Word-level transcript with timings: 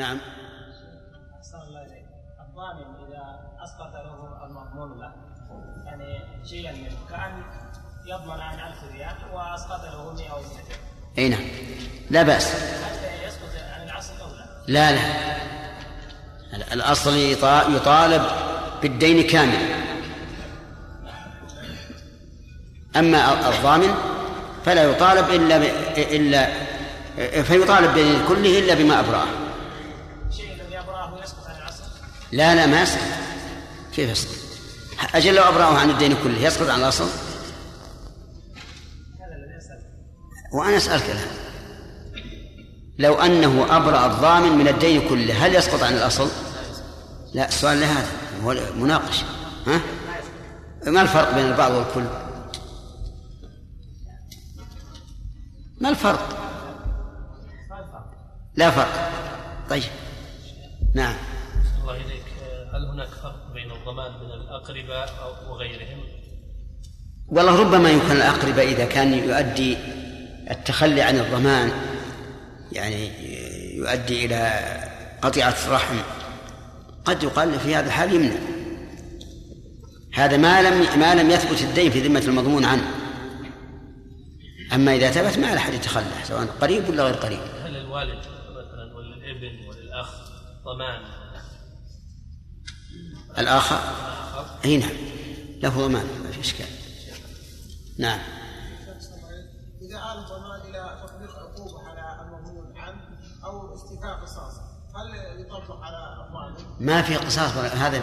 نعم. 0.00 0.18
أحسن 1.38 1.58
الله 1.68 1.80
إليك. 1.82 2.06
الضامن 2.48 2.88
إذا 3.08 3.22
أسقط 3.64 3.92
له 3.94 4.46
المضمون 4.46 4.98
له 5.00 5.12
يعني 5.86 6.20
شيئا 6.48 6.72
منه. 6.72 6.96
كأن 7.10 7.42
يضمن 8.06 8.40
عن 8.40 8.54
1000 8.60 8.76
ريال 8.92 9.14
وأسقط 9.34 9.84
له 9.84 10.12
100 10.14 10.30
أو 10.32 10.40
200 10.40 10.48
أي 11.18 11.28
نعم. 11.28 11.40
لا 12.10 12.22
بأس. 12.22 12.46
حتى 12.84 13.24
يسقط 13.26 13.50
عن 13.74 13.82
العصر 13.88 14.12
أو 14.22 14.28
لا؟ 14.28 14.44
لا؟ 14.68 14.92
لا. 14.92 16.72
الأصل 16.72 17.10
يطا- 17.10 17.68
يطالب 17.70 18.22
بالدين 18.82 19.26
كاملا 19.26 19.80
أما 22.96 23.48
الضامن 23.48 23.94
فلا 24.64 24.82
يطالب 24.84 25.30
إلا 25.30 25.58
ب... 25.58 25.62
إلا 25.98 26.48
فيطالب 27.42 27.86
بالدين 27.94 28.26
كله 28.28 28.58
إلا 28.58 28.74
بما 28.74 29.00
أبرأه. 29.00 29.26
لا 32.32 32.54
لا 32.54 32.66
ما 32.66 32.82
يسقط 32.82 33.00
كيف 33.92 34.10
يسقط 34.10 34.34
أجل 35.14 35.34
لو 35.34 35.42
أبرأه 35.42 35.78
عن 35.78 35.90
الدين 35.90 36.16
كله 36.22 36.42
يسقط 36.42 36.68
عن 36.68 36.80
الأصل 36.80 37.08
وأنا 40.52 40.76
أسألك 40.76 41.04
الآن 41.04 41.40
لو 42.98 43.14
أنه 43.14 43.76
أبرأ 43.76 44.06
الضامن 44.06 44.58
من 44.58 44.68
الدين 44.68 45.08
كله 45.08 45.46
هل 45.46 45.54
يسقط 45.54 45.82
عن 45.82 45.92
الأصل؟ 45.92 46.28
لا 47.34 47.48
السؤال 47.48 47.80
لهذا 47.80 48.08
هو 48.44 48.56
مناقشة 48.76 49.24
ها؟ 49.66 49.80
ما 50.86 51.02
الفرق 51.02 51.34
بين 51.34 51.44
البعض 51.44 51.72
والكل؟ 51.72 52.04
ما 55.80 55.88
الفرق؟ 55.88 56.40
لا 58.56 58.70
فرق 58.70 59.10
طيب 59.70 59.82
نعم 60.94 61.14
الله 61.80 62.19
هل 62.80 62.86
هناك 62.86 63.08
فرق 63.08 63.52
بين 63.54 63.70
الضمان 63.70 64.12
من 64.12 64.30
الأقرباء 64.32 65.08
أو 65.22 65.52
وغيرهم؟ 65.52 66.00
والله 67.28 67.60
ربما 67.60 67.90
يمكن 67.90 68.12
الأقرباء 68.12 68.68
إذا 68.68 68.84
كان 68.84 69.14
يؤدي 69.14 69.76
التخلي 70.50 71.02
عن 71.02 71.18
الضمان 71.18 71.72
يعني 72.72 73.10
يؤدي 73.76 74.26
إلى 74.26 74.52
قطيعة 75.22 75.56
الرحم. 75.66 75.96
قد 77.04 77.22
يقال 77.22 77.60
في 77.60 77.74
هذا 77.74 77.86
الحال 77.86 78.14
يمنع. 78.14 78.36
هذا 80.14 80.36
ما 80.36 80.62
لم 80.62 81.00
ما 81.00 81.14
لم 81.14 81.30
يثبت 81.30 81.62
الدين 81.62 81.90
في 81.90 82.00
ذمة 82.00 82.20
المضمون 82.20 82.64
عنه. 82.64 82.90
أما 84.72 84.94
إذا 84.94 85.10
ثبت 85.10 85.38
ما 85.38 85.56
أحد 85.56 85.74
يتخلى 85.74 86.24
سواء 86.24 86.46
قريب 86.60 86.88
ولا 86.88 87.04
غير 87.04 87.14
قريب. 87.14 87.40
هل 87.64 87.76
الوالد 87.76 88.18
مثلا 88.50 88.96
وللابن 88.96 89.68
وللأخ 89.68 90.08
ضمان 90.64 91.19
الآخر؟ 93.38 93.80
أي 94.64 94.76
نعم. 94.76 94.90
له 95.62 95.68
ضمان 95.68 96.06
ما 96.24 96.30
في 96.30 96.40
إشكال. 96.40 96.66
نعم. 97.98 98.18
إذا 99.82 99.96
آل 99.96 100.18
الضمان 100.18 100.60
إلى 100.70 101.02
تطبيق 101.06 101.36
عقوبة 101.36 101.88
على 101.88 102.26
المضمون 102.26 102.76
عنه 102.76 103.00
أو 103.44 103.74
استيفاء 103.74 104.14
قصاص 104.22 104.54
هل 104.94 105.40
يطبق 105.40 105.80
على 105.82 106.26
الضامن؟ 106.26 106.86
ما 106.86 107.02
في 107.02 107.16
قصاص 107.16 107.56
هذا 107.56 108.02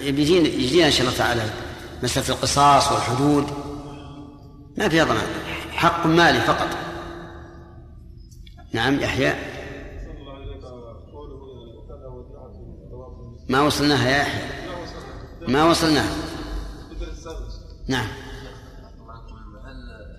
يجينا 0.00 0.48
يجينا 0.48 0.86
إن 0.86 0.92
شاء 0.92 1.06
الله 1.06 1.18
تعالى 1.18 1.42
مسألة 2.02 2.28
القصاص 2.28 2.92
والحدود. 2.92 3.46
ما 4.78 4.88
فيها 4.88 5.04
ضمان 5.04 5.26
حق 5.72 6.06
مالي 6.06 6.40
فقط. 6.40 6.68
نعم 8.72 9.00
يحيى. 9.00 9.59
ما 13.50 13.60
وصلناها 13.62 14.08
يا 14.10 14.18
يحيى 14.18 14.42
ما 15.48 15.64
وصلناها 15.64 16.16
نعم 17.88 18.08
هل 19.66 19.76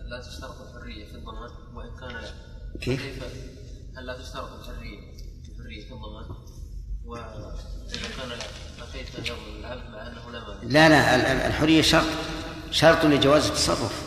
لا 0.10 0.22
تشترط 0.30 0.56
الحرية 0.62 1.06
في 1.06 1.16
الضمان 1.16 1.50
وإن 1.76 1.90
كان 2.00 2.22
لا؟ 2.22 2.30
كيف؟ 2.82 3.02
هل 3.98 4.06
لا 4.06 4.18
تشترط 4.22 4.50
الحرية 4.60 5.00
الحرية 5.50 5.86
في 5.88 5.94
الضمان؟ 5.94 6.26
وإذا 7.06 7.56
كان 8.18 8.30
يضمن 9.26 9.60
العبد 9.60 9.90
مع 9.92 10.08
أنه 10.08 10.32
لا؟ 10.32 10.64
لا 10.64 10.90
لا 10.90 11.16
ال- 11.16 11.22
ال- 11.22 11.42
الحرية 11.48 11.82
شرط 11.82 12.06
شرط 12.72 13.06
لجواز 13.06 13.46
التصرف 13.48 14.02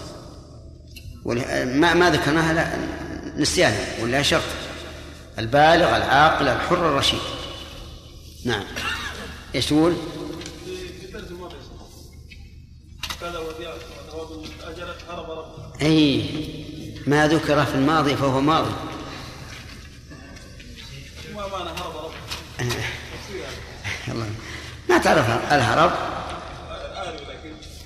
ما 1.64 1.94
ما 1.94 2.10
ذكرناها 2.10 2.52
لا 2.52 2.76
نسيانها 3.40 4.02
ولا 4.02 4.22
شرط 4.22 4.42
البالغ 5.38 5.96
العاقل 5.96 6.48
الحر 6.48 6.88
الرشيد 6.88 7.20
نعم 8.44 8.64
إيش 9.54 9.66
تقول؟ 9.66 9.96
اي 15.82 16.30
ما 17.06 17.28
ذكر 17.28 17.64
في 17.64 17.74
الماضي 17.74 18.16
فهو 18.16 18.40
ماضي. 18.40 18.74
ما 24.88 24.98
تعرف 24.98 25.52
الهرب؟ 25.52 25.92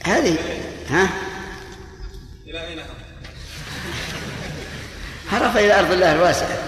هذه 0.05 0.39
ها؟ 0.91 1.09
إلى 2.47 2.67
أين 2.67 2.81
هرب؟ 5.29 5.57
إلى 5.57 5.81
أرض 5.81 5.93
الله 5.93 6.13
الواسعة. 6.13 6.59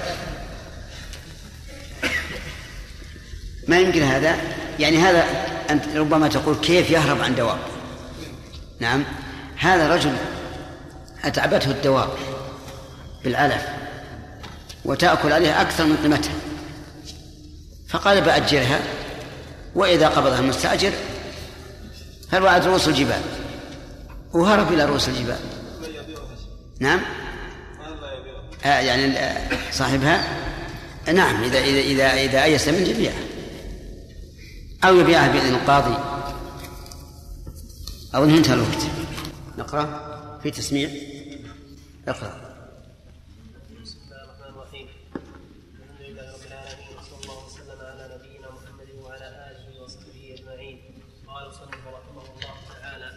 ما 3.68 3.78
يمكن 3.78 4.02
هذا؟ 4.02 4.59
يعني 4.80 4.98
هذا 4.98 5.24
أنت 5.70 5.96
ربما 5.96 6.28
تقول 6.28 6.56
كيف 6.56 6.90
يهرب 6.90 7.20
عن 7.20 7.34
دواب؟ 7.34 7.58
نعم. 8.80 9.04
هذا 9.56 9.94
رجل 9.94 10.12
أتعبته 11.24 11.70
الدواب 11.70 12.08
بالعلف 13.24 13.62
وتأكل 14.84 15.32
عليها 15.32 15.62
أكثر 15.62 15.84
من 15.86 15.96
قيمتها. 15.96 16.32
فقال 17.88 18.20
بأجرها 18.20 18.80
وإذا 19.74 20.08
قبضها 20.08 20.38
المستاجر 20.38 20.92
فالوعد 22.30 22.64
رؤوس 22.66 22.88
الجبال؟ 22.88 23.20
وهرب 24.32 24.72
إلى 24.72 24.84
رؤوس 24.84 25.08
الجبال. 25.08 25.38
نعم. 26.80 27.00
آه 28.64 28.80
يعني 28.80 29.04
ال- 29.04 29.46
صاحبها. 29.72 30.24
نعم 31.14 31.42
إذا 31.44 31.58
إذا 31.58 31.80
إذا 31.80 32.12
إذا 32.12 32.44
أيس 32.44 32.68
من 32.68 32.86
يبيعها 32.86 33.29
أو 34.84 34.96
يبيعها 34.96 35.32
بإذن 35.32 35.54
القاضي 35.54 35.94
أو 38.14 38.24
إن 38.24 38.30
انتهى 38.30 38.54
الوقت. 38.54 38.86
نقرأ 39.58 39.84
في 40.42 40.50
تسميع. 40.50 40.90
اقرأ 42.08 42.50
بسم 43.82 43.98
الله 44.04 44.24
الرحمن 44.24 44.48
الرحيم 44.54 44.88
الحمد 45.14 46.00
لله 46.00 46.32
رب 46.32 46.44
العالمين 46.46 46.96
وصلى 46.98 47.18
الله 47.22 47.46
وسلم 47.46 47.80
على 47.80 48.04
نبينا 48.18 48.48
محمد 48.50 48.88
وعلى 49.04 49.26
اله 49.50 49.82
وصحبه 49.82 50.34
اجمعين 50.38 50.80
قال 51.26 51.42
المصنف 51.44 51.86
رحمه 51.86 52.22
الله 52.34 52.54
تعالى 52.80 53.08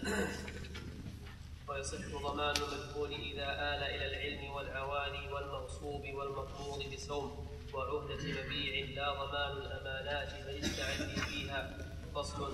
ويصح 1.68 2.06
ضمان 2.24 2.56
المجهول 2.56 3.12
اذا 3.14 3.48
آل 3.74 3.82
إلى 3.84 4.06
العلم 4.12 4.52
والعوالي 4.52 5.34
والمغصوب 5.34 6.04
والمقبوض 6.14 6.84
بسوم 6.94 7.48
وعهدة 7.74 8.24
مبيع 8.24 8.86
لا 8.96 9.14
ضمان 9.14 9.52
الامانات 9.58 10.30
بل 10.46 10.56
التعدي 10.66 11.22
فيها 11.22 11.78
فصل 12.16 12.54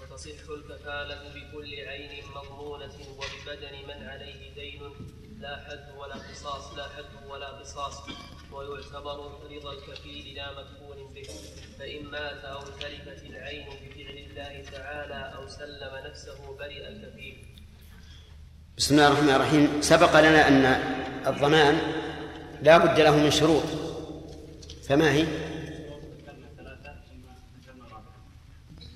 وتصح 0.00 0.45
الكفالة 0.56 1.18
بكل 1.34 1.74
عين 1.88 2.24
مضمونة 2.36 2.96
وببدن 3.18 3.74
من 3.88 4.08
عليه 4.08 4.54
دين 4.54 4.82
لا 5.40 5.54
حد 5.68 5.86
ولا 5.98 6.14
قصاص 6.14 6.74
لا 6.78 6.88
حد 6.88 7.30
ولا 7.30 7.48
قصاص. 7.48 7.96
ويعتبر 8.52 9.18
رضا 9.50 9.72
الكفيل 9.72 10.34
لا 10.34 10.52
مكفول 10.52 10.98
به. 11.14 11.28
فإن 11.78 12.04
مات 12.04 12.44
أو 12.44 12.60
تلفت 12.60 13.22
العين 13.22 13.66
بفعل 13.66 14.16
الله 14.16 14.64
تعالى 14.72 15.34
أو 15.36 15.48
سلم 15.48 15.92
نفسه 16.06 16.56
برئ 16.58 16.88
الكفيل. 16.88 17.36
بسم 18.76 18.94
الله 18.94 19.08
الرحمن 19.08 19.30
الرحيم. 19.30 19.82
سبق 19.82 20.20
لنا 20.20 20.48
أن 20.48 20.64
الضمان 21.26 21.74
لا 22.62 22.78
بد 22.78 23.00
له 23.00 23.16
من 23.16 23.30
شروط. 23.30 23.64
فما 24.88 25.12
هي؟ 25.12 25.26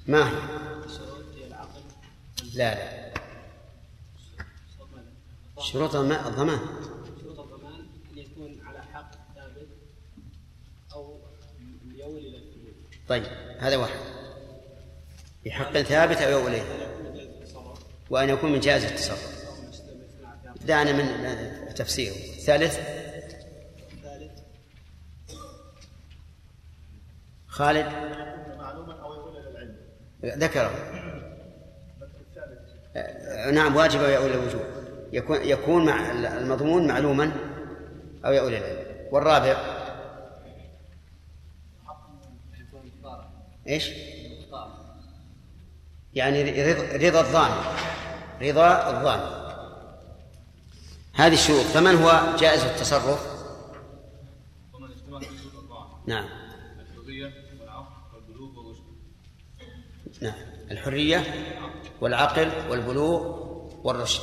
ما 0.07 0.29
هي؟ 0.29 0.60
لا 2.55 2.75
لا. 2.75 3.11
شروط 5.61 5.95
الضمان. 5.95 6.59
شروط 7.21 7.39
الضمان 7.41 7.81
أن 8.13 8.19
يكون 8.19 8.61
على 8.67 8.83
حق 8.83 9.11
ثابت 9.35 9.69
أو 10.93 11.21
يول 11.95 12.19
إلى 12.19 12.37
الفلوس 12.37 12.75
طيب 13.09 13.25
هذا 13.59 13.77
واحد. 13.77 13.99
بحق 15.45 15.73
ثابت 15.81 16.17
أو 16.17 16.31
يوم 16.31 16.47
إليه. 16.47 16.63
وأن 18.11 18.29
يكون 18.29 18.53
من 18.53 18.61
جائز 18.61 18.85
التصرف. 18.85 19.41
دعنا 20.67 20.93
من 20.93 21.75
تفسيره 21.75 22.15
ثالث. 22.15 22.79
الثالث 22.79 24.41
خالد. 27.47 27.87
ذكره. 30.25 30.71
نعم 33.53 33.77
واجب 33.77 34.01
أو 34.01 34.11
يؤول 34.11 34.31
الوجوب. 34.31 34.63
يكون 35.13 35.39
يكون 35.45 35.85
مع 35.85 36.11
المضمون 36.13 36.87
معلوما 36.87 37.33
أو 38.25 38.33
يؤول 38.33 38.55
العلم. 38.55 38.87
والرابع؟ 39.11 39.81
إيش؟ 43.69 43.91
يعني 46.15 46.63
رضا 47.09 47.21
الظان 47.21 47.51
رضا 48.43 48.91
الظان 48.91 49.21
هذه 51.15 51.33
الشروط. 51.33 51.65
فمن 51.65 51.95
هو 51.95 52.37
جائز 52.39 52.65
التصرف؟ 52.65 53.41
ومن 54.75 54.91
اجتمع 54.91 55.21
نعم. 56.07 56.29
الحرية 56.81 57.33
والعقل 57.61 58.15
والبلوغ 58.15 58.59
والرشد 58.59 58.83
نعم. 60.23 60.35
الحرية 60.71 61.19
والعقل 62.01 62.51
والبلوغ 62.71 63.41
والرشد. 63.85 64.23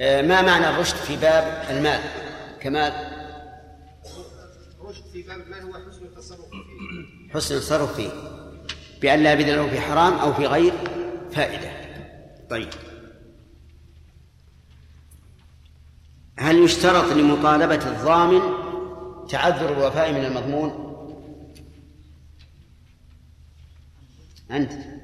آه، 0.00 0.22
ما 0.22 0.42
معنى 0.42 0.68
الرشد 0.68 0.96
في 0.96 1.16
باب 1.16 1.66
المال؟ 1.70 2.00
كمال 2.60 2.92
رشد 4.80 5.04
في 5.12 5.22
باب 5.22 5.40
المال 5.40 5.62
هو 5.62 5.72
حسن 5.72 6.04
التصرف 6.04 6.40
فيه. 6.40 7.32
حسن 7.34 7.54
التصرف 7.54 7.96
فيه. 7.96 8.10
بأن 9.00 9.22
لا 9.22 9.32
يبذل 9.32 9.56
له 9.56 9.68
في 9.68 9.80
حرام 9.80 10.12
أو 10.12 10.34
في 10.34 10.46
غير 10.46 10.72
فائدة. 11.32 11.70
طيب. 12.50 12.68
هل 16.38 16.64
يشترط 16.64 17.12
لمطالبة 17.12 17.88
الضامن 17.88 18.40
تعذر 19.28 19.72
الوفاء 19.72 20.12
من 20.12 20.24
المضمون؟ 20.24 20.92
أنت. 24.50 25.01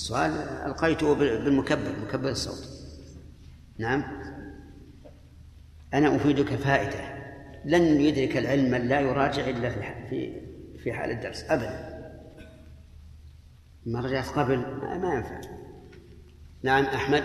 السؤال 0.00 0.30
ألقيته 0.66 1.14
بالمكبر 1.14 1.98
مكبر 1.98 2.28
الصوت. 2.28 2.68
نعم. 3.78 4.04
أنا 5.94 6.16
أفيدك 6.16 6.54
فائدة. 6.54 7.20
لن 7.64 8.00
يدرك 8.00 8.36
العلم 8.36 8.70
من 8.70 8.88
لا 8.88 9.00
يراجع 9.00 9.48
إلا 9.48 9.70
في 9.70 10.08
في 10.08 10.40
في 10.78 10.92
حال 10.92 11.10
الدرس. 11.10 11.44
أبدا. 11.48 12.00
ما 13.86 14.00
رجعت 14.00 14.28
قبل؟ 14.28 14.56
ما 15.00 15.14
ينفع. 15.14 15.40
نعم 16.62 16.84
أحمد. 16.84 17.22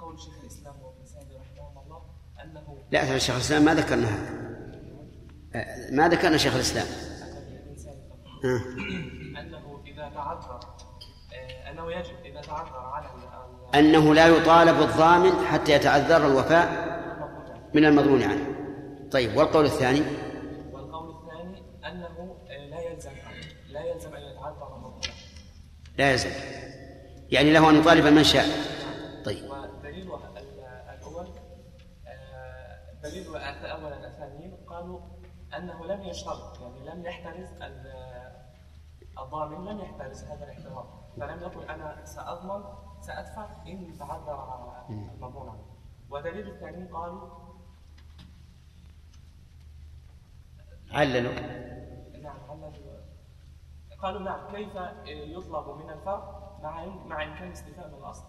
قول 0.00 0.20
شيخ 0.20 0.34
الإسلام 0.42 0.74
وابن 0.82 1.36
رحمه 1.36 1.82
الله 1.82 2.02
أنه 2.44 2.78
لا 2.92 3.04
ترى 3.04 3.20
شيخ 3.20 3.34
الإسلام 3.34 3.64
ما 3.64 3.74
ذكرنا 3.74 4.06
هذا. 4.06 4.46
آه، 5.54 5.90
ما 5.90 6.08
ذكرنا 6.08 6.36
شيخ 6.36 6.54
الإسلام. 6.54 6.86
آه. 8.44 8.60
تعذر 10.14 10.60
آه، 11.34 11.70
أنه 11.70 11.92
يجب 11.92 12.16
إذا 12.24 12.40
تعذر 12.40 12.76
على 12.78 13.06
أنه 13.74 14.14
لا 14.14 14.26
يطالب 14.26 14.80
الضامن 14.82 15.46
حتى 15.46 15.72
يتعذر 15.72 16.26
الوفاء 16.26 16.96
من 17.74 17.84
المضمون 17.84 18.22
عنه 18.22 18.46
طيب 19.12 19.36
والقول 19.36 19.64
الثاني؟ 19.64 20.02
والقول 20.72 21.10
الثاني 21.16 21.62
أنه 21.86 22.36
آه، 22.50 22.66
لا 22.66 22.80
يلزم 22.80 23.10
لا 23.68 23.80
يلزم 23.84 24.14
أن 24.14 24.22
يتعذر 24.22 24.76
المضمون 24.76 25.00
لا 25.98 26.10
يلزم. 26.12 26.30
يعني 27.30 27.52
له 27.52 27.70
أن 27.70 27.76
يطالب 27.76 28.06
من 28.06 28.24
شاء. 28.24 28.44
طيب. 29.24 29.44
ودليل 29.50 30.10
ال- 30.12 30.38
الأول 30.98 31.26
آه، 32.06 33.02
دليل 33.02 33.26
اولا 33.36 34.06
الثانيين 34.06 34.56
قالوا 34.68 35.00
أنه 35.56 35.86
لم 35.86 36.02
يشترط 36.02 36.60
يعني 36.60 36.90
لم 36.90 37.06
يحترز 37.06 37.48
الضامن 39.18 39.64
لم 39.64 39.80
يحترز 39.80 40.24
هذا 40.24 40.44
الاحتراز 40.44 40.86
فلم 41.20 41.40
يقل 41.40 41.64
أنا 41.64 42.04
سأضمن 42.04 42.64
سأدفع 43.00 43.46
إن 43.66 43.98
تعذر 43.98 44.72
المضمون. 44.90 45.58
ودليل 46.10 46.48
الثاني 46.48 46.88
قالوا 46.92 47.28
عللوا. 50.92 51.32
نعم 52.22 52.38
علل 52.50 52.72
قالوا 54.02 54.20
نعم 54.20 54.50
كيف 54.50 54.74
يطلب 55.06 55.68
من 55.68 55.90
الفرد 55.90 56.22
مع 56.62 56.86
مع 56.86 57.24
إمكان 57.24 57.50
استيفاء 57.50 57.88
من 57.88 57.94
الأصل؟ 57.94 58.22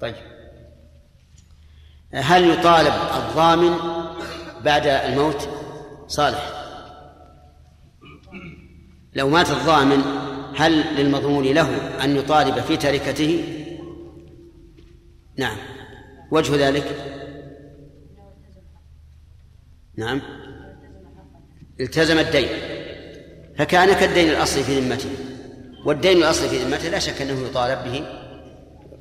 طيب. 0.00 0.14
هل 2.14 2.50
يطالب 2.50 2.94
الضامن 2.94 3.76
بعد 4.64 4.86
الموت؟ 4.86 5.48
صالح. 6.06 6.69
لو 9.14 9.28
مات 9.28 9.50
الضامن 9.50 10.02
هل 10.56 10.96
للمضمون 10.96 11.44
له 11.44 11.68
أن 12.04 12.16
يطالب 12.16 12.60
في 12.60 12.76
تركته؟ 12.76 13.44
نعم. 15.36 15.56
وجه 16.30 16.68
ذلك؟ 16.68 16.84
نعم. 19.96 20.22
التزم 21.80 22.18
الدين. 22.18 22.48
فكان 23.58 23.92
كالدين 23.92 24.28
الأصلي 24.28 24.62
في 24.62 24.80
ذمته. 24.80 25.10
والدين 25.84 26.16
الأصلي 26.16 26.48
في 26.48 26.64
ذمته 26.64 26.88
لا 26.88 26.98
شك 26.98 27.22
أنه 27.22 27.46
يطالب 27.46 27.84
به 27.84 28.04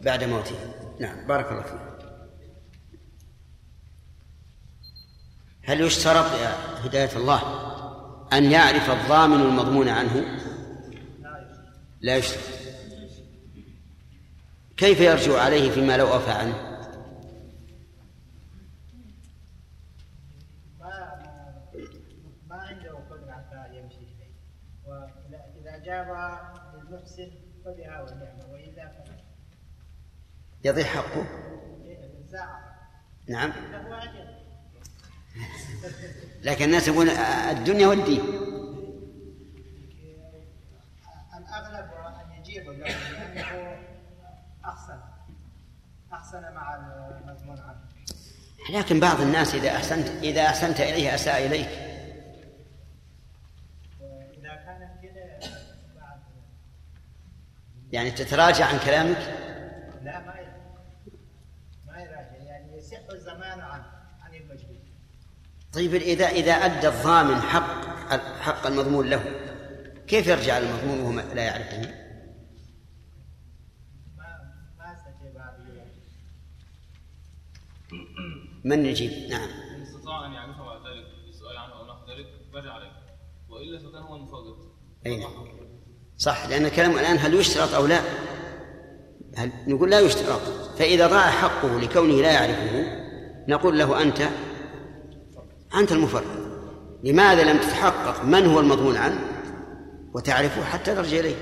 بعد 0.04 0.24
موته. 0.24 0.56
نعم. 1.00 1.28
بارك 1.28 1.52
الله 1.52 1.64
فيك. 1.64 1.90
هل 5.64 5.82
يشترط 5.82 6.26
هداية 6.84 7.16
الله 7.16 7.69
أن 8.34 8.52
يعرف 8.52 8.90
الضامن 8.90 9.42
المضمون 9.42 9.90
عنه؟ 9.90 10.40
لا 12.02 12.18
يشترط 12.18 12.44
كيف 14.78 15.00
يرجع 15.00 15.42
عليه 15.42 15.72
فيما 15.72 15.98
لو 15.98 16.14
أوفى 16.14 16.32
عنه؟ 16.32 16.70
للمحسن 26.90 27.32
وإلا 28.52 28.90
فلا 28.90 29.18
يضيع 30.64 30.86
حقه؟ 30.86 31.26
نعم. 33.28 33.52
لكن 36.44 36.66
الناس 36.66 36.88
يقول 36.88 37.10
الدنيا 37.10 37.88
والدين. 37.88 38.22
الأغلب 41.38 41.90
أن 41.94 42.32
يجيب 42.40 42.70
له 42.70 42.88
لأنه 42.88 43.78
أحسن 44.66 45.00
أحسن 46.14 46.42
مع 46.42 46.76
المضمون 46.76 47.60
عنه. 47.60 47.80
لكن 48.70 49.00
بعض 49.00 49.22
الناس 49.22 49.56
إذا 49.56 49.76
أحسنت 49.76 50.08
إذا 50.08 50.46
أحسنت 50.46 50.80
إليه 50.80 51.16
أساء 51.16 51.46
إليك. 51.46 51.70
وإذا 54.00 54.56
كانت 54.56 54.92
بعد 55.96 56.20
يعني 57.92 58.12
تتراجع 58.12 58.66
عن 58.66 58.80
كلامك؟ 58.80 59.18
لا 60.04 60.20
ما 60.20 62.02
يراجع 62.02 62.36
يعني 62.36 62.78
يصح 62.78 62.98
الزمان 63.14 63.60
عن 63.60 63.84
عن 64.22 64.34
المجهول 64.36 64.80
طيب 65.74 65.96
إذا 65.96 66.26
إذا 66.26 66.52
أدى 66.52 66.88
الضامن 66.88 67.42
حق 67.42 67.90
حق 68.42 68.68
المضمون 68.68 69.10
له 69.10 69.24
كيف 70.08 70.28
يرجع 70.28 70.58
المضمون 70.58 71.00
وهو 71.00 71.34
لا 71.36 71.44
يعرفه؟ 71.44 72.10
من 78.64 78.86
يجيب؟ 78.86 79.30
نعم 79.30 79.50
إن 79.76 79.82
استطاع 79.82 80.26
أن 80.26 80.34
يعرفه 80.34 80.66
بعد 80.66 80.82
ذلك 80.82 81.06
بالسؤال 81.26 81.58
عنه 81.58 81.74
أو 81.74 81.86
نحو 81.86 82.12
ذلك 82.12 82.28
رجع 82.54 82.74
عليه 82.74 82.92
وإلا 83.50 83.80
فكان 83.80 84.02
هو 84.02 84.16
المفرط 84.16 84.58
أي 85.06 85.18
نعم 85.18 85.32
صح 86.18 86.48
لأن 86.48 86.66
الكلام 86.66 86.92
الآن 86.92 87.18
هل 87.18 87.34
يشترط 87.34 87.74
أو 87.74 87.86
لا؟ 87.86 88.02
هل 89.38 89.52
نقول 89.68 89.92
لا 89.92 90.00
يشترط 90.00 90.42
فإذا 90.78 91.08
ضاع 91.08 91.32
حقه 91.32 91.80
لكونه 91.80 92.22
لا 92.22 92.32
يعرفه 92.32 93.00
نقول 93.48 93.80
له 93.80 94.02
أنت 94.02 94.30
أنت 95.76 95.92
المفرط. 95.92 96.24
لماذا 97.04 97.44
لم 97.44 97.58
تتحقق 97.58 98.24
من 98.24 98.46
هو 98.46 98.60
المضمون 98.60 98.98
عنه؟ 98.98 99.20
وتعرفه 100.14 100.64
حتى 100.64 100.96
ترجع 100.96 101.20
إليه. 101.20 101.36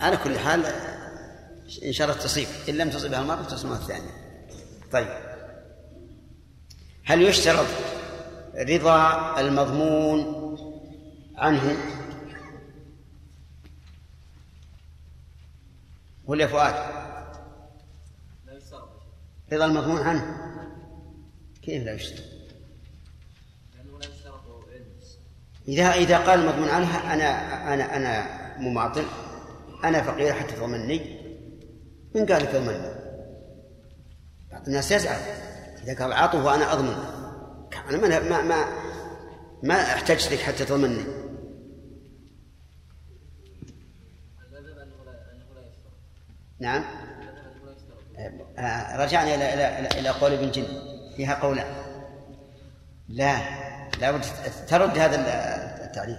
على 0.00 0.16
كل 0.16 0.38
حال 0.38 0.66
إن 1.84 1.92
شاء 1.92 2.10
الله 2.10 2.20
تصيب. 2.20 2.48
إن 2.68 2.74
لم 2.74 2.90
تصبها 2.90 3.20
المرة 3.20 3.42
تصيبها 3.42 3.76
الثانية. 3.76 4.10
طيب. 4.92 5.08
هل 7.04 7.22
يشترط 7.22 7.66
رضا 8.54 9.40
المضمون 9.40 10.56
عنه؟ 11.36 11.76
ولا 16.26 16.46
فؤاد؟ 16.46 16.74
لا 18.46 18.56
يشترط. 18.56 18.88
رضا 19.52 19.64
المضمون 19.64 20.00
عنه. 20.00 20.36
كيف 21.66 21.84
لا 21.84 21.92
يشترط 21.92 22.36
إذا 25.68 25.92
إذا 25.94 26.18
قال 26.18 26.40
المضمون 26.40 26.68
عنها 26.68 27.14
أنا 27.14 27.74
أنا 27.74 27.96
أنا 27.96 28.26
مماطل 28.58 29.04
أنا 29.84 30.02
فقير 30.02 30.32
حتى 30.32 30.52
تضمني 30.52 31.26
من 32.14 32.26
قال 32.26 32.42
لك 32.42 32.48
اضمني؟ 32.48 32.94
بعض 34.52 34.66
الناس 34.66 34.92
يزعل. 34.92 35.20
إذا 35.84 36.02
قال 36.02 36.12
عطه 36.12 36.44
وأنا 36.44 36.72
أضمن. 36.72 36.94
أنا 37.88 37.98
ما 37.98 38.20
ما 38.20 38.42
ما, 38.42 38.64
ما 39.62 39.74
احتجت 39.74 40.32
لك 40.32 40.38
حتى 40.38 40.64
تضمني 40.64 41.04
نعم. 46.60 46.84
آه، 48.58 49.04
رجعنا 49.04 49.34
إلى 49.34 49.54
إلى 49.54 50.00
إلى 50.00 50.08
قول 50.08 50.32
ابن 50.32 50.50
جن. 50.50 50.95
فيها 51.16 51.42
قولان 51.42 51.74
لا 53.08 53.40
لابد 54.00 54.24
ترد 54.68 54.98
هذا 54.98 55.16
التعريف. 55.84 56.18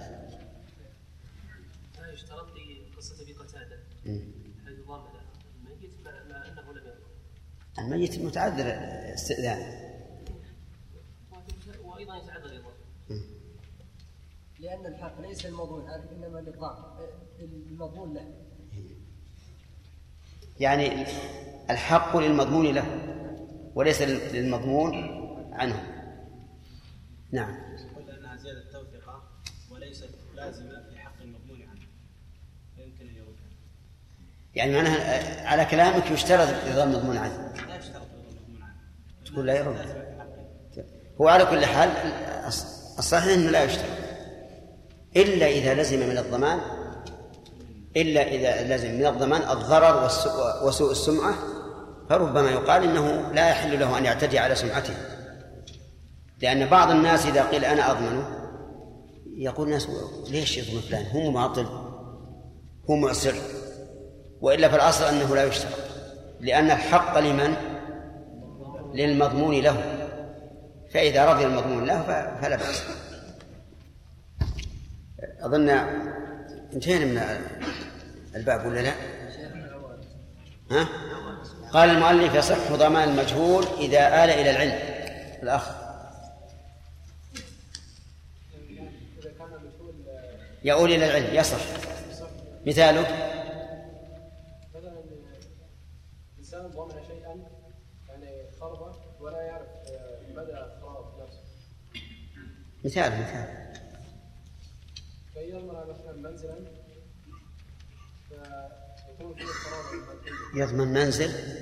لا 1.98 2.12
يشترط 2.12 2.50
في 2.50 2.80
قصة 2.96 3.22
أبي 3.22 3.32
قتادة. 3.32 3.78
حيث 4.66 4.86
ضامن 4.86 5.06
الميت 5.64 5.90
مع 6.04 6.10
أنه 6.10 6.38
لم 6.38 6.76
يضمن 6.76 6.92
الميت 7.78 8.18
متعذر 8.18 8.66
استئذان. 9.14 9.88
وأيضا 11.84 12.16
يتعذر 12.16 12.46
الضامن 12.46 13.22
لأن 14.60 14.86
الحق 14.86 15.20
ليس 15.20 15.46
المضمون 15.46 15.90
إنما 15.90 16.38
للضامن 16.38 16.84
المضمون 17.40 18.14
له 18.14 18.34
يعني 20.60 21.06
الحق 21.70 22.16
للمضمون 22.16 22.74
له. 22.74 23.14
وليس 23.78 24.02
للمضمون 24.02 24.94
عنه 25.52 25.82
نعم. 27.32 27.56
قلنا 27.96 28.18
أنها 28.18 28.36
زيادة 28.36 28.64
توثيقة 28.72 29.22
وليست 29.70 30.08
لازمة 30.34 30.82
في 30.90 30.98
حق 30.98 31.22
المضمون 31.22 31.62
عنه 31.62 31.80
فيمكن 32.76 33.08
أن 33.08 33.16
يرد. 33.16 33.36
يعني 34.54 34.72
معناها 34.72 35.46
على 35.48 35.64
كلامك 35.64 36.10
يشترط 36.10 36.48
رضا 36.72 36.84
المضمون 36.84 37.16
عنه. 37.16 37.52
لا 37.68 37.76
يشترط 37.76 38.02
رضا 38.02 38.30
المضمون 38.30 38.62
عنه. 38.62 38.76
تقول 39.26 39.46
لا 39.46 39.58
يرد. 39.58 40.08
هو 41.20 41.28
على 41.28 41.46
كل 41.46 41.66
حال 41.66 41.88
الصحيح 42.98 43.34
إنه 43.34 43.50
لا 43.50 43.64
يشترط. 43.64 43.98
إلا 45.16 45.46
إذا 45.46 45.74
لزم 45.74 46.08
من 46.08 46.18
الضمان 46.18 46.60
إلا 47.96 48.28
إذا 48.28 48.76
لزم 48.76 48.94
من 48.94 49.06
الضمان 49.06 49.42
الضرر 49.42 50.04
وسوء 50.66 50.90
السمعة 50.90 51.57
فربما 52.08 52.50
يقال 52.50 52.82
إنه 52.82 53.32
لا 53.32 53.48
يحل 53.48 53.80
له 53.80 53.98
أن 53.98 54.04
يعتدي 54.04 54.38
على 54.38 54.54
سمعته. 54.54 54.94
لأن 56.42 56.66
بعض 56.66 56.90
الناس 56.90 57.26
إذا 57.26 57.44
قيل 57.44 57.64
أنا 57.64 57.90
اضمنه 57.90 58.38
يقول 59.36 59.66
الناس 59.66 59.88
ليش 60.30 60.58
يضمن 60.58 60.80
فلان؟ 60.80 61.06
هو 61.06 61.30
مماطل 61.30 61.66
هو 62.90 62.96
معسر 62.96 63.34
وإلا 64.40 64.68
في 64.68 64.76
الأصل 64.76 65.04
أنه 65.04 65.34
لا 65.34 65.44
يشترط 65.44 65.72
لأن 66.40 66.70
الحق 66.70 67.18
لمن؟ 67.18 67.54
للمضمون 68.94 69.60
له. 69.60 70.08
فإذا 70.92 71.32
رضي 71.32 71.44
المضمون 71.44 71.84
له 71.84 72.02
فلا 72.42 72.56
بأس. 72.56 72.82
أظن 75.40 75.68
انتهينا 76.72 77.04
من 77.04 77.20
الباب 78.36 78.66
ولا 78.66 78.80
لا؟ 78.80 78.92
ها؟ 80.70 80.88
قال 81.72 81.90
المؤلف 81.90 82.34
يصح 82.34 82.72
ضمان 82.72 83.08
المجهول 83.08 83.64
إذا 83.78 84.24
آل 84.24 84.30
إلى 84.30 84.50
العلم. 84.50 84.78
الأخ. 85.42 85.70
يؤول 90.64 90.92
إلى 90.92 91.06
العلم 91.06 91.34
يصح. 91.34 91.60
مثاله 92.66 93.00
مثلا 94.74 95.02
انسان 96.38 96.66
ضمن 96.66 97.04
شيئا 97.06 97.36
يعني 98.08 98.50
خربه 98.60 98.94
ولا 99.20 99.42
يعرف 99.42 99.68
مدى 100.36 100.52
خراب 100.82 101.04
نفسه. 101.22 101.40
مثال 102.84 103.12
مثال. 103.12 103.68
فيضمن 105.34 105.88
مثلا 105.88 106.12
منزلا 106.12 106.58
يضمن 110.54 110.88
منزل. 110.88 111.58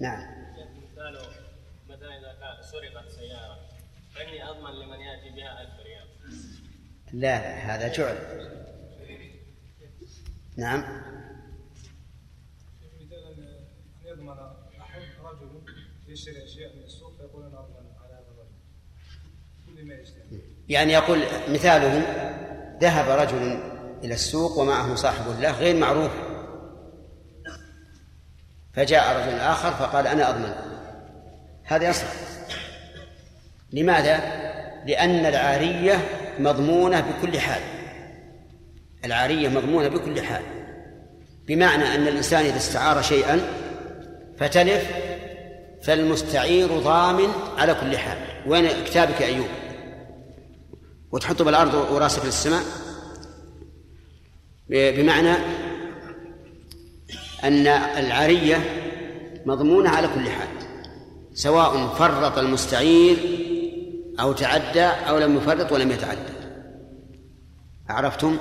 نعم. 0.00 0.36
مثلا 1.88 2.32
كان 2.40 2.62
سرقت 2.62 3.08
سياره 3.08 3.58
فاني 4.14 4.50
اضمن 4.50 4.70
لمن 4.70 5.00
ياتي 5.00 5.30
بها 5.30 5.62
ألف 5.62 5.80
ريال 5.80 6.08
لا 7.12 7.36
هذا 7.54 7.92
جعل. 7.92 8.16
نعم. 10.56 11.02
يضمن 14.04 14.36
رجل 15.24 15.62
يشتري 16.08 16.44
اشياء 16.44 16.76
من 16.76 16.82
السوق 16.82 17.16
فيقول 17.16 17.44
أنا 17.44 17.60
اضمن 17.60 17.92
على 18.02 18.14
هذا 18.14 18.30
الرجل 18.30 18.56
كل 19.66 19.72
ما 19.72 19.75
يشتري 19.75 19.75
يعني 20.68 20.92
يقول 20.92 21.22
مثاله 21.48 22.02
ذهب 22.80 23.18
رجل 23.20 23.58
إلى 24.04 24.14
السوق 24.14 24.58
ومعه 24.58 24.94
صاحب 24.94 25.40
له 25.40 25.50
غير 25.50 25.76
معروف. 25.76 26.10
فجاء 28.72 29.16
رجل 29.16 29.38
آخر 29.38 29.70
فقال 29.70 30.06
أنا 30.06 30.30
أضمن. 30.30 30.52
هذا 31.64 31.88
يصح 31.88 32.06
لماذا؟ 33.72 34.16
لأن 34.86 35.26
العارية 35.26 35.98
مضمونة 36.38 37.00
بكل 37.00 37.40
حال. 37.40 37.62
العارية 39.04 39.48
مضمونة 39.48 39.88
بكل 39.88 40.22
حال. 40.22 40.42
بمعنى 41.46 41.94
أن 41.94 42.08
الإنسان 42.08 42.44
إذا 42.44 42.56
استعار 42.56 43.02
شيئا 43.02 43.40
فتلف 44.38 44.90
فالمستعير 45.82 46.78
ضامن 46.78 47.28
على 47.58 47.74
كل 47.74 47.98
حال. 47.98 48.18
وين 48.46 48.68
كتابك 48.84 49.22
أيوب؟ 49.22 49.46
وتحطه 51.12 51.44
بالأرض 51.44 51.74
وراسك 51.74 52.24
للسماء 52.24 52.62
بمعنى 54.68 55.32
أن 57.44 57.66
العارية 57.66 58.56
مضمونة 59.46 59.90
على 59.90 60.08
كل 60.08 60.30
حال 60.30 60.48
سواء 61.34 61.86
فرط 61.88 62.38
المستعير 62.38 63.16
أو 64.20 64.32
تعدى 64.32 64.84
أو 64.84 65.18
لم 65.18 65.36
يفرط 65.36 65.72
ولم 65.72 65.90
يتعدى. 65.90 66.36
عرفتم؟ 67.88 68.38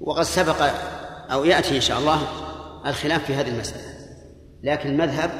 وقد 0.00 0.22
سبق 0.22 0.62
أو 1.32 1.44
يأتي 1.44 1.76
إن 1.76 1.80
شاء 1.80 1.98
الله 1.98 2.22
الخلاف 2.86 3.24
في 3.24 3.34
هذه 3.34 3.48
المسألة. 3.48 3.82
لكن 4.62 4.90
المذهب 4.90 5.30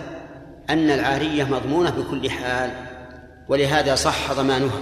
أن 0.71 0.91
العارية 0.91 1.45
مضمونة 1.45 1.91
بكل 1.91 2.31
حال 2.31 2.71
ولهذا 3.49 3.95
صح 3.95 4.33
ضمانها. 4.33 4.81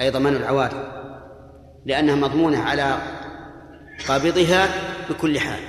أي 0.00 0.10
ضمان 0.10 0.36
العواري 0.36 0.98
لأنها 1.86 2.14
مضمونة 2.14 2.58
على 2.58 2.98
قابضها 4.08 4.68
بكل 5.10 5.40
حال. 5.40 5.60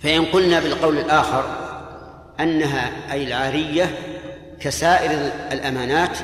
فإن 0.00 0.24
قلنا 0.24 0.60
بالقول 0.60 0.98
الآخر 0.98 1.44
أنها 2.40 3.12
أي 3.12 3.24
العارية 3.24 3.98
كسائر 4.60 5.10
الأمانات 5.52 6.18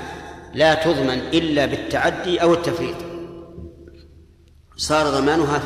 لا 0.54 0.75
تضمن 0.75 1.18
إلا 1.18 1.66
بالتعدي 1.66 2.42
أو 2.42 2.54
التفريط. 2.54 2.96
صار 4.76 5.06
ضمانها 5.06 5.62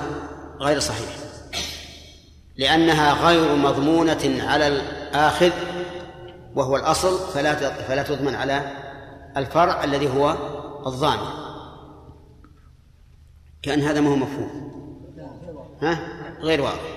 غير 0.60 0.78
صحيح 0.78 1.08
لأنها 2.56 3.12
غير 3.12 3.54
مضمونة 3.54 4.42
على 4.42 4.66
الآخذ 4.66 5.50
وهو 6.54 6.76
الأصل 6.76 7.32
فلا 7.34 7.54
فلا 7.70 8.02
تضمن 8.02 8.34
على 8.34 8.62
الفرع 9.36 9.84
الذي 9.84 10.08
هو 10.08 10.36
الضامن 10.86 11.46
كأن 13.62 13.80
هذا 13.80 14.00
ما 14.00 14.10
هو 14.10 14.16
مفهوم. 14.16 14.66
ها؟ 15.82 15.98
غير 16.40 16.60
واضح. 16.60 16.96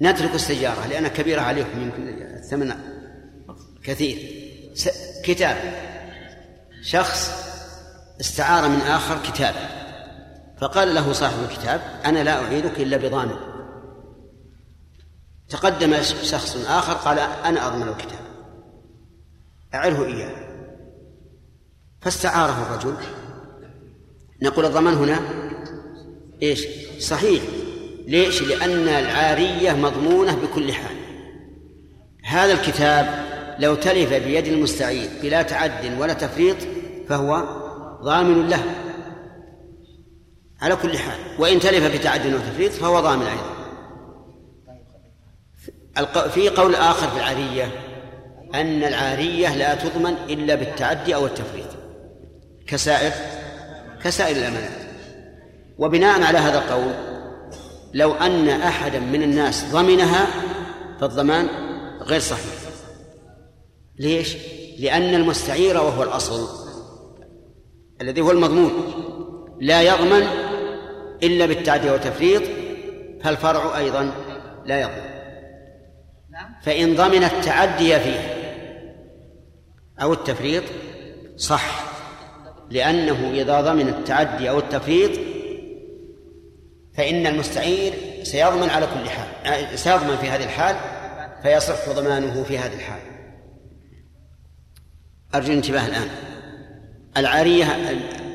نترك 0.00 0.34
السيارة 0.34 0.86
لأنها 0.86 1.08
كبيرة 1.08 1.40
عليكم 1.40 1.82
يمكن 1.82 2.08
الثمن 2.08 2.74
كثير. 3.82 4.18
س... 4.74 4.88
كتاب. 5.24 5.56
شخص 6.82 7.30
استعار 8.20 8.68
من 8.68 8.80
آخر 8.80 9.18
كتابا 9.22 9.68
فقال 10.60 10.94
له 10.94 11.12
صاحب 11.12 11.38
الكتاب 11.50 11.80
أنا 12.04 12.24
لا 12.24 12.44
أعيدك 12.44 12.80
إلا 12.80 12.96
بضامن. 12.96 13.36
تقدم 15.48 16.02
شخص 16.02 16.56
آخر 16.66 16.92
قال 16.92 17.18
أنا 17.18 17.66
أضمن 17.66 17.88
الكتاب. 17.88 18.26
أعره 19.74 20.04
إياه. 20.04 20.45
فاستعاره 22.06 22.62
الرجل. 22.62 22.96
نقول 24.42 24.64
الضمان 24.64 24.94
هنا 24.94 25.20
إيش؟ 26.42 26.66
صحيح. 27.00 27.42
ليش؟ 28.06 28.42
لأن 28.42 28.88
العارية 28.88 29.72
مضمونة 29.72 30.34
بكل 30.34 30.72
حال. 30.72 30.96
هذا 32.24 32.52
الكتاب 32.52 33.26
لو 33.58 33.74
تلف 33.74 34.12
بيد 34.12 34.46
المستعير 34.46 35.08
بلا 35.22 35.42
تعد 35.42 35.98
ولا 35.98 36.12
تفريط 36.12 36.56
فهو 37.08 37.44
ضامن 38.02 38.48
له. 38.48 38.62
على 40.60 40.76
كل 40.76 40.98
حال. 40.98 41.18
وإن 41.38 41.60
تلف 41.60 41.96
بتعد 41.96 42.34
وتفريط 42.34 42.72
فهو 42.72 43.00
ضامن 43.00 43.26
أيضا. 43.26 43.56
في 46.28 46.48
قول 46.48 46.74
آخر 46.74 47.08
في 47.08 47.16
العارية 47.16 47.70
أن 48.54 48.84
العارية 48.84 49.56
لا 49.56 49.74
تضمن 49.74 50.14
إلا 50.28 50.54
بالتعدي 50.54 51.14
أو 51.14 51.26
التفريط. 51.26 51.75
كسائر 52.66 53.12
كسائر 54.04 54.36
الأمانات. 54.36 54.86
وبناء 55.78 56.22
على 56.22 56.38
هذا 56.38 56.58
القول 56.58 56.92
لو 57.94 58.14
أن 58.14 58.48
أحدا 58.48 58.98
من 58.98 59.22
الناس 59.22 59.64
ضمنها 59.72 60.26
فالضمان 61.00 61.48
غير 62.02 62.20
صحيح. 62.20 62.54
ليش؟ 63.98 64.36
لأن 64.78 65.14
المستعير 65.14 65.76
وهو 65.76 66.02
الأصل 66.02 66.48
الذي 68.00 68.20
هو 68.20 68.30
المضمون. 68.30 68.72
لا 69.60 69.82
يضمن 69.82 70.26
إلا 71.22 71.46
بالتعدي 71.46 71.90
والتفريط 71.90 72.42
فالفرع 73.22 73.78
أيضا 73.78 74.12
لا 74.66 74.80
يضمن. 74.80 75.16
فإن 76.62 76.94
ضمن 76.94 77.24
التعدي 77.24 78.00
فيه 78.00 78.20
أو 80.02 80.12
التفريط 80.12 80.62
صح. 81.36 81.85
لأنه 82.70 83.30
إذا 83.34 83.60
ضمن 83.60 83.88
التعدي 83.88 84.50
أو 84.50 84.58
التفريط 84.58 85.10
فإن 86.94 87.26
المستعير 87.26 87.92
سيضمن 88.22 88.70
على 88.70 88.86
كل 88.86 89.10
حال 89.10 89.78
سيضمن 89.78 90.16
في 90.16 90.28
هذه 90.28 90.44
الحال 90.44 90.76
فيصح 91.42 91.88
ضمانه 91.88 92.42
في 92.42 92.58
هذه 92.58 92.74
الحال. 92.74 93.00
أرجو 95.34 95.52
الانتباه 95.52 95.86
الآن. 95.86 96.08
العارية 97.16 97.66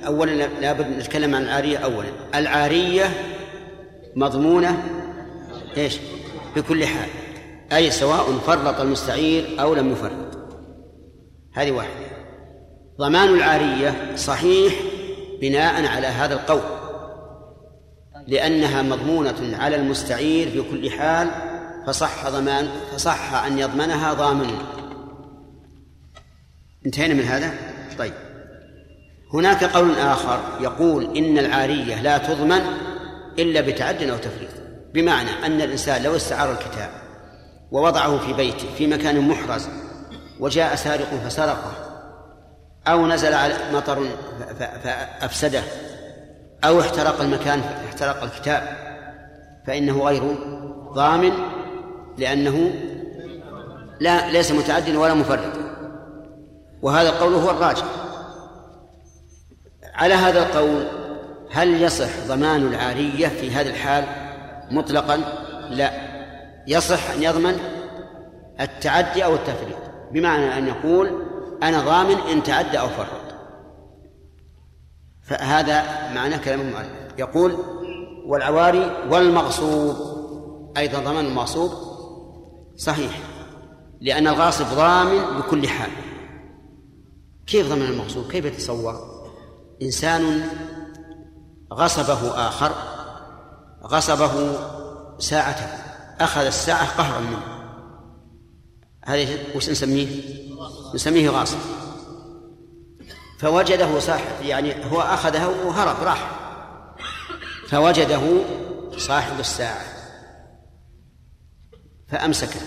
أولا 0.07 0.47
لابد 0.47 0.87
نتكلم 0.87 1.35
عن 1.35 1.43
العارية 1.43 1.77
أولا. 1.77 2.09
العارية 2.35 3.03
مضمونة 4.15 4.83
إيش؟ 5.77 5.97
بكل 6.55 6.85
حال. 6.85 7.09
أي 7.73 7.91
سواء 7.91 8.31
فرط 8.37 8.79
المستعير 8.79 9.61
أو 9.61 9.73
لم 9.73 9.91
يفرط. 9.91 10.37
هذه 11.53 11.71
واحدة. 11.71 12.10
ضمان 13.01 13.29
العارية 13.29 14.15
صحيح 14.15 14.73
بناء 15.41 15.85
على 15.85 16.07
هذا 16.07 16.33
القول 16.33 16.61
لأنها 18.27 18.81
مضمونة 18.81 19.57
على 19.57 19.75
المستعير 19.75 20.51
في 20.51 20.63
كل 20.71 20.91
حال 20.91 21.29
فصح 21.87 22.29
ضمان 22.29 22.67
فصح 22.93 23.33
أن 23.33 23.59
يضمنها 23.59 24.13
ضامن. 24.13 24.49
انتهينا 26.85 27.13
من 27.13 27.23
هذا؟ 27.23 27.53
طيب. 27.97 28.13
هناك 29.33 29.63
قول 29.63 29.95
آخر 29.95 30.39
يقول 30.59 31.17
إن 31.17 31.37
العارية 31.37 32.01
لا 32.01 32.17
تضمن 32.17 32.61
إلا 33.39 33.61
بتعد 33.61 34.03
أو 34.03 34.17
تفريط 34.17 34.51
بمعنى 34.93 35.29
أن 35.45 35.61
الإنسان 35.61 36.03
لو 36.03 36.15
استعار 36.15 36.51
الكتاب 36.51 36.89
ووضعه 37.71 38.17
في 38.17 38.33
بيته 38.33 38.67
في 38.77 38.87
مكان 38.87 39.27
محرز 39.27 39.67
وجاء 40.39 40.75
سارق 40.75 41.09
فسرقه 41.25 41.90
أو 42.87 43.07
نزل 43.07 43.33
على 43.33 43.53
مطر 43.73 44.07
فأفسده 44.83 45.63
أو 46.63 46.79
احترق 46.79 47.21
المكان 47.21 47.61
فاحترق 47.61 48.23
الكتاب 48.23 48.63
فإنه 49.67 50.03
غير 50.03 50.23
ضامن 50.93 51.31
لأنه 52.17 52.73
لا 53.99 54.31
ليس 54.31 54.51
متعد 54.51 54.95
ولا 54.95 55.13
مفرد. 55.13 55.53
وهذا 56.81 57.09
القول 57.09 57.33
هو 57.33 57.49
الراجح. 57.49 57.85
على 59.93 60.13
هذا 60.13 60.39
القول 60.39 60.87
هل 61.51 61.81
يصح 61.81 62.27
ضمان 62.27 62.67
العارية 62.67 63.27
في 63.27 63.51
هذا 63.51 63.69
الحال؟ 63.69 64.05
مطلقا 64.71 65.17
لا. 65.69 65.91
يصح 66.67 67.11
أن 67.11 67.23
يضمن 67.23 67.57
التعدي 68.61 69.25
أو 69.25 69.35
التفريط 69.35 69.77
بمعنى 70.11 70.57
أن 70.57 70.67
يقول 70.67 71.30
أنا 71.63 71.81
ضامن 71.81 72.15
إن 72.15 72.43
تعدى 72.43 72.79
أو 72.79 72.89
فرط. 72.89 73.35
فهذا 75.23 75.83
معنى 76.13 76.39
كلام 76.39 76.61
المؤلف. 76.61 76.91
يقول 77.17 77.57
والعواري 78.25 79.07
والمغصوب 79.09 79.95
أيضا 80.77 80.99
ضمان 80.99 81.25
المغصوب؟ 81.25 81.71
صحيح. 82.77 83.19
لأن 84.01 84.27
الغاصب 84.27 84.65
ضامن 84.65 85.39
بكل 85.39 85.67
حال. 85.67 85.91
كيف 87.47 87.69
ضمن 87.69 87.81
المغصوب؟ 87.81 88.31
كيف 88.31 88.45
يتصور؟ 88.45 88.95
إنسان 89.81 90.49
غصبه 91.73 92.47
آخر 92.47 92.71
غصبه 93.83 94.57
ساعته 95.19 95.65
أخذ 96.19 96.45
الساعة 96.45 96.97
قهرا 96.97 97.19
منه. 97.19 97.43
هذا 99.05 99.55
وش 99.55 99.69
نسميه؟ 99.69 100.07
نسميه 100.93 101.29
غاصب. 101.29 101.57
فوجده 103.39 103.99
صاحب 103.99 104.45
يعني 104.45 104.85
هو 104.91 105.01
أخذها 105.01 105.47
وهرب 105.47 106.03
راح. 106.03 106.39
فوجده 107.67 108.21
صاحب 108.97 109.39
الساعة. 109.39 109.85
فأمسكه. 112.07 112.59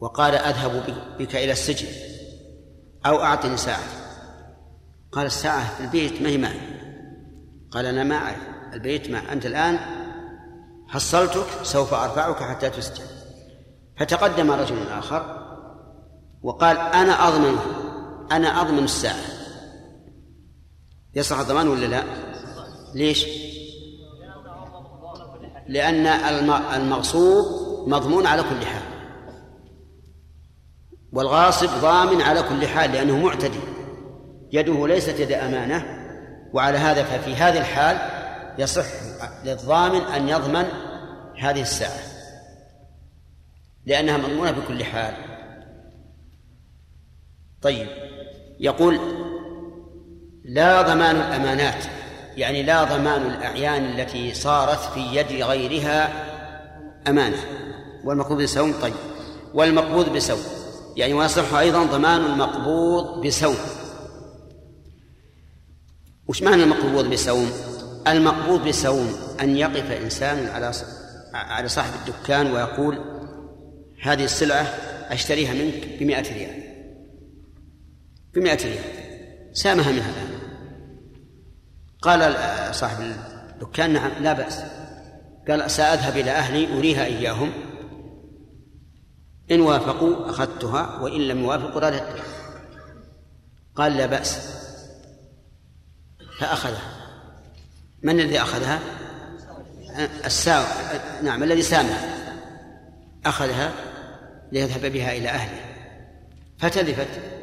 وقال 0.00 0.34
أذهب 0.34 0.84
بك 1.18 1.36
إلى 1.36 1.52
السجن 1.52 1.88
أو 3.06 3.22
أعطني 3.22 3.56
ساعة. 3.56 3.84
قال 5.12 5.26
الساعة 5.26 5.74
في 5.74 5.80
البيت 5.80 6.22
ما 6.22 6.28
هي 6.28 6.38
معي. 6.38 6.60
قال 7.70 7.86
أنا 7.86 8.04
ما 8.04 8.14
أعرف 8.14 8.38
البيت 8.72 9.10
ما 9.10 9.32
أنت 9.32 9.46
الآن 9.46 9.78
حصلتك 10.88 11.46
سوف 11.62 11.94
أرفعك 11.94 12.42
حتى 12.42 12.70
تسجن. 12.70 13.04
فتقدم 13.96 14.50
رجل 14.50 14.88
آخر 14.88 15.37
وقال 16.42 16.76
أنا 16.76 17.28
أضمن 17.28 17.58
أنا 18.32 18.60
أضمن 18.60 18.84
الساعة. 18.84 19.24
يصح 21.14 21.38
الضمان 21.38 21.68
ولا 21.68 21.86
لا؟ 21.86 22.04
ليش؟ 22.94 23.26
لأن 25.68 26.06
المغصوب 26.74 27.44
مضمون 27.88 28.26
على 28.26 28.42
كل 28.42 28.66
حال. 28.66 28.82
والغاصب 31.12 31.68
ضامن 31.80 32.22
على 32.22 32.42
كل 32.42 32.66
حال 32.66 32.92
لأنه 32.92 33.18
معتدي. 33.18 33.60
يده 34.52 34.86
ليست 34.86 35.20
يد 35.20 35.32
أمانة 35.32 35.84
وعلى 36.52 36.78
هذا 36.78 37.02
ففي 37.04 37.34
هذه 37.34 37.58
الحال 37.58 37.98
يصح 38.58 38.86
للضامن 39.44 40.00
أن 40.00 40.28
يضمن 40.28 40.66
هذه 41.38 41.60
الساعة. 41.60 42.00
لأنها 43.86 44.16
مضمونة 44.16 44.50
بكل 44.50 44.84
حال. 44.84 45.37
طيب. 47.62 47.88
يقول 48.60 48.98
لا 50.44 50.82
ضمان 50.82 51.16
الأمانات 51.16 51.84
يعني 52.36 52.62
لا 52.62 52.84
ضمان 52.84 53.22
الأعيان 53.22 53.84
التي 53.84 54.34
صارت 54.34 54.80
في 54.94 55.00
يد 55.00 55.42
غيرها 55.42 56.08
أمانة 57.08 57.38
والمقبوض 58.04 58.42
بسوم 58.42 58.74
طيب. 58.82 58.94
والمقبوض 59.54 60.12
بسوم 60.12 60.40
يعني 60.96 61.14
ويصح 61.14 61.54
أيضا 61.54 61.84
ضمان 61.84 62.20
المقبوض 62.20 63.26
بسوم 63.26 63.56
وش 66.28 66.42
معنى 66.42 66.62
المقبوض 66.62 67.10
بسوم؟ 67.10 67.50
المقبوض 68.08 68.68
بسوم 68.68 69.16
أن 69.40 69.56
يقف 69.56 69.90
إنسان 69.90 70.48
على 70.48 70.72
على 71.34 71.68
صاحب 71.68 71.90
الدكان 71.94 72.52
ويقول 72.52 72.98
هذه 74.02 74.24
السلعة 74.24 74.62
أشتريها 75.10 75.52
منك 75.52 75.88
بمئة 76.00 76.34
ريال. 76.34 76.57
بمئة 78.34 78.64
ريال. 78.64 78.84
سامها 79.52 79.92
منها 79.92 80.10
الآن 80.10 80.38
قال 82.02 82.74
صاحب 82.74 83.00
الدكان 83.00 83.92
نعم 83.92 84.10
لا 84.20 84.32
بأس. 84.32 84.62
قال 85.48 85.70
سأذهب 85.70 86.16
إلى 86.16 86.30
أهلي 86.30 86.78
أريها 86.78 87.04
إياهم. 87.04 87.52
إن 89.50 89.60
وافقوا 89.60 90.30
أخذتها 90.30 91.00
وإن 91.00 91.20
لم 91.20 91.38
يوافقوا 91.38 91.80
رددتها 91.80 92.24
قال 93.76 93.96
لا 93.96 94.06
بأس. 94.06 94.58
فأخذها. 96.38 96.92
من 98.02 98.20
الذي 98.20 98.42
أخذها؟ 98.42 98.80
الساو 100.24 100.64
نعم 101.22 101.42
الذي 101.42 101.62
سامها. 101.62 102.18
أخذها 103.26 103.72
ليذهب 104.52 104.92
بها 104.92 105.12
إلى 105.12 105.28
أهله. 105.28 105.60
فتلفت 106.58 107.37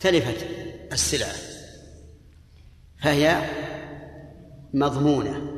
تلفت 0.00 0.46
السلعة. 0.92 1.34
فهي 3.02 3.42
مضمونة. 4.74 5.52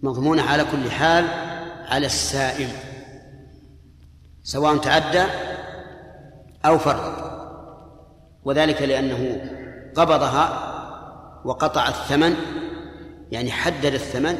مضمونة 0.00 0.42
على 0.42 0.64
كل 0.64 0.90
حال 0.90 1.24
على 1.88 2.06
السائل. 2.06 2.68
سواء 4.42 4.76
تعدى 4.76 5.24
أو 6.64 6.78
فرط. 6.78 7.24
وذلك 8.44 8.82
لأنه 8.82 9.50
قبضها 9.94 10.74
وقطع 11.44 11.88
الثمن 11.88 12.36
يعني 13.32 13.50
حدد 13.50 13.94
الثمن 13.94 14.38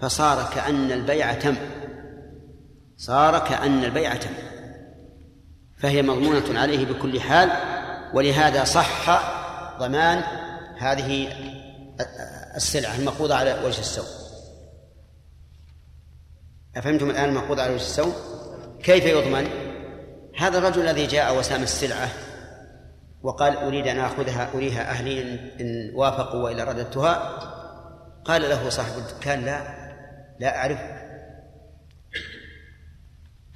فصار 0.00 0.50
كأن 0.54 0.92
البيع 0.92 1.34
تم. 1.34 1.56
صار 2.96 3.38
كأن 3.38 3.84
البيع 3.84 4.14
تم. 4.14 4.53
فهي 5.78 6.02
مضمونة 6.02 6.60
عليه 6.60 6.86
بكل 6.86 7.20
حال 7.20 7.50
ولهذا 8.14 8.64
صح 8.64 9.20
ضمان 9.78 10.22
هذه 10.78 11.28
السلعة 12.56 12.96
المقبوضة 12.96 13.34
على 13.34 13.54
وجه 13.64 13.80
السوق 13.80 14.24
أفهمتم 16.76 17.10
الآن 17.10 17.28
المقبوضة 17.28 17.62
على 17.62 17.72
وجه 17.74 17.82
السوق 17.82 18.14
كيف 18.82 19.04
يضمن؟ 19.04 19.48
هذا 20.38 20.58
الرجل 20.58 20.88
الذي 20.88 21.06
جاء 21.06 21.38
وسام 21.38 21.62
السلعة 21.62 22.08
وقال 23.22 23.56
أريد 23.56 23.86
أن 23.86 23.98
آخذها 23.98 24.50
أريها 24.54 24.90
أهلي 24.90 25.22
إن 25.60 25.90
وافقوا 25.94 26.42
وإلا 26.42 26.64
رددتها 26.64 27.38
قال 28.24 28.42
له 28.42 28.68
صاحب 28.68 28.98
الدكان 28.98 29.44
لا 29.44 29.84
لا 30.38 30.56
أعرفه 30.56 31.03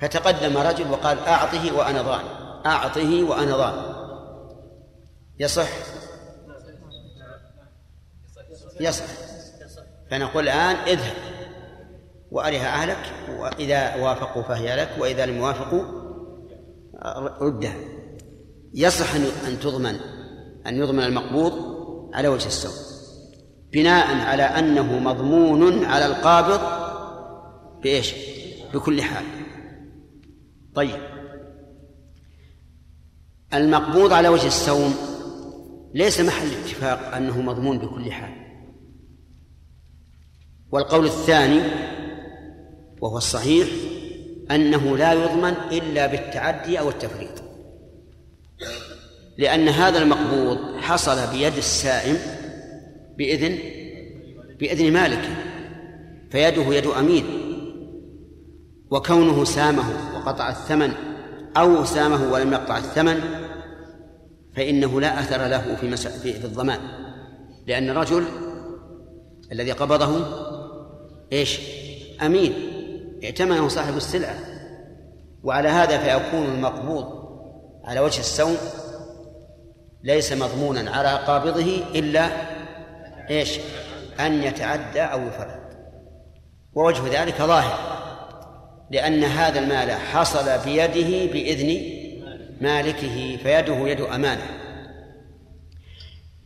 فتقدم 0.01 0.57
رجل 0.57 0.91
وقال 0.91 1.19
أعطه 1.19 1.77
وأنا 1.77 2.03
ضامن 2.03 2.29
أعطه 2.67 3.25
وأنا 3.25 3.57
ضامن 3.57 3.99
يصح؟ 5.39 5.69
يصح. 8.81 9.05
فنقول 10.11 10.45
الآن 10.45 10.77
اذهب. 10.77 11.15
وأرها 12.31 12.67
أهلك 12.67 13.13
وإذا 13.39 13.97
وافقوا 13.97 14.43
فهي 14.43 14.77
لك 14.77 14.91
وإذا 14.99 15.27
لم 15.27 15.37
يوافقوا 15.37 15.85
ردها. 17.41 17.75
يصح 18.75 19.15
أن 19.47 19.61
تضمن 19.61 20.01
أن 20.67 20.77
يضمن 20.77 21.03
المقبوض 21.03 21.53
على 22.15 22.29
وجه 22.29 22.47
السوء. 22.47 22.99
بناء 23.73 24.17
على 24.17 24.43
أنه 24.43 24.99
مضمون 24.99 25.85
على 25.85 26.07
القابض 26.07 26.61
بإيش؟ 27.83 28.15
بكل 28.75 29.03
حال. 29.03 29.25
طيب. 30.79 31.01
المقبوض 33.55 34.13
على 34.13 34.29
وجه 34.29 34.47
السوم 34.47 34.95
ليس 35.95 36.21
محل 36.21 36.47
اتفاق 36.47 37.15
أنه 37.15 37.43
مضمون 37.43 37.79
بكل 37.79 38.13
حال. 38.13 38.33
والقول 40.73 41.07
الثاني 41.07 41.61
وهو 43.01 43.17
الصحيح 43.17 43.69
أنه 44.51 44.97
لا 44.97 45.13
يضمن 45.13 45.55
إلا 45.73 46.07
بالتعدي 46.07 46.79
أو 46.79 46.89
التفريط. 46.89 47.43
لأن 49.39 49.69
هذا 49.69 49.99
المقبوض 49.99 50.59
حصل 50.77 51.31
بيد 51.31 51.57
السائم 51.57 52.17
بإذن 53.17 53.59
بإذن 54.59 54.93
مالكه 54.93 55.37
فيده 56.31 56.75
يد 56.75 56.87
أمين. 56.87 57.48
وكونه 58.91 59.45
سامه 59.45 59.85
وقطع 60.17 60.49
الثمن 60.49 60.93
أو 61.57 61.85
سامه 61.85 62.33
ولم 62.33 62.53
يقطع 62.53 62.79
الثمن 62.79 63.21
فإنه 64.57 65.01
لا 65.01 65.21
أثر 65.21 65.47
له 65.47 65.77
في 65.81 65.97
في 66.23 66.45
الضمان. 66.45 66.81
لأن 67.67 67.91
الرجل 67.91 68.25
الذي 69.53 69.73
قبضه 69.73 70.25
إيش؟ 71.33 71.61
أمين. 72.23 72.53
ائتمنه 73.25 73.69
صاحب 73.69 73.97
السلعة. 73.97 74.35
وعلى 75.45 75.69
هذا 75.69 75.99
فيكون 75.99 76.47
المقبوض 76.47 77.05
على 77.85 78.01
وجه 78.01 78.21
السوم 78.21 78.57
ليس 80.03 80.33
مضمونا 80.33 80.91
على 80.91 81.19
قابضه 81.27 81.83
إلا 81.95 82.29
إيش؟ 83.31 83.59
أن 84.21 84.43
يتعدى 84.43 85.01
أو 85.01 85.27
يفرد 85.27 85.61
ووجه 86.75 87.23
ذلك 87.23 87.43
ظاهر. 87.43 88.08
لأن 88.91 89.25
هذا 89.25 89.59
المال 89.59 89.91
حصل 89.91 90.59
بيده 90.65 91.33
بإذن 91.33 91.83
مالكه 92.61 93.37
فيده 93.43 93.89
يد 93.89 94.01
أمانة. 94.01 94.47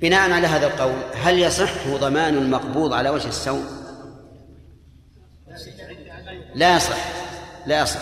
بناء 0.01 0.31
على 0.31 0.47
هذا 0.47 0.67
القول 0.67 0.93
هل 1.15 1.39
يصح 1.39 1.89
ضمان 1.89 2.37
المقبوض 2.37 2.93
على 2.93 3.11
وجه 3.11 3.29
السوء 3.29 3.65
لا 6.55 6.77
يصح 6.77 6.97
لا 7.67 7.83
يصح 7.83 8.01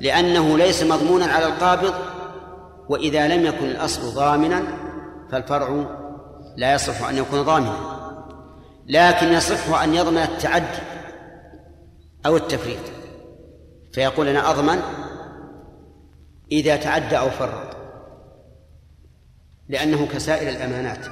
لأنه 0.00 0.58
ليس 0.58 0.82
مضمونا 0.82 1.26
على 1.26 1.46
القابض 1.46 1.94
وإذا 2.88 3.28
لم 3.28 3.46
يكن 3.46 3.70
الأصل 3.70 4.14
ضامنا 4.14 4.62
فالفرع 5.32 5.86
لا 6.56 6.74
يصح 6.74 7.08
أن 7.08 7.16
يكون 7.16 7.42
ضامنا. 7.42 8.00
لكن 8.88 9.32
يصح 9.32 9.82
أن 9.82 9.94
يضمن 9.94 10.18
التعدي 10.22 10.78
أو 12.26 12.36
التفريط. 12.36 12.99
فيقول 13.92 14.28
أنا 14.28 14.50
أضمن 14.50 14.82
إذا 16.52 16.76
تعدى 16.76 17.18
أو 17.18 17.30
فرط 17.30 17.76
لأنه 19.68 20.06
كسائر 20.06 20.48
الأمانات 20.48 21.06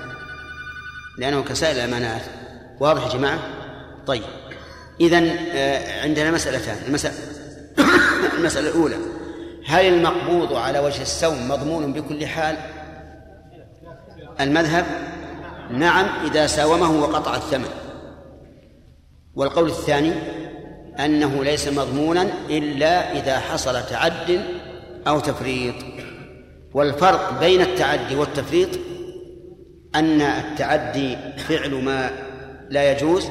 لأنه 1.19 1.43
كسائر 1.43 1.77
الأمانات 1.77 2.23
واضح 2.81 3.07
يا 3.07 3.09
جماعة؟ 3.09 3.39
طيب 4.07 4.23
إذا 5.01 5.19
آه، 5.53 6.03
عندنا 6.03 6.31
مسألتان 6.31 6.77
المسألة 6.87 7.15
المسألة 8.39 8.69
الأولى 8.69 8.97
هل 9.67 9.85
المقبوض 9.85 10.53
على 10.53 10.79
وجه 10.79 11.03
السوم 11.03 11.49
مضمون 11.49 11.93
بكل 11.93 12.27
حال؟ 12.27 12.57
المذهب 14.41 14.87
نعم 15.71 16.27
إذا 16.27 16.47
ساومه 16.47 17.03
وقطع 17.03 17.37
الثمن 17.37 17.69
والقول 19.35 19.69
الثاني 19.69 20.13
أنه 21.01 21.45
ليس 21.45 21.69
مضمونا 21.69 22.23
إلا 22.51 23.13
إذا 23.13 23.39
حصل 23.39 23.87
تعد 23.87 24.41
أو 25.07 25.21
تفريط. 25.21 25.75
والفرق 26.75 27.41
بين 27.41 27.61
التعدي 27.61 28.17
والتفريط 28.17 28.69
أن 29.95 30.21
التعدي 30.21 31.17
فعل 31.37 31.75
ما 31.75 32.11
لا 32.71 32.93
يجوز 32.93 33.29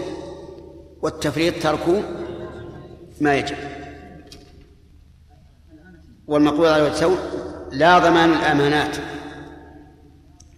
والتفريط 1.02 1.64
ترك 1.64 2.04
ما 3.22 3.36
يجب. 3.36 3.56
والمقبول 6.28 6.68
على 6.68 6.88
الثوب 6.88 7.18
لا 7.72 8.00
ضمان 8.00 8.34
الأمانات. 8.34 8.98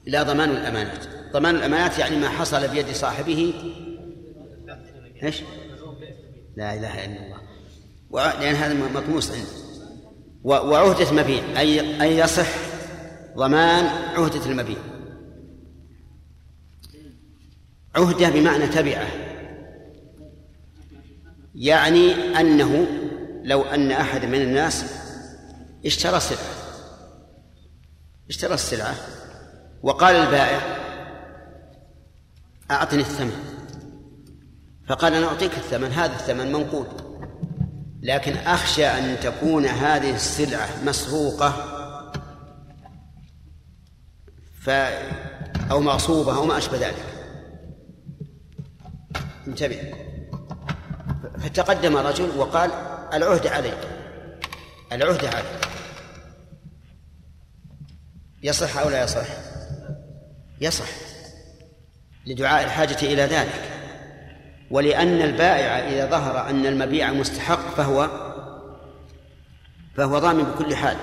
لا 0.05 0.23
ضمان 0.23 0.49
الأمانات. 0.49 1.05
ضمان 1.33 1.55
الأمانات 1.55 1.99
يعني 1.99 2.17
ما 2.17 2.29
حصل 2.29 2.67
بيد 2.67 2.87
صاحبه. 2.91 3.53
إيش؟ 5.23 5.41
لا 6.59 6.73
إله 6.73 7.05
إلا 7.05 7.25
الله. 7.25 8.39
لأن 8.39 8.55
هذا 8.55 8.73
مطموس 8.73 9.31
عنده. 9.31 9.69
وعهدة 10.43 11.11
مبيع 11.11 11.43
أي 11.59 12.01
أي 12.01 12.17
يصح 12.17 12.47
ضمان 13.37 13.85
عهدة 13.85 14.45
المبيع. 14.45 14.77
عهدة 17.95 18.29
بمعنى 18.29 18.67
تبعة. 18.67 19.07
يعني 21.55 22.13
أنه 22.39 22.87
لو 23.43 23.61
أن 23.61 23.91
أحد 23.91 24.25
من 24.25 24.41
الناس 24.41 24.85
اشترى 25.85 26.19
سلعة 26.19 26.39
اشترى 28.29 28.53
السلعة 28.53 28.95
وقال 29.83 30.15
البائع 30.15 30.61
أعطني 32.71 33.01
الثمن. 33.01 33.59
فقال 34.89 35.13
أنا 35.13 35.27
أعطيك 35.27 35.53
الثمن 35.53 35.91
هذا 35.91 36.13
الثمن 36.13 36.51
منقود 36.51 36.87
لكن 38.01 38.37
أخشى 38.37 38.85
أن 38.85 39.19
تكون 39.19 39.65
هذه 39.65 40.15
السلعة 40.15 40.83
مسروقة 40.83 41.49
ف 44.61 44.69
أو 45.71 45.79
مغصوبة 45.79 46.35
أو 46.35 46.45
ما 46.45 46.57
أشبه 46.57 46.77
ذلك. 46.77 47.05
انتبه. 49.47 49.93
فتقدم 51.39 51.97
رجل 51.97 52.37
وقال 52.37 52.71
العهد 53.13 53.47
عليك. 53.47 53.87
العهد 54.91 55.25
عليك. 55.25 55.69
يصح 58.43 58.77
أو 58.77 58.89
لا 58.89 59.03
يصح؟ 59.03 59.27
يصح. 60.61 60.89
لدعاء 62.25 62.63
الحاجة 62.63 63.01
إلى 63.01 63.21
ذلك. 63.21 63.78
ولأن 64.71 65.21
البائع 65.21 65.89
إذا 65.89 66.05
ظهر 66.05 66.49
أن 66.49 66.65
المبيع 66.65 67.13
مستحق 67.13 67.75
فهو 67.75 68.09
فهو 69.97 70.19
ضامن 70.19 70.43
بكل 70.43 70.75
حال. 70.75 70.97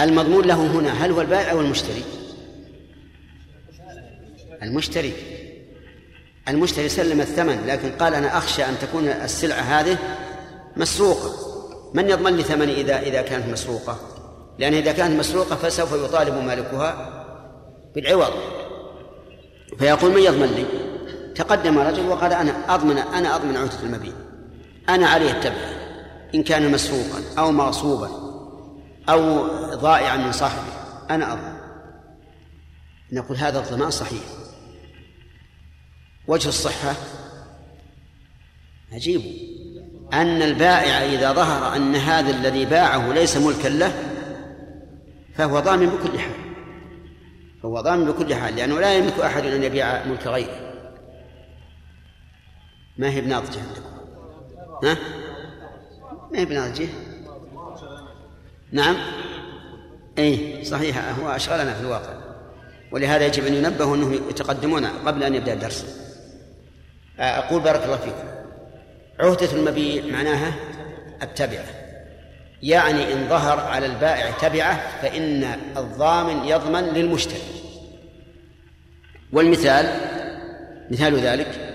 المضمون 0.00 0.44
له 0.44 0.66
هنا 0.66 1.04
هل 1.04 1.10
هو 1.10 1.20
البائع 1.20 1.52
أو 1.52 1.60
المشتري؟ 1.60 2.04
المشتري. 4.62 5.12
المشتري 6.48 6.88
سلم 6.88 7.20
الثمن 7.20 7.66
لكن 7.66 7.90
قال 7.90 8.14
أنا 8.14 8.38
أخشى 8.38 8.64
أن 8.64 8.78
تكون 8.78 9.08
السلعة 9.08 9.60
هذه 9.60 9.98
مسروقة. 10.76 11.32
من 11.94 12.08
يضمن 12.08 12.36
لي 12.36 12.42
ثمن 12.42 12.68
إذا 12.68 13.00
إذا 13.00 13.22
كانت 13.22 13.48
مسروقة؟ 13.48 14.00
لأن 14.58 14.74
إذا 14.74 14.92
كانت 14.92 15.18
مسروقة 15.18 15.56
فسوف 15.56 15.92
يطالب 15.92 16.34
مالكها 16.34 17.24
بالعوض. 17.94 18.32
فيقول 19.78 20.10
من 20.10 20.22
يضمن 20.22 20.46
لي؟ 20.46 20.85
تقدم 21.36 21.78
رجل 21.78 22.06
وقال 22.06 22.32
أنا 22.32 22.74
أضمن 22.74 22.98
أنا 22.98 23.36
أضمن 23.36 23.56
عهدة 23.56 23.82
المبيع 23.82 24.12
أنا 24.88 25.08
عليه 25.08 25.30
التبع. 25.30 25.76
إن 26.34 26.42
كان 26.42 26.72
مسروقا 26.72 27.22
أو 27.38 27.52
مغصوبا 27.52 28.10
أو 29.08 29.46
ضائعا 29.74 30.16
من 30.16 30.32
صاحبه 30.32 30.72
أنا 31.10 31.32
أضمن. 31.32 31.56
نقول 33.12 33.36
هذا 33.36 33.58
الضمان 33.58 33.90
صحيح. 33.90 34.22
وجه 36.26 36.48
الصحة؟ 36.48 36.94
عجيب. 38.92 39.22
أن 40.12 40.42
البائع 40.42 41.04
إذا 41.04 41.32
ظهر 41.32 41.76
أن 41.76 41.96
هذا 41.96 42.30
الذي 42.30 42.64
باعه 42.64 43.12
ليس 43.12 43.36
ملكا 43.36 43.68
له 43.68 43.92
فهو 45.34 45.60
ضامن 45.60 45.86
بكل 45.86 46.18
حال. 46.18 46.32
فهو 47.62 47.80
ضامن 47.80 48.04
بكل 48.04 48.34
حال 48.34 48.56
لأنه 48.56 48.80
لا 48.80 48.94
يملك 48.94 49.20
أحد 49.20 49.44
أن 49.44 49.62
يبيع 49.62 50.04
ملك 50.04 50.26
غيره. 50.26 50.65
ما 52.98 53.10
هي 53.10 53.20
بناضجة 53.20 53.60
عندكم؟ 53.60 53.86
ها؟ 54.84 54.98
ما 56.32 56.38
هي 56.38 56.44
بناضجة؟ 56.44 56.88
نعم. 58.72 58.96
اي 60.18 60.64
صحيح 60.64 61.18
هو 61.18 61.28
أشغلنا 61.28 61.74
في 61.74 61.80
الواقع. 61.80 62.14
ولهذا 62.92 63.26
يجب 63.26 63.46
أن 63.46 63.54
ينبهوا 63.54 63.96
أنهم 63.96 64.12
يتقدمون 64.12 64.86
قبل 64.86 65.22
أن 65.22 65.34
يبدأ 65.34 65.52
الدرس. 65.52 65.86
أقول 67.18 67.62
بارك 67.62 67.84
الله 67.84 67.96
فيكم 67.96 68.28
عهدة 69.20 69.52
المبيع 69.52 70.04
معناها 70.04 70.54
التبعة. 71.22 71.64
يعني 72.62 73.12
إن 73.12 73.28
ظهر 73.28 73.60
على 73.60 73.86
البائع 73.86 74.30
تبعة 74.30 75.00
فإن 75.02 75.44
الضامن 75.76 76.44
يضمن 76.44 76.84
للمشتري. 76.84 77.42
والمثال 79.32 80.00
مثال 80.90 81.16
ذلك 81.20 81.65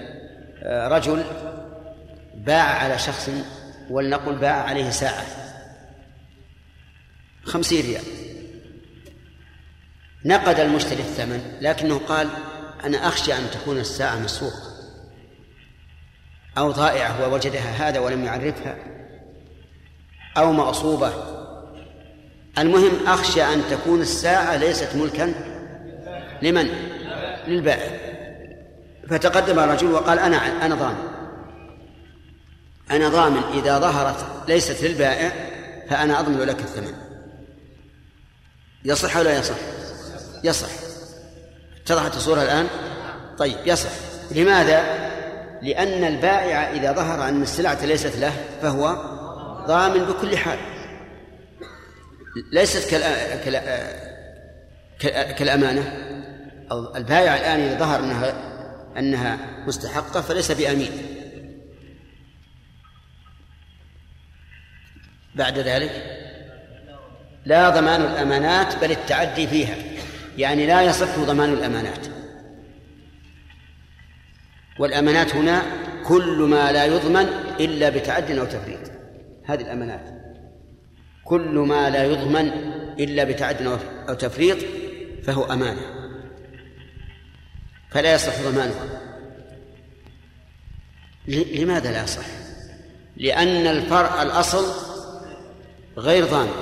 رجل 0.66 1.24
باع 2.36 2.64
على 2.64 3.00
شخص 3.00 3.30
ولنقل 3.90 4.36
باع 4.36 4.64
عليه 4.64 4.90
ساعة 4.90 5.26
خمسين 7.44 7.86
ريال. 7.86 8.04
نقد 10.26 10.60
المشتري 10.60 11.02
الثمن 11.02 11.58
لكنه 11.62 11.98
قال 11.98 12.28
أنا 12.84 13.08
أخشى 13.08 13.34
أن 13.34 13.52
تكون 13.52 13.80
الساعة 13.80 14.20
مسروقة 14.20 14.72
أو 16.58 16.72
ضائعة 16.72 17.24
ووجدها 17.24 17.90
هذا 17.90 18.00
ولم 18.00 18.26
يعرفها 18.26 18.76
أو 20.38 20.52
مغصوبة 20.52 21.14
المهم 22.58 23.08
أخشى 23.08 23.44
أن 23.44 23.62
تكون 23.70 24.02
الساعة 24.02 24.58
ليست 24.58 24.96
ملكا. 24.96 25.34
لمن؟ 26.42 26.68
للبائع. 27.48 28.11
فتقدم 29.12 29.60
الرجل 29.60 29.92
وقال 29.92 30.20
أنا 30.20 30.66
أنا 30.66 30.76
ضامن 30.76 31.08
أنا 32.92 33.10
ضامن 33.10 33.42
إذا 33.54 33.80
ظهرت 33.80 34.26
ليست 34.48 34.84
للبائع 34.84 35.32
فأنا 35.90 36.20
أضمن 36.20 36.40
لك 36.40 36.60
الثمن 36.60 36.94
يصح 38.86 39.18
ولا 39.18 39.38
يصح؟ 39.40 39.56
يصح 40.44 40.70
اتضحت 41.84 42.16
الصورة 42.16 42.42
الآن؟ 42.42 42.68
طيب 43.38 43.58
يصح 43.66 43.90
لماذا؟ 44.32 44.82
لأن 45.62 46.04
البائع 46.04 46.72
إذا 46.72 46.92
ظهر 46.92 47.30
أن 47.30 47.42
السلعة 47.42 47.86
ليست 47.86 48.16
له 48.16 48.34
فهو 48.62 48.96
ضامن 49.68 50.06
بكل 50.06 50.38
حال 50.38 50.60
ليست 52.52 52.90
كالأمانة 55.38 55.94
البائع 56.96 57.36
الآن 57.36 57.60
إذا 57.60 57.80
ظهر 57.80 58.00
أنها 58.00 58.51
أنها 58.98 59.38
مستحقة 59.68 60.22
فليس 60.22 60.52
بأمين. 60.52 60.92
بعد 65.36 65.60
ذلك 65.60 65.92
لا 67.46 67.70
ضمان 67.70 68.02
الأمانات 68.02 68.82
بل 68.82 68.92
التعدي 68.92 69.48
فيها. 69.48 69.76
يعني 70.38 70.68
لا 70.68 70.82
يصح 70.82 71.20
ضمان 71.20 71.54
الأمانات. 71.54 72.08
والأمانات 74.80 75.36
هنا 75.36 75.62
كل 76.04 76.38
ما 76.50 76.72
لا 76.72 76.86
يضمن 76.86 77.28
إلا 77.60 77.90
بتعد 77.90 78.32
أو 78.32 78.46
تفريط. 78.46 78.92
هذه 79.46 79.62
الأمانات. 79.62 80.22
كل 81.24 81.56
ما 81.56 81.90
لا 81.90 82.04
يضمن 82.04 82.48
إلا 83.00 83.24
بتعد 83.24 83.80
أو 84.10 84.14
تفريط 84.14 84.58
فهو 85.24 85.44
أمانة. 85.44 86.01
فلا 87.92 88.14
يصح 88.14 88.42
ضمانها 88.42 89.02
لماذا 91.28 91.92
لا 91.92 92.04
يصح؟ 92.04 92.26
لأن 93.18 93.68
الفرع 93.68 94.22
الأصل 94.22 94.66
غير 95.98 96.26
ضامن. 96.26 96.54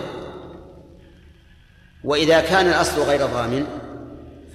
وإذا 2.04 2.42
كان 2.42 2.68
الأصل 2.68 3.02
غير 3.02 3.26
ضامن 3.26 3.66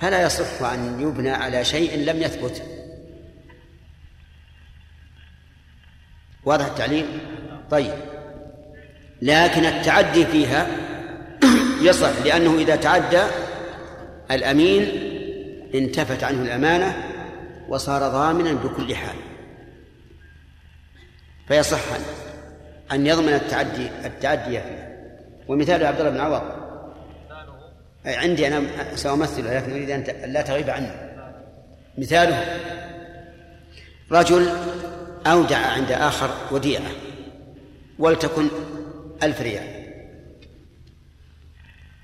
فلا 0.00 0.22
يصح 0.22 0.62
أن 0.62 1.00
يبنى 1.00 1.30
على 1.30 1.64
شيء 1.64 1.98
لم 1.98 2.22
يثبت. 2.22 2.62
واضح 6.44 6.66
التعليم 6.66 7.06
طيب. 7.70 7.94
لكن 9.22 9.64
التعدي 9.64 10.26
فيها 10.26 10.66
يصح 11.88 12.22
لأنه 12.24 12.58
إذا 12.58 12.76
تعدى 12.76 13.22
الأمين 14.30 15.03
انتفت 15.74 16.24
عنه 16.24 16.42
الأمانة 16.42 16.96
وصار 17.68 18.08
ضامنا 18.08 18.52
بكل 18.52 18.94
حال. 18.94 19.16
فيصح 21.48 21.80
أن 22.92 23.06
يضمن 23.06 23.32
التعدي 23.32 23.88
التعدي 24.04 24.44
فيها 24.50 24.88
ومثال 25.48 25.86
عبد 25.86 26.00
الله 26.00 26.10
بن 26.10 26.20
عوض. 26.20 26.42
عندي 28.06 28.46
أنا 28.46 28.62
سأمثل 28.94 29.56
لكن 29.56 29.72
أريد 29.72 29.90
أن 29.90 30.32
لا 30.32 30.42
تغيب 30.42 30.70
عني 30.70 30.90
مثاله 31.98 32.60
رجل 34.10 34.48
أودع 35.26 35.58
عند 35.58 35.92
آخر 35.92 36.30
وديعة 36.50 36.90
ولتكن 37.98 38.48
ألف 39.22 39.40
ريال. 39.40 39.84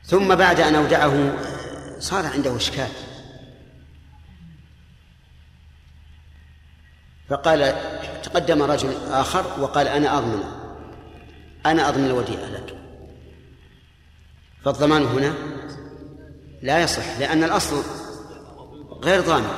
ثم 0.05 0.35
بعد 0.35 0.61
أن 0.61 0.75
أودعه 0.75 1.33
صار 1.99 2.27
عنده 2.27 2.57
إشكال. 2.57 2.89
فقال 7.31 7.75
تقدم 8.23 8.63
رجل 8.63 8.89
آخر 9.11 9.45
وقال 9.61 9.89
أنا 9.89 10.19
أضمن 10.19 10.45
أنا 11.67 11.89
أضمن 11.89 12.07
الوديعة 12.07 12.51
لك. 12.51 12.77
فالضمان 14.65 15.05
هنا 15.05 15.35
لا 16.63 16.83
يصح 16.83 17.19
لأن 17.19 17.45
الأصل 17.45 17.83
غير 19.03 19.21
ضامن. 19.21 19.49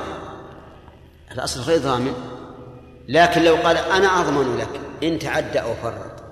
الأصل 1.31 1.61
غير 1.61 1.79
ضامن 1.79 2.13
لكن 3.07 3.41
لو 3.41 3.55
قال 3.55 3.77
أنا 3.77 4.21
أضمن 4.21 4.57
لك 4.57 4.79
إن 5.03 5.19
تعدى 5.19 5.59
أو 5.59 5.73
فرط. 5.73 6.23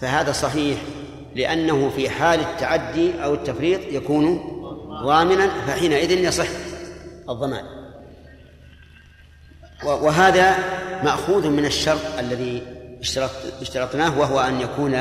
فهذا 0.00 0.32
صحيح 0.32 0.78
لأنه 1.34 1.90
في 1.90 2.10
حال 2.10 2.40
التعدي 2.40 3.24
أو 3.24 3.34
التفريط 3.34 3.80
يكون 3.80 4.40
ضامنا 5.04 5.48
فحينئذ 5.66 6.10
يصح 6.10 6.48
الضمان. 7.28 7.83
وهذا 9.82 10.56
مأخوذ 11.04 11.48
من 11.48 11.64
الشرط 11.64 12.18
الذي 12.18 12.62
اشترطناه 13.62 14.18
وهو 14.18 14.40
أن 14.40 14.60
يكون 14.60 14.94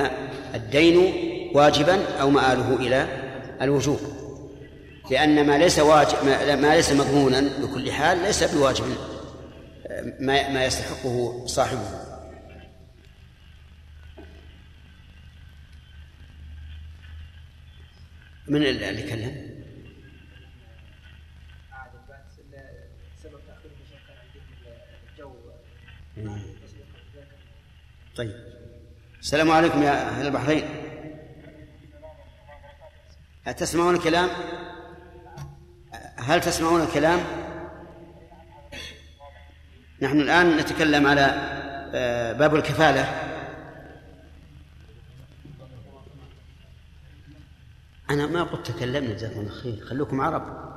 الدين 0.55 1.13
واجبا 1.53 1.99
أو 2.21 2.29
مآله 2.29 2.75
إلى 2.75 3.07
الوجوب 3.61 3.99
لأن 5.11 5.47
ما 5.47 5.57
ليس 5.57 5.79
واجب 5.79 6.17
ما 6.61 6.75
ليس 6.75 6.91
مضمونا 6.91 7.41
بكل 7.61 7.91
حال 7.91 8.17
ليس 8.17 8.43
بواجب 8.43 8.85
ما 10.19 10.49
ما 10.49 10.65
يستحقه 10.65 11.43
صاحبه 11.45 12.03
من 18.47 18.63
اللي 18.63 19.01
كلم؟ 19.01 19.52
طيب. 28.15 28.33
السلام 29.19 29.51
عليكم 29.51 29.83
يا 29.83 30.09
أهل 30.09 30.27
البحرين. 30.27 30.69
أتسمعون 33.47 33.95
الكلام؟ 33.95 34.29
هل 36.15 36.41
تسمعون 36.41 36.81
الكلام؟ 36.81 37.19
نحن 40.01 40.19
الآن 40.21 40.57
نتكلم 40.57 41.07
على 41.07 41.53
آه، 41.95 42.33
باب 42.33 42.55
الكفالة. 42.55 43.03
أنا 48.09 48.27
ما 48.27 48.43
قلت 48.43 48.71
تكلمنا 48.71 49.13
جزاكم 49.13 49.39
الله 49.39 49.51
خير. 49.51 49.85
خلوكم 49.85 50.21
عرب. 50.21 50.73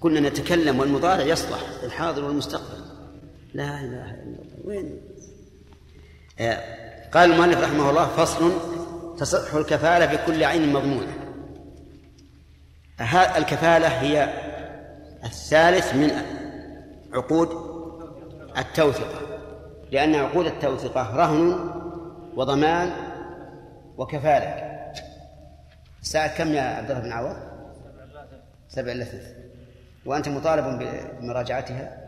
كنا 0.00 0.20
نتكلم 0.20 0.80
والمضارع 0.80 1.24
يصلح 1.24 1.60
الحاضر 1.82 2.24
والمستقبل. 2.24 2.79
لا 3.54 3.80
إله 3.80 4.10
إلا 4.10 4.22
الله. 4.22 4.44
وين؟ 4.64 5.00
آه، 6.40 7.08
قال 7.12 7.32
المؤلف 7.32 7.60
رحمه 7.60 7.90
الله 7.90 8.06
فصل 8.06 8.52
تصح 9.18 9.54
الكفالة 9.54 10.06
بكل 10.06 10.44
عين 10.44 10.72
مضمونة. 10.72 11.16
الكفالة 13.36 13.88
هي 13.88 14.28
الثالث 15.24 15.94
من 15.94 16.10
عقود 17.12 17.48
التوثقة 18.58 19.20
لأن 19.90 20.14
عقود 20.14 20.46
التوثقة 20.46 21.16
رهن 21.16 21.70
وضمان 22.34 22.92
وكفالة. 23.96 24.70
الساعة 26.02 26.38
كم 26.38 26.48
يا 26.48 26.62
عبد 26.62 26.90
الله 26.90 27.02
بن 27.02 27.12
عوض؟ 27.12 27.36
سبع 28.68 28.92
إلا 28.92 29.04
ثلث. 29.04 29.28
وأنت 30.06 30.28
مطالب 30.28 30.78
بمراجعتها؟ 31.20 31.99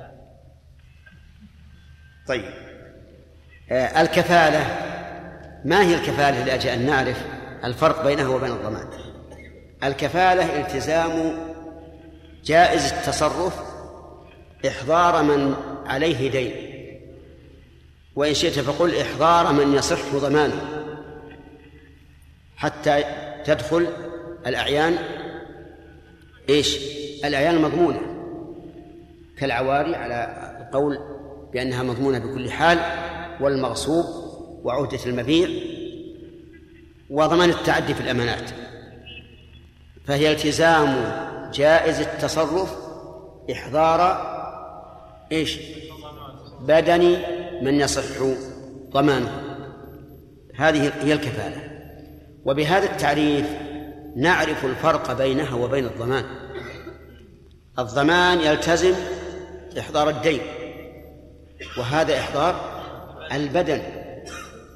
طيب. 2.29 2.45
آه، 3.71 4.03
الكفالة 4.03 4.61
ما 5.65 5.83
هي 5.83 5.95
الكفالة 5.95 6.45
لأجل 6.45 6.71
أن 6.71 6.87
نعرف 6.87 7.27
الفرق 7.65 8.05
بينها 8.05 8.29
وبين 8.29 8.51
الضمان؟ 8.51 8.89
الكفالة 9.85 10.61
التزام 10.61 11.37
جائز 12.45 12.93
التصرف 12.93 13.63
إحضار 14.67 15.23
من 15.23 15.55
عليه 15.87 16.31
دين. 16.31 16.73
وإن 18.17 18.35
شئت 18.35 18.59
فقل 18.59 18.97
إحضار 18.97 19.53
من 19.53 19.75
يصح 19.75 20.15
ضمانه 20.15 20.61
حتى 22.57 23.05
تدخل 23.45 23.87
الأعيان. 24.47 24.99
إيش؟ 26.49 26.79
الأعيان 27.25 27.55
المضمونة 27.55 28.01
كالعواري 29.39 29.95
على 29.95 30.37
القول 30.61 30.99
بأنها 31.53 31.83
مضمونة 31.83 32.19
بكل 32.19 32.51
حال 32.51 32.79
والمغصوب 33.41 34.05
وعهدة 34.65 34.99
المبيع 35.07 35.49
وضمان 37.11 37.51
التعدي 37.51 37.95
في 37.95 38.01
الأمانات. 38.01 38.51
فهي 40.07 40.33
التزام 40.33 41.13
جائز 41.53 42.01
التصرف 42.01 42.77
إحضار 43.53 44.33
إيش؟ 45.33 45.59
بدن 46.61 47.17
من 47.63 47.81
يصح 47.81 48.23
ضمانه. 48.91 49.43
هذه 50.57 50.93
هي 51.03 51.13
الكفالة. 51.13 51.73
وبهذا 52.45 52.85
التعريف 52.85 53.47
نعرف 54.17 54.65
الفرق 54.65 55.13
بينها 55.13 55.55
وبين 55.55 55.85
الضمان. 55.85 56.25
الضمان 57.79 58.41
يلتزم 58.41 58.95
إحضار 59.79 60.09
الدين. 60.09 60.41
وهذا 61.79 62.19
إحضار 62.21 62.55
البدن. 63.33 63.83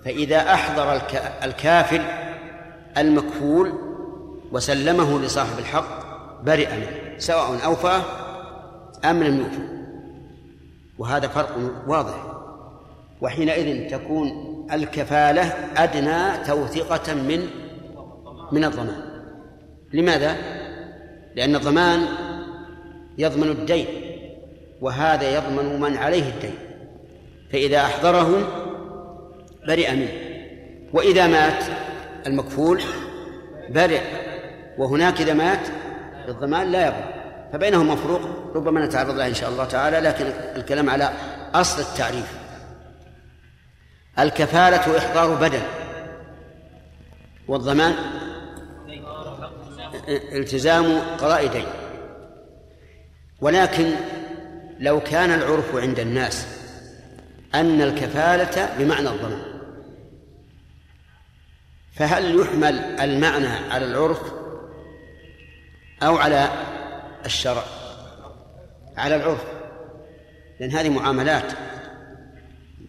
فإذا 0.04 0.52
أحضر 0.54 0.92
الك- 0.92 1.32
الكافل 1.44 2.02
المكفول 2.98 3.72
وسلمه 4.52 5.20
لصاحب 5.20 5.58
الحق 5.58 6.06
برئ 6.44 6.76
منه 6.76 7.18
سواء 7.18 7.64
أوفاه 7.64 8.02
أم 9.04 9.22
لم 9.22 9.38
يوفى 9.38 9.86
وهذا 10.98 11.28
فرق 11.28 11.56
واضح. 11.86 12.32
وحينئذ 13.20 13.90
تكون 13.90 14.30
الكفالة 14.72 15.42
أدنى 15.76 16.44
توثيقة 16.44 17.14
من 17.14 17.46
من 18.52 18.64
الضمان. 18.64 19.02
لماذا؟ 19.92 20.36
لأن 21.34 21.56
الضمان 21.56 22.06
يضمن 23.18 23.48
الدين 23.50 23.86
وهذا 24.80 25.36
يضمن 25.36 25.80
من 25.80 25.96
عليه 25.96 26.28
الدين. 26.28 26.54
فإذا 27.52 27.80
أحضره 27.80 28.48
برئ 29.66 29.94
منه 29.94 30.12
وإذا 30.92 31.26
مات 31.26 31.64
المكفول 32.26 32.82
برئ 33.68 34.00
وهناك 34.78 35.20
إذا 35.20 35.34
مات 35.34 35.68
بالضمان 36.26 36.72
لا 36.72 36.86
يبرأ 36.86 37.16
فبينهما 37.52 37.96
فروق 37.96 38.20
ربما 38.54 38.86
نتعرض 38.86 39.16
لها 39.16 39.28
إن 39.28 39.34
شاء 39.34 39.50
الله 39.50 39.64
تعالى 39.64 40.00
لكن 40.00 40.24
الكلام 40.56 40.90
على 40.90 41.12
أصل 41.54 41.80
التعريف. 41.80 42.46
الكفالة 44.18 44.98
إحضار 44.98 45.34
بدن 45.34 45.62
والضمان 47.48 47.94
التزام 50.08 50.98
قضاء 51.18 51.46
دين 51.46 51.66
ولكن 53.40 53.90
لو 54.80 55.00
كان 55.00 55.30
العرف 55.30 55.76
عند 55.76 56.00
الناس 56.00 56.55
أن 57.54 57.82
الكفالة 57.82 58.76
بمعنى 58.78 59.08
الضمان. 59.08 59.42
فهل 61.92 62.40
يحمل 62.40 62.74
المعنى 62.78 63.46
على 63.46 63.84
العرف 63.84 64.20
أو 66.02 66.16
على 66.16 66.50
الشرع؟ 67.26 67.62
على 68.96 69.16
العرف. 69.16 69.44
لأن 70.60 70.70
هذه 70.70 70.88
معاملات 70.88 71.52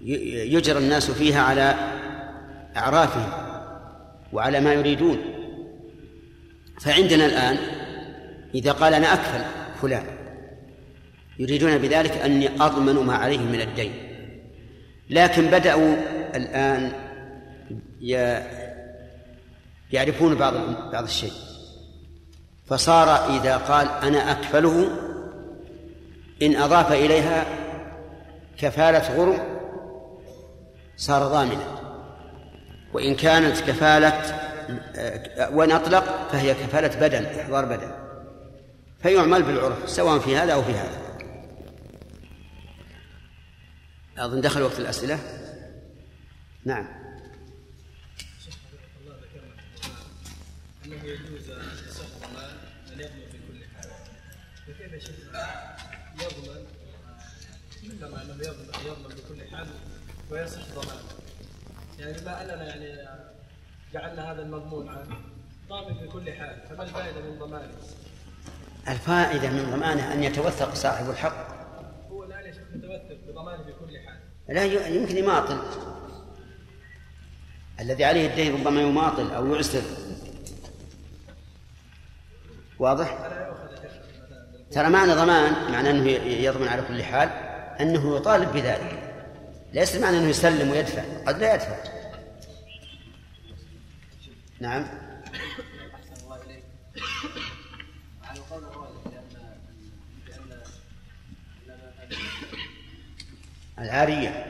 يجرى 0.03 0.79
الناس 0.79 1.11
فيها 1.11 1.41
على 1.41 1.75
أعرافهم 2.77 3.29
وعلى 4.33 4.59
ما 4.59 4.73
يريدون. 4.73 5.17
فعندنا 6.81 7.25
الآن 7.25 7.57
إذا 8.55 8.71
قال 8.71 8.93
أنا 8.93 9.13
أكفل 9.13 9.41
فلان 9.81 10.05
يريدون 11.39 11.77
بذلك 11.77 12.11
أني 12.11 12.49
أضمن 12.61 13.05
ما 13.05 13.15
عليه 13.15 13.39
من 13.39 13.61
الدين. 13.61 14.06
لكن 15.09 15.47
بدأوا 15.47 15.95
الآن 16.35 16.91
يعرفون 19.91 20.35
بعض 20.35 20.53
بعض 20.91 21.03
الشيء. 21.03 21.31
فصار 22.65 23.37
إذا 23.37 23.57
قال 23.57 23.87
أنا 24.03 24.31
أكفله 24.31 24.89
إن 26.41 26.55
أضاف 26.55 26.91
إليها 26.91 27.45
كفالة 28.57 29.15
غرم 29.17 29.39
صار 30.97 31.23
ضامنا. 31.27 31.77
وإن 32.93 33.15
كانت 33.15 33.59
كفالة 33.59 34.21
وإن 35.51 35.71
أطلق 35.71 36.27
فهي 36.31 36.53
كفالة 36.53 37.07
بدن 37.07 37.25
إحضار 37.25 37.65
بدن. 37.65 37.91
فيعمل 38.99 39.43
بالعرف 39.43 39.89
سواء 39.89 40.19
في 40.19 40.37
هذا 40.37 40.53
أو 40.53 40.61
في 40.61 40.71
هذا. 40.71 41.06
أظن 44.17 44.41
دخل 44.41 44.61
وقت 44.61 44.79
الأسئلة. 44.79 45.19
نعم. 46.65 46.87
انه 50.85 51.03
يجوز 51.03 51.49
ان 51.49 52.99
يضمن 52.99 53.27
في 53.31 53.37
كل 53.47 53.65
حال 53.75 53.89
فكيف 54.67 54.93
يا 54.93 54.99
شيخ 54.99 55.15
يضمن 56.15 56.65
كما 58.01 58.21
انه 58.21 58.33
يضمن 58.33 58.69
يضمن 58.85 59.15
بكل 59.15 59.55
حال 59.55 59.67
ويصح 60.31 60.61
ضمانه 60.75 61.01
يعني 61.99 62.21
ما 62.25 62.41
اننا 62.41 62.63
يعني 62.63 63.07
جعلنا 63.93 64.31
هذا 64.31 64.41
المضمون 64.41 64.89
عنه 64.89 65.15
ضامن 65.69 65.99
في 65.99 66.07
كل 66.07 66.33
حال 66.33 66.61
فما 66.69 66.83
الفائدة 66.83 67.21
من 67.21 67.39
ضمانه؟ 67.39 67.73
الفائدة 68.87 69.49
من 69.49 69.71
ضمانه 69.71 70.13
أن 70.13 70.23
يتوثق 70.23 70.73
صاحب 70.73 71.09
الحق. 71.09 71.57
هو 72.11 72.27
شيخ 72.45 72.67
متوثق 72.75 73.17
بضمانه 73.27 73.63
في 73.63 73.71
كل 73.71 73.99
حال. 73.99 74.06
لا 74.49 74.63
يمكن 74.87 75.17
يماطل. 75.17 75.59
الذي 77.79 78.05
عليه 78.05 78.27
الدين 78.27 78.53
ربما 78.53 78.81
يماطل 78.81 79.31
أو 79.31 79.53
يعسر. 79.53 79.81
واضح؟ 82.79 83.17
ترى 84.71 84.89
معنى 84.89 85.13
ضمان 85.13 85.71
معنى 85.71 85.89
أنه 85.89 86.09
يضمن 86.09 86.67
على 86.67 86.81
كل 86.81 87.03
حال 87.03 87.29
أنه 87.81 88.15
يطالب 88.15 88.51
بذلك. 88.53 89.13
ليس 89.73 89.95
معنى 89.95 90.17
أنه 90.17 90.29
يسلم 90.29 90.71
ويدفع. 90.71 91.03
قد 91.27 91.39
لا 91.39 91.55
يدفع. 91.55 91.97
نعم 94.59 94.83
أحسن 95.93 96.23
الله 96.23 96.41
إليك 96.43 96.63
على 98.23 98.39
القول 98.39 98.63
الراجح 98.63 99.01
بأن 99.05 99.27
بأن 100.25 100.47
بأن 100.47 100.59
العارية 101.69 102.01
أي 102.01 102.07
نعم 102.07 102.09
بأن 102.09 102.09
العارية 102.09 102.09
ليست 102.09 102.13
مضمونة 102.13 102.13
إلا 102.13 102.13
إذا 102.13 102.15
تعدى 102.15 102.15
وفرض 102.15 102.15
نعم. 102.15 102.15
فهذا 102.15 102.15
الحديث 102.15 102.17
عارية 102.17 102.67
مؤجلة 103.77 104.47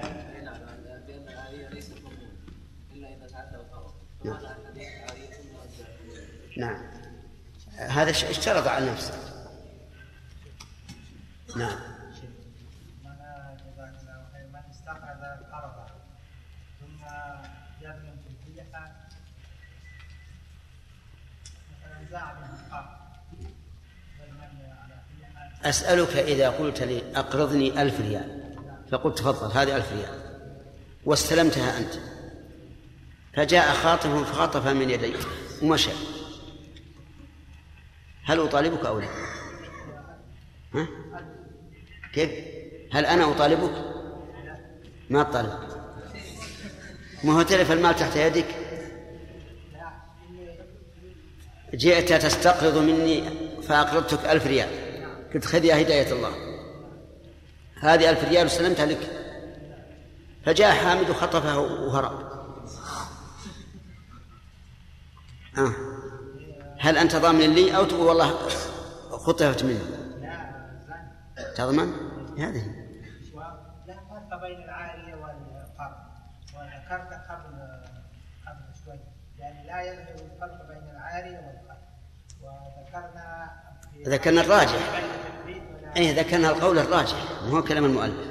نعم. 6.58 6.82
هذا 7.78 8.10
اشترط 8.10 8.68
على 8.68 8.92
نفسه. 8.92 9.14
نعم. 11.56 11.80
من 14.76 15.24
القرض 15.24 15.90
ثم 16.80 17.06
في 18.28 18.62
أسألك 25.70 26.16
إذا 26.16 26.50
قلت 26.50 26.82
لي 26.84 27.02
أقرضني 27.16 27.82
ألف 27.82 28.02
ريال. 28.02 28.47
فقلت 28.92 29.18
تفضل 29.18 29.58
هذه 29.58 29.76
ألف 29.76 29.92
ريال 29.92 30.28
واستلمتها 31.06 31.78
أنت 31.78 31.94
فجاء 33.34 33.74
خاطف 33.74 34.32
فخطف 34.32 34.68
من 34.68 34.90
يديك 34.90 35.20
ومشى 35.62 35.92
هل 38.24 38.40
أطالبك 38.40 38.86
أو 38.86 39.00
لا؟ 39.00 39.08
ها؟ 40.74 40.88
كيف؟ 42.14 42.32
هل 42.92 43.06
أنا 43.06 43.32
أطالبك؟ 43.32 43.72
ما 45.10 45.22
أطالبك 45.22 45.68
ما 47.24 47.34
هو 47.34 47.42
تلف 47.42 47.72
المال 47.72 47.96
تحت 47.96 48.16
يدك 48.16 48.46
جئت 51.74 52.14
تستقرض 52.14 52.78
مني 52.78 53.24
فأقرضتك 53.62 54.26
ألف 54.26 54.48
ريال 54.48 54.70
قلت 55.34 55.46
خذ 55.46 55.66
يا 55.66 55.82
هداية 55.82 56.12
الله 56.12 56.47
هذه 57.82 58.10
ألف 58.10 58.24
ريال 58.24 58.46
وسلمتها 58.46 58.86
لك. 58.86 59.12
فجاء 60.46 60.72
حامد 60.72 61.10
وخطفها 61.10 61.56
وهرب. 61.56 62.38
آه. 65.58 65.74
هل 66.80 66.98
أنت 66.98 67.16
ضامن 67.16 67.54
لي 67.54 67.78
أو 67.78 67.86
تقول 67.86 68.08
والله 68.08 68.34
خطفت 69.10 69.64
مني 69.64 69.80
تضمن؟ 71.56 71.94
هذه. 72.40 72.88
لا 73.88 73.94
فرق 74.10 74.42
بين 74.42 74.70
والقرض 75.16 75.98
وذكرت 76.56 77.14
قبل 77.14 77.54
قبل 78.48 78.86
شوي 78.86 79.00
يعني 79.40 79.68
لا 79.68 79.82
يظهر 79.82 80.16
الفرق 80.34 80.68
بين 80.68 80.90
والقرض 81.36 81.88
وذكرنا 82.42 83.50
ذكرنا 84.08 84.42
الراجح. 84.42 85.04
أي 85.98 86.12
ذكرنا 86.14 86.50
القول 86.50 86.80
الراجح 86.80 87.16
مو 87.50 87.64
كلام 87.64 87.86
المؤلف. 87.86 88.28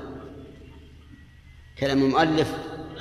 كلام 1.79 2.03
المؤلف 2.03 2.53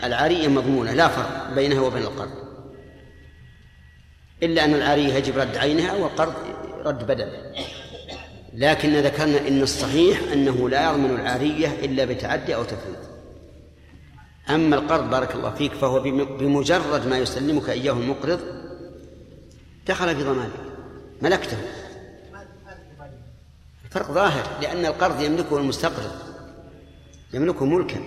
العارية 0.04 0.48
مضمونة 0.48 0.94
لا 0.94 1.08
فرق 1.08 1.54
بينها 1.56 1.82
وبين 1.82 2.04
القرض. 2.04 2.32
إلا 4.44 4.66
أن 4.66 4.74
العارية 4.74 5.14
يجب 5.14 5.38
رد 5.38 5.58
عينها 5.58 5.94
والقرض 5.94 6.34
رد 6.86 7.08
بدله. 7.08 7.54
لكن 8.54 8.94
ذكرنا 8.94 9.48
إن 9.48 9.62
الصحيح 9.62 10.20
أنه 10.34 10.70
لا 10.70 10.92
يضمن 10.92 11.20
العارية 11.20 11.68
إلا 11.68 12.06
بتعدي 12.06 12.56
أو 12.56 12.64
تفريط 12.64 12.98
أما 14.50 14.76
القرض 14.76 15.10
بارك 15.10 15.36
الله 15.36 15.52
فيك 15.54 15.74
فهو 15.74 16.00
بم- 16.00 16.38
بمجرد 16.38 17.08
ما 17.08 17.18
يسلمك 17.18 17.70
إياه 17.70 17.94
المقرض 17.94 18.40
دخل 19.88 20.16
في 20.16 20.24
ضمانك 20.24 20.52
ملكته. 21.22 21.58
الفرق 23.96 24.12
ظاهر 24.12 24.44
لأن 24.62 24.86
القرض 24.86 25.22
يملكه 25.22 25.58
المستقرض 25.58 26.12
يملكه 27.34 27.66
ملكا. 27.66 28.00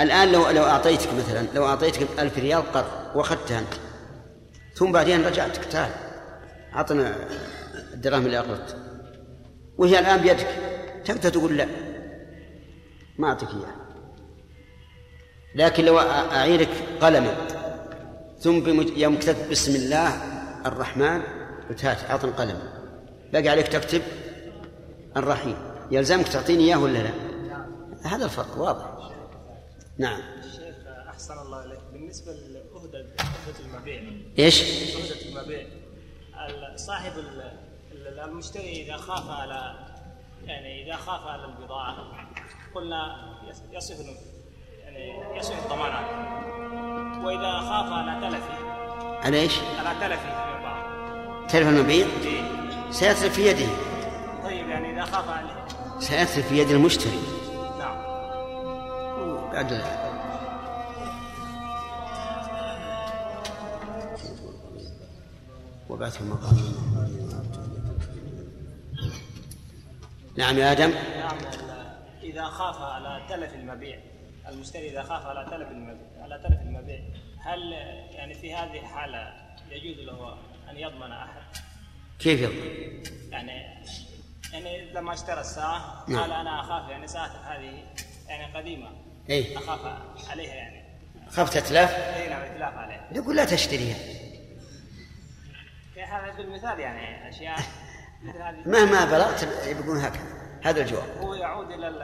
الآن 0.00 0.32
لو 0.32 0.50
لو 0.50 0.64
أعطيتك 0.64 1.08
مثلا 1.14 1.46
لو 1.54 1.66
أعطيتك 1.66 2.06
ألف 2.18 2.38
ريال 2.38 2.72
قرض 2.72 2.86
وأخذتها 3.14 3.58
أنت 3.58 3.74
ثم 4.74 4.92
بعدين 4.92 5.26
رجعتك 5.26 5.64
تعال 5.64 5.90
أعطنا 6.74 7.16
الدراهم 7.94 8.26
اللي 8.26 8.38
أقرضت. 8.38 8.76
وهي 9.78 9.98
الآن 9.98 10.20
بيدك. 10.20 10.48
تقدر 11.04 11.30
تقول 11.30 11.56
لا. 11.56 11.66
ما 13.18 13.28
أعطيك 13.28 13.48
إياها. 13.48 13.76
لكن 15.54 15.84
لو 15.84 15.98
أعيرك 15.98 16.70
قلما 17.00 17.34
ثم. 18.40 18.80
يوم 18.96 19.18
كتبت 19.18 19.50
بسم 19.50 19.74
الله 19.74 20.08
الرحمن 20.66 21.22
قلت 21.70 21.84
هات 21.84 22.10
أعطني 22.10 22.30
قلم 22.30 22.58
باقي 23.32 23.48
عليك 23.48 23.68
تكتب 23.68 24.02
الرحيم 25.16 25.56
يلزمك 25.90 26.28
تعطيني 26.28 26.64
إياه 26.64 26.78
ولا 26.78 26.98
لا؟ 26.98 27.10
هذا 28.04 28.24
الفرق 28.24 28.58
واضح. 28.58 28.84
نعم. 29.98 30.20
الشيخ 30.44 30.74
أحسن 31.08 31.38
الله 31.38 31.64
إليك. 31.64 31.78
بالنسبة 31.92 32.32
لأهدة 32.32 32.98
أهدة 33.20 33.58
المبيع. 33.64 34.02
إيش؟ 34.38 34.62
أهدة 34.62 35.20
المبيع. 35.28 35.66
ال- 36.48 36.80
صاحب 36.80 37.12
ال- 37.18 37.52
ال- 37.92 38.18
المشتري 38.20 38.82
إذا 38.82 38.96
خاف 38.96 39.30
على 39.30 39.74
يعني 40.46 40.84
إذا 40.86 40.96
خاف 40.96 41.26
على 41.26 41.44
البضاعة 41.44 41.96
قلنا 42.74 43.16
يص- 43.50 43.62
يصف 43.72 44.06
يعني 44.82 45.38
يصف 45.38 45.64
الضمانات. 45.64 46.04
وإذا 47.24 47.60
خاف 47.60 47.92
على 47.92 48.28
تلفه 48.30 48.68
على 49.26 49.40
إيش؟ 49.40 49.52
على 49.78 50.00
تلفه 50.00 50.22
في 50.22 50.54
البضاعة. 50.54 51.46
تلف 51.46 51.68
المبيع؟ 51.68 52.06
إيه. 52.24 52.42
سيتلف 52.90 53.34
في 53.34 53.46
يده. 53.46 53.87
يعني 54.78 54.92
إذا 54.92 55.04
خاف 55.04 55.28
عليه. 55.28 55.64
سيتلف 55.98 56.48
في 56.48 56.58
يد 56.58 56.70
المشتري. 56.70 57.20
نعم. 57.78 57.98
بعد 59.52 59.82
وبعث 65.88 66.20
المقام 66.20 66.56
نعم 70.36 70.58
يا 70.58 70.72
آدم. 70.72 70.90
نعم 70.90 71.38
إذا 72.22 72.44
خاف 72.44 72.76
على 72.76 73.22
تلف 73.28 73.54
المبيع. 73.54 73.98
المشتري 74.48 74.90
إذا 74.90 75.02
خاف 75.02 75.26
على 75.26 75.50
تلف 75.50 75.70
المبيع 75.70 76.22
على 76.22 76.38
تلف 76.38 76.60
المبيع. 76.60 77.00
هل 77.40 77.72
يعني 78.12 78.34
في 78.34 78.54
هذه 78.54 78.78
الحالة 78.78 79.32
يجوز 79.70 80.06
له 80.06 80.38
أن 80.70 80.76
يضمن 80.76 81.12
أحد؟ 81.12 81.42
كيف 82.18 82.40
يضمن؟ 82.40 83.02
يعني 83.32 83.84
يعني 84.52 84.92
لما 84.92 85.14
اشترى 85.14 85.40
الساعة 85.40 86.04
نعم. 86.08 86.20
قال 86.20 86.32
أنا 86.32 86.60
أخاف 86.60 86.90
يعني 86.90 87.06
ساعتك 87.06 87.34
هذه 87.44 87.84
يعني 88.28 88.54
قديمة. 88.56 88.88
إيه. 89.30 89.58
أخاف 89.58 89.80
عليها 90.30 90.54
يعني. 90.54 90.84
خفت 91.30 91.56
أتلاف 91.56 91.90
أي 91.94 92.28
نعم 92.28 92.42
إتلاف 92.42 92.74
عليها. 92.74 93.08
يقول 93.12 93.36
لا 93.36 93.44
تشتريها. 93.44 93.96
في 95.94 96.02
هذا 96.02 96.32
بالمثال 96.36 96.80
يعني 96.80 97.30
هذه. 98.40 98.68
مهما 98.68 99.04
بلغت 99.04 99.48
يبقون 99.66 99.98
هكذا. 99.98 100.38
هذا 100.62 100.80
الجواب. 100.82 101.18
هو 101.20 101.34
يعود 101.34 101.70
إلى 101.70 101.88
ال- 101.88 102.02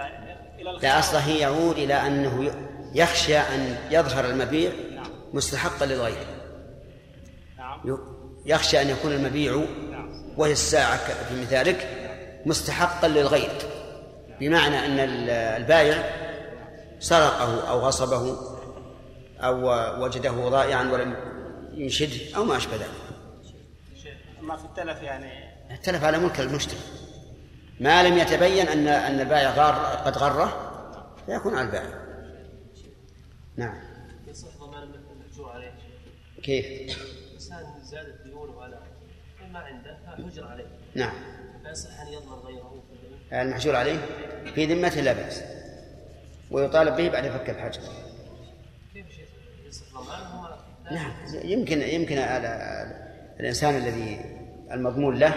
إلى 0.60 0.78
لا. 0.82 0.98
أصله 0.98 1.28
يعود 1.28 1.78
إلى 1.78 1.94
أنه 1.94 2.44
ي- 2.44 2.52
يخشى 2.94 3.38
أن 3.38 3.76
يظهر 3.90 4.24
المبيع 4.24 4.70
نعم. 4.94 5.06
مستحقا 5.32 5.86
للغير. 5.86 6.26
نعم. 7.58 7.98
يخشى 8.46 8.82
أن 8.82 8.88
يكون 8.90 9.12
المبيع 9.12 9.64
نعم. 9.90 10.34
وهي 10.36 10.52
الساعة 10.52 10.96
ك- 10.96 11.12
في 11.28 11.40
مثالك. 11.42 12.00
مستحقا 12.46 13.08
للغير 13.08 13.50
بمعنى 14.40 14.78
أن 14.86 14.98
ال- 14.98 15.30
البائع 15.30 16.10
سرقه 17.00 17.70
أو 17.70 17.78
غصبه 17.80 18.36
أو 19.40 19.68
وجده 20.04 20.30
ضائعا 20.48 20.92
ولم 20.92 21.16
ينشده 21.74 22.36
أو 22.36 22.44
ما 22.44 22.56
أشبه 22.56 22.76
ذلك. 22.76 22.88
أما 24.40 24.56
في 24.56 24.64
التلف 24.64 25.02
يعني؟ 25.02 25.54
تلف 25.82 26.04
على 26.04 26.18
ملك 26.18 26.40
المشتري. 26.40 26.80
ما 27.80 28.02
لم 28.08 28.18
يتبين 28.18 28.68
أن 28.68 28.88
أن 28.88 29.20
البائع 29.20 29.50
غار 29.54 29.74
قد 30.04 30.18
غره 30.18 30.70
فيكون 31.26 31.54
على 31.54 31.66
البائع 31.66 32.04
نعم. 33.56 33.80
يصح 34.28 34.48
ضمان 34.60 34.82
المحجور 34.82 35.50
عليه. 35.50 35.72
كيف؟ 36.42 36.66
الإنسان 37.28 37.64
زادت 37.82 38.22
ديونه 38.24 38.62
على 38.62 38.78
ما 39.52 39.58
عنده 39.58 39.96
فحجر 40.06 40.46
عليه. 40.46 40.64
نعم. 40.94 41.12
فيصح 41.64 42.00
ان 42.00 42.06
يضمن 42.12 42.32
غيره. 42.32 42.82
المحجور 43.32 43.76
عليه 43.76 43.98
في 44.54 44.66
ذمته 44.66 45.00
لا 45.00 45.12
بأس. 45.12 45.42
ويطالب 46.50 46.96
به 46.96 47.08
بعد 47.08 47.28
فك 47.28 47.50
الحجر. 47.50 47.80
كيف 48.94 49.06
شيخ 49.10 49.28
يصح 49.68 49.84
ضمانه 49.94 50.38
وما 50.40 50.92
نعم. 50.92 51.12
يمكن 51.44 51.82
يمكن 51.82 52.18
ال- 52.18 52.46
ال- 52.46 53.04
الإنسان 53.40 53.76
الذي 53.76 54.20
المضمون 54.72 55.18
له 55.18 55.34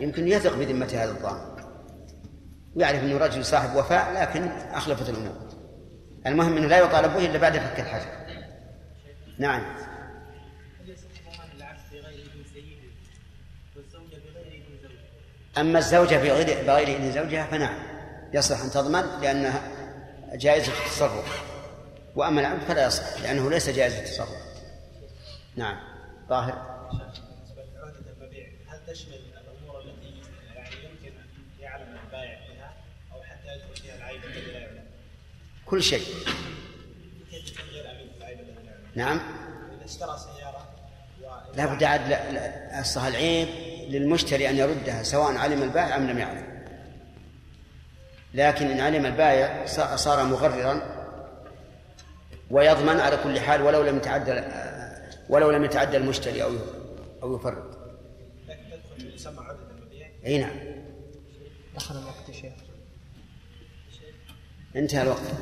يمكن 0.00 0.28
يثق 0.28 0.56
بذمه 0.56 0.86
هذا 0.86 1.10
الضامن 1.10 1.52
ويعرف 2.76 3.02
انه 3.02 3.18
رجل 3.18 3.44
صاحب 3.44 3.76
وفاء 3.76 4.12
لكن 4.22 4.48
أخلفت 4.48 5.08
الأمور. 5.10 5.34
المهم 6.26 6.56
أنه 6.56 6.66
لا 6.66 6.78
يطالب 6.78 7.12
به 7.12 7.26
إلا 7.26 7.38
بعد 7.38 7.58
فك 7.58 7.80
الحجر. 7.80 8.08
نعم. 9.38 9.62
أما 15.58 15.78
الزوجة 15.78 16.16
بغير 16.16 16.66
بغير 16.66 16.88
إذن 16.88 17.12
زوجها 17.12 17.46
فنعم. 17.46 17.78
يصلح 18.34 18.60
أن 18.60 18.70
تضمن 18.70 19.20
لأنها 19.20 19.62
جائزه 20.32 20.72
التصرف. 20.72 21.42
وأما 22.14 22.40
العبد 22.40 22.62
فلا 22.62 22.86
يصح 22.86 23.20
لأنه 23.22 23.50
ليس 23.50 23.68
جائز 23.70 23.94
التصرف. 23.94 24.42
نعم. 25.56 25.76
طاهر. 26.28 26.52
لعهده 27.74 28.12
المبيع 28.20 28.46
هل 28.68 28.78
تشمل 28.86 29.14
الأمور 29.14 29.80
التي 29.80 30.22
يعني 30.54 30.74
يمكن 30.84 31.12
يعلم 31.60 31.96
البائع 32.04 32.38
بها 32.48 32.74
أو 33.12 33.22
حتى 33.22 33.82
فيها 33.82 33.96
العيب 33.96 34.24
الذي 34.24 34.52
لا 34.52 34.58
يعلم؟ 34.58 34.84
كل 35.66 35.82
شيء؟ 35.82 36.04
نعم. 38.94 39.20
إذا 39.76 39.84
اشترى 39.84 40.18
سياره 40.18 40.41
لا 41.56 41.74
بد 41.74 41.84
عاد 41.84 42.12
أصلها 42.80 43.08
العيب 43.08 43.48
للمشتري 43.88 44.50
أن 44.50 44.56
يردها 44.56 45.02
سواء 45.02 45.36
علم 45.36 45.62
البائع 45.62 45.96
أم 45.96 46.10
لم 46.10 46.18
يعلم. 46.18 46.52
لكن 48.34 48.66
إن 48.66 48.80
علم 48.80 49.06
البائع 49.06 49.66
صار 49.96 50.24
مغررا 50.24 51.02
ويضمن 52.50 53.00
على 53.00 53.16
كل 53.16 53.40
حال 53.40 53.62
ولو 53.62 53.82
لم 53.82 53.96
يتعدى 53.96 54.42
ولو 55.28 55.50
لم 55.50 55.64
يتعدى 55.64 55.96
المشتري 55.96 56.42
أو 56.42 56.50
أو 57.22 57.36
يفرط. 57.36 57.78
عدد 59.26 59.58
المبيع 59.70 60.08
أي 60.26 60.38
نعم. 60.38 60.56
دخل 61.74 61.94
الوقت 61.98 62.28
يا 62.28 62.34
شيخ. 62.34 62.52
انتهى 64.76 65.02
الوقت. 65.02 65.32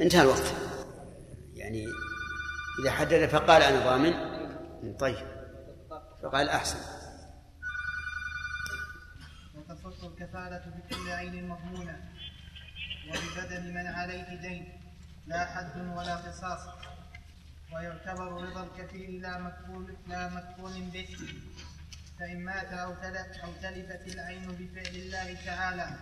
انتهى 0.00 0.22
الوقت. 0.22 0.54
يعني 1.56 1.86
إذا 2.82 2.90
حدد 2.90 3.26
فقال 3.26 3.62
أنا 3.62 3.84
ضامن 3.84 4.39
طيب. 4.98 5.26
فقال 6.22 6.48
أحسن. 6.48 6.78
وتصح 9.54 10.04
الكفالة 10.04 10.62
بكل 10.66 11.10
عين 11.10 11.48
مضمونة 11.48 12.10
وببدن 13.08 13.74
من 13.74 13.86
عليه 13.86 14.34
دين 14.40 14.80
لا 15.26 15.44
حد 15.44 15.76
ولا 15.76 16.16
قصاص. 16.16 16.60
ويعتبر 17.72 18.32
رضا 18.32 18.64
الكفيل 18.64 19.22
لا 19.22 19.38
مكفول 19.38 19.96
لا 20.06 20.28
مكفول 20.28 20.82
به. 20.82 21.16
فإن 22.18 22.44
مات 22.44 22.72
أو 22.72 22.94
تلف 22.94 23.44
أو 23.44 23.52
تلفت 23.62 24.14
العين 24.14 24.46
بفعل 24.46 24.94
الله 24.94 25.44
تعالى 25.44 25.96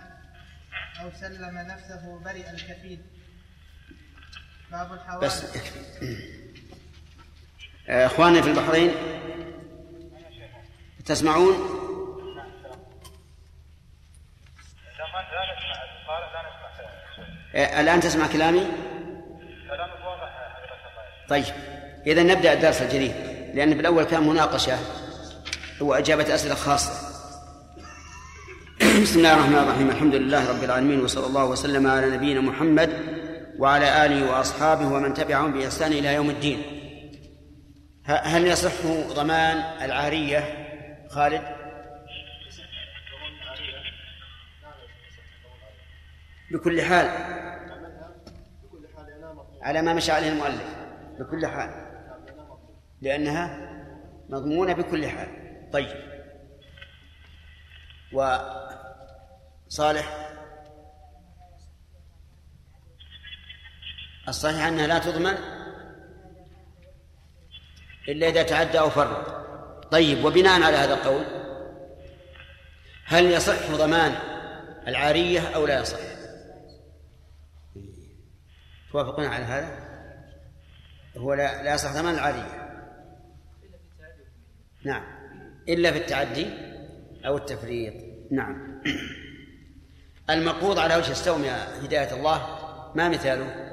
أو 1.00 1.10
سلم 1.20 1.58
نفسه 1.58 2.18
برئ 2.18 2.50
الكفيل. 2.50 3.02
باب 4.70 4.92
الحوالي 4.92 5.26
بس 5.26 5.44
إخواننا 7.88 8.42
في 8.42 8.50
البحرين 8.50 8.90
تسمعون؟ 11.06 11.54
آه، 17.54 17.80
الآن 17.80 18.00
تسمع 18.00 18.26
كلامي؟ 18.26 18.66
طيب 21.28 21.44
إذا 22.06 22.22
نبدأ 22.22 22.52
الدرس 22.52 22.82
الجديد 22.82 23.12
لأن 23.54 23.74
بالأول 23.74 24.04
كان 24.04 24.28
مناقشة 24.28 24.78
وإجابة 25.80 26.34
أسئلة 26.34 26.54
خاصة. 26.54 27.08
بسم 29.02 29.18
الله 29.18 29.34
الرحمن 29.34 29.58
الرحيم 29.58 29.90
الحمد 29.90 30.14
لله 30.14 30.50
رب 30.50 30.64
العالمين 30.64 31.00
وصلى 31.00 31.26
الله 31.26 31.44
وسلم 31.44 31.86
على 31.86 32.10
نبينا 32.10 32.40
محمد 32.40 32.90
وعلى 33.58 34.06
آله 34.06 34.30
وأصحابه 34.32 34.86
ومن 34.86 35.14
تبعهم 35.14 35.52
بإحسان 35.52 35.92
إلى 35.92 36.14
يوم 36.14 36.30
الدين. 36.30 36.77
هل 38.08 38.46
يصح 38.46 38.86
ضمان 39.14 39.56
العارية؟ 39.58 40.68
خالد؟ 41.10 41.42
بكل 46.50 46.82
حال. 46.82 47.06
على 49.62 49.82
ما 49.82 49.94
مشى 49.94 50.12
عليه 50.12 50.28
المؤلف. 50.28 50.76
بكل 51.18 51.46
حال. 51.46 51.88
لأنها 53.00 53.70
مضمونة 54.28 54.72
بكل 54.72 55.06
حال. 55.06 55.28
طيب. 55.72 56.08
وصالح 59.68 60.28
الصحيح 64.28 64.66
أنها 64.66 64.86
لا 64.86 64.98
تضمن؟ 64.98 65.57
إلا 68.08 68.28
إذا 68.28 68.42
تعدى 68.42 68.78
أو 68.78 68.90
فرط. 68.90 69.38
طيب 69.90 70.24
وبناء 70.24 70.62
على 70.62 70.76
هذا 70.76 70.94
القول 70.94 71.24
هل 73.04 73.24
يصح 73.24 73.70
ضمان 73.70 74.14
العارية 74.86 75.40
أو 75.40 75.66
لا 75.66 75.80
يصح؟ 75.80 75.98
توافقون 78.92 79.24
على 79.24 79.44
هذا؟ 79.44 79.88
هو 81.16 81.34
لا, 81.34 81.62
لا 81.62 81.74
يصح 81.74 81.92
ضمان 81.92 82.14
العارية. 82.14 82.68
نعم. 84.84 85.02
إلا 85.68 85.92
في 85.92 85.98
التعدي 85.98 86.46
أو 87.26 87.36
التفريط. 87.36 87.94
نعم. 88.30 88.82
المقبوض 90.30 90.78
على 90.78 90.96
وجه 90.96 91.10
السوم 91.10 91.44
يا 91.44 91.84
هداية 91.84 92.14
الله 92.14 92.58
ما 92.94 93.08
مثاله؟ 93.08 93.67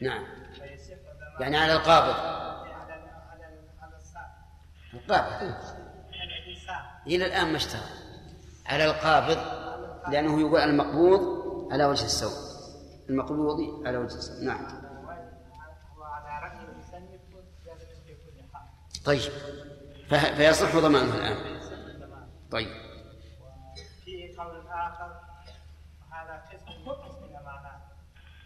نعم. 0.00 0.24
يعني 1.40 1.56
على 1.56 1.72
القابض. 1.72 2.38
القابض. 4.94 5.54
إلى 7.06 7.26
الآن 7.26 7.50
ما 7.50 7.56
اشتغل 7.56 7.80
على 8.66 8.84
القابض 8.84 9.38
لأنه 10.12 10.40
يقول 10.40 10.60
المقبوض 10.60 11.48
على 11.72 11.84
وجه 11.84 12.04
السوء. 12.04 12.48
المقبوض 13.10 13.86
على 13.86 13.98
وجه 13.98 14.14
السوء. 14.14 14.44
نعم. 14.44 14.88
طيب. 19.04 19.32
فيصح 20.08 20.76
ضمانه 20.76 21.14
الآن. 21.14 21.60
طيب. 22.50 22.68
في 24.04 24.36
قول 24.38 24.66
آخر 24.68 25.20
وهذا 26.10 26.42
قسم 26.52 26.82
من 26.86 26.92
قسم 26.92 27.32
معناه. 27.32 27.80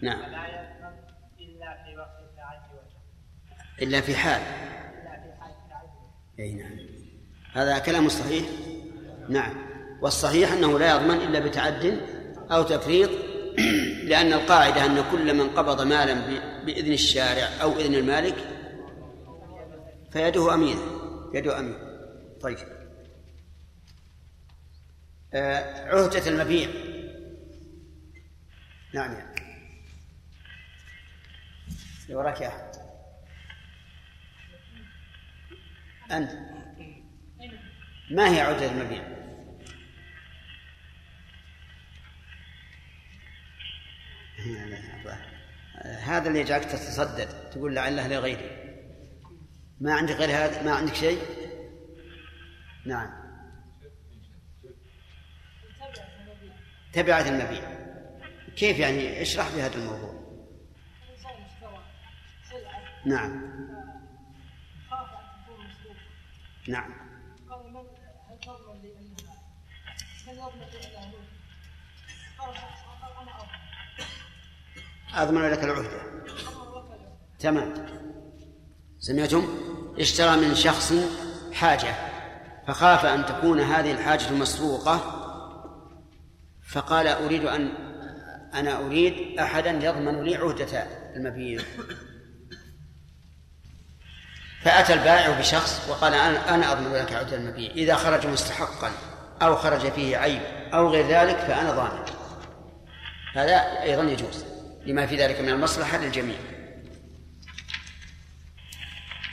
نعم. 0.03 0.23
فلا 0.23 0.47
يضمن 0.47 1.03
إلا 1.41 1.85
في 1.85 1.97
وقت 1.97 2.21
التعدي 2.21 2.75
والجهل 2.75 3.03
إلا 3.83 4.01
في 4.01 4.17
حال. 4.17 4.43
أي 6.39 6.55
نعم. 6.55 6.79
هذا 7.53 7.79
كلام 7.79 8.09
صحيح؟ 8.09 8.45
نعم. 9.29 9.55
والصحيح 10.03 10.53
أنه 10.53 10.79
لا 10.79 10.97
يضمن 10.97 11.17
إلا 11.17 11.39
بتعد 11.39 12.01
أو 12.51 12.63
تفريط 12.63 13.11
لأن 14.11 14.33
القاعدة 14.33 14.87
أن 14.87 15.05
كل 15.11 15.35
من 15.35 15.49
قبض 15.49 15.83
مالا 15.83 16.15
بإذن 16.65 16.93
الشارع 16.93 17.49
أو 17.63 17.73
إذن 17.73 17.95
المالك 17.95 18.35
فيده 20.13 20.55
أمينة 20.55 20.81
يده 21.35 21.59
أمينة 21.59 21.79
طيب. 22.41 22.59
آه، 25.35 25.89
عهدة 25.89 26.29
المبيع. 26.29 26.69
نعم. 28.95 29.17
اللي 32.05 32.15
وراك 32.15 32.41
يا 32.41 32.49
أحمد 32.49 32.82
أنت. 36.13 36.31
ما 38.11 38.35
هي 38.35 38.41
عهدة 38.41 38.71
المبيع؟ 38.71 39.23
هذا 45.83 46.29
اللي 46.29 46.41
يجعلك 46.41 46.65
تتصدد 46.65 47.51
تقول 47.51 47.75
لعله 47.75 48.09
لغيري. 48.09 48.51
ما 49.81 49.95
عندك 49.95 50.15
غير 50.15 50.29
هذا؟ 50.31 50.63
ما 50.63 50.73
عندك 50.73 50.95
شيء؟ 50.95 51.23
نعم. 52.87 53.23
تبعة 56.93 57.29
المبيع. 57.29 57.83
كيف 58.57 58.79
يعني؟ 58.79 59.23
اشرح 59.23 59.55
لي 59.55 59.63
هذا 59.63 59.75
الموضوع. 59.75 60.23
نعم 63.07 63.53
خاف 64.91 65.09
أن 65.09 65.45
تكون 65.45 65.67
مسروقة 65.67 65.72
نعم 66.69 66.95
قال 67.51 67.73
من 67.73 67.77
أنها 70.87 71.11
هو؟ 71.11 71.19
قال 72.39 72.55
أنا 73.23 73.33
أضمن 75.13 75.43
أضمن 75.43 75.51
لك 75.51 75.65
العهدة 75.65 75.89
أضمن. 75.89 76.99
تمام 77.39 77.75
سمعتم 78.99 79.49
اشترى 79.99 80.37
من 80.37 80.55
شخص 80.55 80.95
حاجة 81.53 81.95
فخاف 82.67 83.05
أن 83.05 83.27
تكون 83.27 83.61
هذه 83.61 83.93
الحاجة 83.93 84.33
مسروقة 84.33 85.19
فقال 86.63 87.07
أريد 87.07 87.45
أن 87.45 87.73
أنا 88.55 88.87
أريد 88.87 89.39
أحدا 89.39 89.71
يضمن 89.71 90.23
لي 90.23 90.37
عهدة 90.37 90.87
المبيع 91.17 91.63
فأتى 94.65 94.93
البائع 94.93 95.39
بشخص 95.39 95.89
وقال 95.89 96.15
أنا 96.15 96.55
أنا 96.55 96.73
أضمن 96.73 96.93
لك 96.93 97.13
عودة 97.13 97.37
المبيع 97.37 97.71
إذا 97.71 97.95
خرج 97.95 98.27
مستحقا 98.27 98.93
أو 99.43 99.57
خرج 99.57 99.93
فيه 99.93 100.17
عيب 100.17 100.43
أو 100.75 100.89
غير 100.89 101.07
ذلك 101.07 101.37
فأنا 101.37 101.71
ضامن 101.71 102.05
هذا 103.35 103.83
أيضا 103.83 104.03
يجوز 104.03 104.45
لما 104.87 105.07
في 105.07 105.17
ذلك 105.17 105.41
من 105.41 105.49
المصلحة 105.49 105.99
للجميع. 105.99 106.37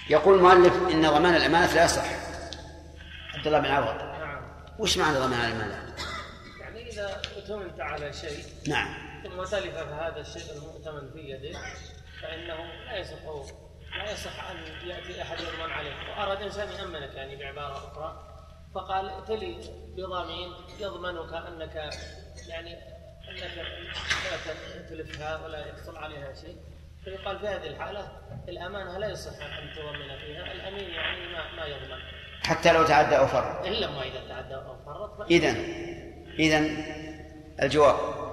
يقول 0.09 0.35
المؤلف 0.35 0.73
إن 0.91 1.01
ضمان 1.01 1.35
الأمانة 1.35 1.73
لا 1.73 1.85
يصح. 1.85 2.05
عبد 3.35 3.47
الله 3.47 3.59
بن 3.59 3.65
عوض. 3.65 4.01
نعم. 4.01 4.41
وش 4.79 4.97
معنى 4.97 5.17
ضمان 5.17 5.39
الأمانة؟ 5.39 5.95
يعني 6.59 6.89
إذا 6.89 7.21
اؤتمنت 7.37 7.79
على 7.79 8.13
شيء 8.13 8.45
نعم. 8.67 8.93
ثم 9.23 9.43
تلف 9.43 9.75
هذا 9.77 10.19
الشيء 10.19 10.57
المؤتمن 10.57 11.11
في 11.13 11.19
يده 11.19 11.59
فإنه 12.21 12.55
لا 12.85 12.97
يصح 12.97 13.17
لا 13.97 14.11
يصح 14.11 14.49
أن 14.49 14.57
يأتي 14.87 15.21
أحد 15.21 15.37
يضمن 15.39 15.71
عليه 15.71 15.95
وأراد 16.09 16.41
إنسان 16.41 16.69
يأمنك 16.71 17.15
يعني 17.15 17.35
بعبارة 17.35 17.77
أخرى. 17.77 18.25
فقال 18.75 19.09
ائتلي 19.09 19.57
بضامين 19.97 20.53
يضمنك 20.79 21.33
أنك 21.33 21.75
يعني 22.47 22.73
أنك 23.29 23.41
لا 23.41 24.89
تلفها 24.89 25.45
ولا 25.45 25.67
يحصل 25.67 25.97
عليها 25.97 26.33
شيء. 26.33 26.57
فيقال 27.03 27.39
في 27.39 27.47
هذه 27.47 27.67
الحالة 27.67 28.11
الأمانة 28.49 28.97
لا 28.97 29.09
يصح 29.09 29.43
أن 29.43 29.69
تضمن 29.75 30.19
فيها. 30.19 30.51
الأمين 30.51 30.89
يعني 30.89 31.27
ما, 31.27 31.51
ما 31.55 31.65
يضمن. 31.65 31.99
حتى 32.43 32.73
لو 32.73 32.83
تعدى 32.83 33.17
أو 33.17 33.27
فرط. 33.27 33.65
إلا 33.65 33.91
ما 33.91 34.03
إذا 34.03 34.27
تعدى 34.27 34.55
أو 34.55 34.77
فرط. 34.85 35.21
إذا 35.31 35.55
إذا 36.39 36.59
الجواب. 37.61 38.28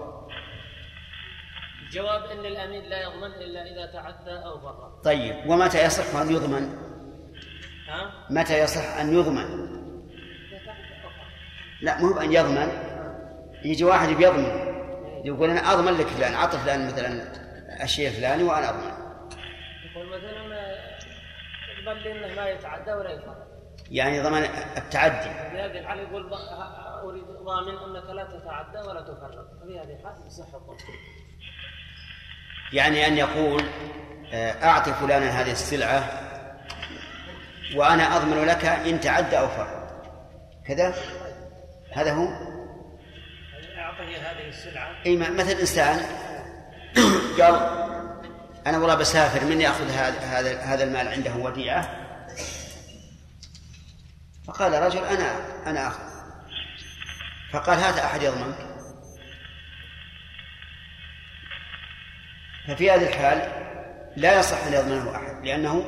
الجواب 1.87 2.25
إن 2.25 2.47
الامين 2.47 2.85
لا 2.85 3.03
يضمن 3.03 3.33
إلا 3.35 3.63
إذا 3.63 3.93
تعدى 3.93 4.31
أو 4.31 4.61
فرط 4.61 5.05
طيب 5.05 5.51
ومتى 5.51 5.85
يصح 5.85 6.17
أن 6.21 6.31
يضمن؟ 6.31 6.77
ها؟ 7.89 8.27
متى 8.31 8.59
يصح 8.59 8.97
أن 9.01 9.15
يضمن؟ 9.15 9.77
لا 11.83 12.01
مو 12.01 12.15
بأن 12.15 12.33
يضمن. 12.33 12.69
يجي 13.65 13.85
واحد 13.85 14.09
بيضمن 14.09 14.77
يقول 15.25 15.51
أنا 15.51 15.73
أضمن 15.73 15.93
لك 15.93 16.07
فلان 16.07 16.35
أعطي 16.35 16.59
فلان 16.59 16.87
مثلا 16.87 17.33
الشيء 17.85 18.09
الفلاني 18.09 18.43
وأنا 18.43 18.71
أضمن. 18.71 18.93
يقول 19.91 20.07
مثلا 20.07 20.43
يضمن 21.79 22.03
لي 22.03 22.13
إنه 22.13 22.37
ما 22.37 22.49
يتعدى 22.49 22.93
ولا 22.93 23.11
يفرط 23.11 23.37
يعني 23.91 24.23
ضمان 24.23 24.43
التعدي. 24.77 25.51
في 25.51 25.61
هذه 25.61 25.79
الحالة 25.79 26.03
يقول 26.03 26.33
أريد 27.05 27.25
ضامن 27.25 27.79
أنك 27.79 28.11
لا 28.11 28.25
تتعدى 28.25 28.89
ولا 28.89 29.01
تفرط 29.01 29.47
ففي 29.63 29.79
هذه 29.81 30.01
الحالة 30.01 30.27
يصح 30.27 30.47
يعني 32.73 33.07
أن 33.07 33.17
يقول 33.17 33.65
آه، 34.33 34.65
أعطي 34.65 34.95
فلانا 34.95 35.41
هذه 35.41 35.53
السلعة 35.53 36.27
وأنا 37.75 38.17
أضمن 38.17 38.45
لك 38.45 38.65
إن 38.65 39.01
تعدى 39.01 39.39
أو 39.39 39.49
فرط 39.49 39.87
كذا؟ 40.67 40.95
هذا 41.93 42.13
هو؟ 42.13 42.29
اعطه 43.79 44.05
هذه 44.05 44.49
السلعة. 44.49 44.89
أي 45.07 45.17
مثل 45.17 45.51
إنسان 45.51 46.01
قال 47.41 47.87
أنا 48.67 48.79
والله 48.79 48.95
بسافر 48.95 49.45
من 49.45 49.61
يأخذ 49.61 49.91
هذا 49.91 50.21
هذا 50.21 50.61
هذا 50.61 50.85
المال 50.85 51.09
عنده 51.09 51.35
وديعة؟ 51.35 52.07
فقال 54.47 54.83
رجل 54.83 55.05
أنا 55.05 55.37
أنا 55.67 55.89
آخذ. 55.89 56.03
فقال 57.53 57.79
هذا 57.79 58.05
أحد 58.05 58.23
يضمنك. 58.23 58.76
ففي 62.67 62.91
هذه 62.91 63.09
الحال 63.09 63.67
لا 64.17 64.39
يصح 64.39 64.67
أن 64.67 64.73
يضمنه 64.73 65.17
أحد 65.17 65.47
لأنه 65.47 65.85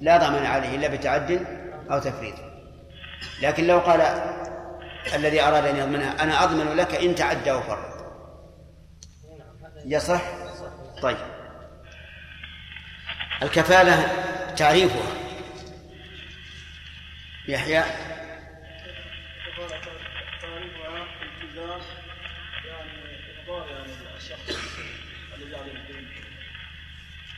لا 0.00 0.16
ضمان 0.16 0.46
عليه 0.46 0.76
إلا 0.76 0.88
بتعد 0.88 1.46
أو 1.90 1.98
تفريط. 1.98 2.34
لكن 3.42 3.66
لو 3.66 3.78
قال 3.78 4.00
الذي 5.14 5.42
أراد 5.42 5.66
أن 5.66 5.76
يضمنها 5.76 6.22
أنا 6.22 6.44
أضمن 6.44 6.76
لك 6.76 6.94
إن 6.94 7.14
تعدى 7.14 7.50
أو 7.50 7.60
فرط. 7.60 7.96
يصح؟ 9.84 10.22
طيب. 11.02 11.16
الكفالة 13.42 14.08
تعريفها. 14.56 15.12
يحيى؟ 17.48 17.82
تعريفها 20.42 21.06
التزام 21.22 21.80
يعني 22.64 22.92
إرضاء 23.40 23.68
يعني 23.68 23.92
الشخص. 24.16 24.76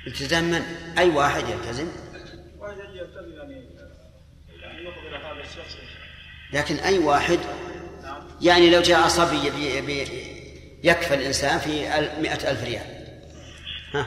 التزام 0.07 0.45
من؟ 0.45 0.63
أي 0.99 1.09
واحد 1.09 1.49
يلتزم؟ 1.49 1.89
لكن 6.53 6.77
أي 6.77 6.99
واحد؟ 6.99 7.39
يعني 8.41 8.71
لو 8.71 8.83
جاء 8.83 9.09
صبي 9.09 9.47
يكفى 10.85 11.15
الإنسان 11.15 11.59
في 11.59 11.81
مئة 12.21 12.51
ألف 12.51 12.65
ريال. 12.65 13.07
ها؟ 13.95 14.07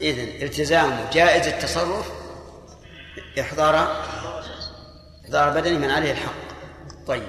إذن 0.00 0.42
التزامه 0.42 1.10
جائز 1.10 1.46
التصرف 1.46 2.12
إحضار 3.40 4.04
إحضار 5.24 5.50
بدني 5.60 5.78
من 5.78 5.90
عليه 5.90 6.12
الحق. 6.12 6.34
طيب. 7.06 7.28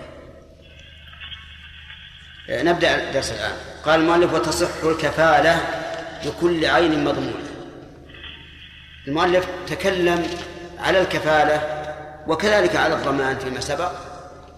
نبدأ 2.49 3.07
الدرس 3.07 3.31
الآن. 3.31 3.57
قال 3.85 3.99
المؤلف 3.99 4.33
وتصح 4.33 4.83
الكفالة 4.83 5.61
بكل 6.25 6.65
عين 6.65 7.03
مضمونة. 7.03 7.47
المؤلف 9.07 9.47
تكلم 9.67 10.27
على 10.79 11.01
الكفالة 11.01 11.61
وكذلك 12.27 12.75
على 12.75 12.95
الضمان 12.95 13.37
فيما 13.37 13.59
سبق 13.59 13.91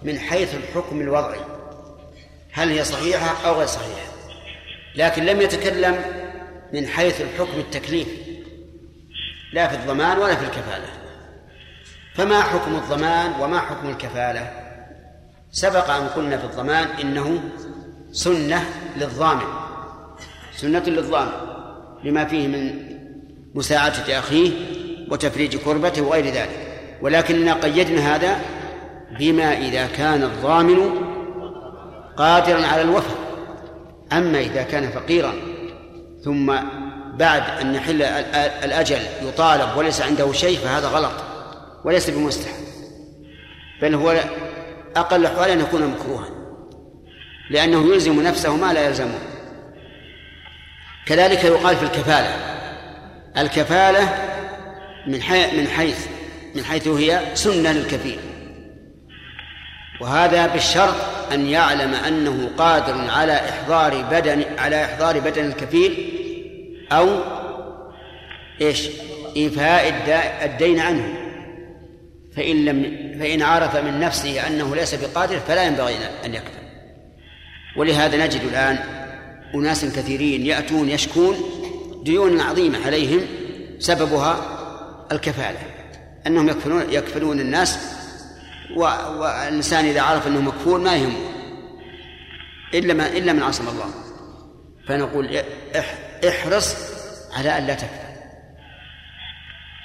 من 0.03 0.19
حيث 0.19 0.55
الحكم 0.55 1.01
الوضعي. 1.01 1.39
هل 2.51 2.69
هي 2.69 2.83
صحيحة 2.83 3.47
أو 3.47 3.53
غير 3.57 3.67
صحيحة؟ 3.67 4.09
لكن 4.95 5.25
لم 5.25 5.41
يتكلم 5.41 6.01
من 6.73 6.87
حيث 6.87 7.21
الحكم 7.21 7.59
التكليفي. 7.59 8.17
لا 9.53 9.67
في 9.67 9.75
الضمان 9.75 10.17
ولا 10.17 10.35
في 10.35 10.45
الكفالة. 10.45 10.87
فما 12.15 12.41
حكم 12.41 12.75
الضمان 12.75 13.31
وما 13.39 13.59
حكم 13.59 13.89
الكفالة؟ 13.89 14.51
سبق 15.51 15.89
أن 15.89 16.07
قلنا 16.07 16.37
في 16.37 16.43
الضمان 16.43 16.87
إنه 17.01 17.39
سنة 18.11 18.65
للضامن. 18.97 19.45
سنة 20.55 20.83
للضامن 20.87 21.31
لما 22.03 22.25
فيه 22.25 22.47
من 22.47 22.89
مساعدة 23.55 24.19
أخيه 24.19 24.51
وتفريج 25.11 25.57
كربته 25.57 26.01
وغير 26.01 26.25
ذلك. 26.25 26.49
ولكننا 27.01 27.53
قيدنا 27.53 28.15
هذا 28.15 28.39
بما 29.19 29.57
إذا 29.57 29.87
كان 29.87 30.23
الضامن 30.23 30.89
قادرا 32.17 32.65
على 32.65 32.81
الوفاء. 32.81 33.17
أما 34.13 34.39
إذا 34.39 34.63
كان 34.63 34.89
فقيرا 34.91 35.33
ثم 36.23 36.55
بعد 37.13 37.43
أن 37.61 37.75
يحل 37.75 38.01
ال- 38.01 38.35
ال- 38.35 38.63
الأجل 38.63 38.99
يطالب 39.21 39.77
وليس 39.77 40.01
عنده 40.01 40.31
شيء 40.31 40.57
فهذا 40.57 40.87
غلط 40.87 41.11
وليس 41.85 42.09
بمستحب. 42.09 42.63
بل 43.81 43.95
هو 43.95 44.19
أقل 44.95 45.21
الأحوال 45.21 45.49
أن 45.49 45.59
يكون 45.59 45.87
مكروها. 45.87 46.38
لأنه 47.49 47.93
يلزم 47.93 48.21
نفسه 48.21 48.55
ما 48.55 48.73
لا 48.73 48.85
يلزمه. 48.85 49.19
كذلك 51.05 51.43
يقال 51.43 51.75
في 51.75 51.83
الكفالة. 51.83 52.35
الكفالة 53.37 54.09
من 55.07 55.21
حي 55.21 55.57
من 55.57 55.67
حيث 55.67 56.07
من 56.55 56.63
حيث 56.63 56.87
هي 56.87 57.21
سنة 57.33 57.71
للكفيل. 57.71 58.19
وهذا 60.01 60.47
بالشرط 60.47 60.95
أن 61.31 61.45
يعلم 61.45 61.93
أنه 61.93 62.49
قادر 62.57 63.09
على 63.09 63.33
إحضار 63.33 64.01
بدن 64.01 64.43
على 64.57 64.85
إحضار 64.85 65.19
بدن 65.19 65.45
الكفيل 65.45 66.13
أو 66.91 67.19
إيش؟ 68.61 68.89
إيفاء 69.35 69.87
الدين 70.45 70.79
عنه. 70.79 71.13
فإن 72.35 72.65
لم 72.65 73.09
فإن 73.19 73.41
عرف 73.41 73.75
من 73.75 73.99
نفسه 73.99 74.47
أنه 74.47 74.75
ليس 74.75 74.95
بقادر 74.95 75.39
فلا 75.39 75.63
ينبغي 75.63 75.95
أن 76.25 76.33
يكفل 76.33 76.58
ولهذا 77.79 78.25
نجد 78.25 78.41
الآن 78.41 78.77
أناس 79.55 79.85
كثيرين 79.85 80.45
يأتون 80.45 80.89
يشكون 80.89 81.35
ديون 82.03 82.39
عظيمة 82.41 82.85
عليهم 82.85 83.21
سببها 83.79 84.41
الكفالة 85.11 85.59
أنهم 86.27 86.49
يكفلون 86.49 86.83
يكفلون 86.89 87.39
الناس 87.39 87.79
والإنسان 88.75 89.85
إذا 89.85 90.01
عرف 90.01 90.27
أنه 90.27 90.41
مكفول 90.41 90.81
ما 90.81 90.95
يهمه 90.95 91.29
إلا 92.73 92.93
ما 92.93 93.07
إلا 93.07 93.33
من 93.33 93.43
عصم 93.43 93.67
الله. 93.67 93.89
فنقول 94.87 95.41
إح- 95.73 96.25
احرص 96.27 96.75
على 97.33 97.57
أن 97.57 97.67
لا 97.67 97.73
تكفل 97.73 98.09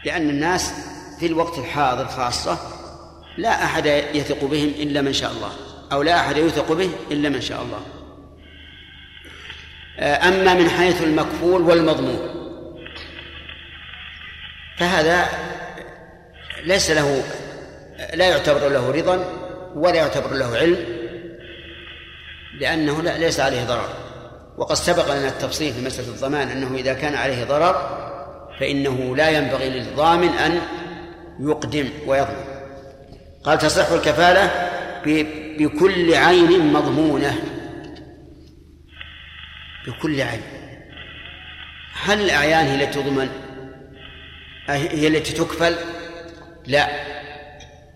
لأن 0.05 0.31
الناس 0.31 0.73
في 1.21 1.27
الوقت 1.27 1.59
الحاضر 1.59 2.07
خاصة 2.09 2.59
لا 3.39 3.65
أحد 3.65 3.87
يثق 4.15 4.45
بهم 4.45 4.69
إلا 4.69 5.01
من 5.03 5.13
شاء 5.13 5.31
الله. 5.33 5.51
أو 5.93 6.03
لا 6.03 6.21
أحد 6.21 6.37
يوثق 6.37 6.73
به 6.73 6.91
إلا 7.11 7.29
من 7.29 7.41
شاء 7.41 7.63
الله. 7.63 7.81
أما 9.99 10.55
من 10.55 10.69
حيث 10.69 11.03
المكفول 11.03 11.63
والمضمون 11.63 12.19
فهذا 14.79 15.29
ليس 16.65 16.91
له 16.91 17.25
لا 18.15 18.29
يعتبر 18.29 18.69
له 18.69 18.91
رضا 18.91 19.25
ولا 19.75 19.97
يعتبر 19.97 20.33
له 20.33 20.57
علم 20.57 20.77
لأنه 22.61 23.03
لا 23.03 23.19
ليس 23.19 23.41
عليه 23.41 23.65
ضرر. 23.65 23.89
وقد 24.57 24.77
سبق 24.77 25.15
لنا 25.15 25.29
التفصيل 25.29 25.73
في 25.73 25.81
مسألة 25.81 26.09
الضمان 26.09 26.49
أنه 26.49 26.75
إذا 26.75 26.93
كان 26.93 27.15
عليه 27.15 27.45
ضرر 27.45 27.75
فإنه 28.61 29.17
لا 29.17 29.31
ينبغي 29.31 29.71
للضامن 29.71 30.29
أن 30.29 30.61
يقدم 31.41 31.89
ويضمن. 32.07 32.45
قال 33.45 33.59
تصح 33.59 33.91
الكفالة 33.91 34.51
بكل 35.59 36.15
عين 36.15 36.73
مضمونة. 36.73 37.39
بكل 39.87 40.21
عين. 40.21 40.43
هل 42.03 42.21
الأعيان 42.21 42.67
هي 42.67 42.85
التي 42.85 43.03
تضمن؟ 43.03 43.29
هي 44.69 45.09
التي 45.09 45.33
تكفل؟ 45.33 45.77
لا. 46.67 46.89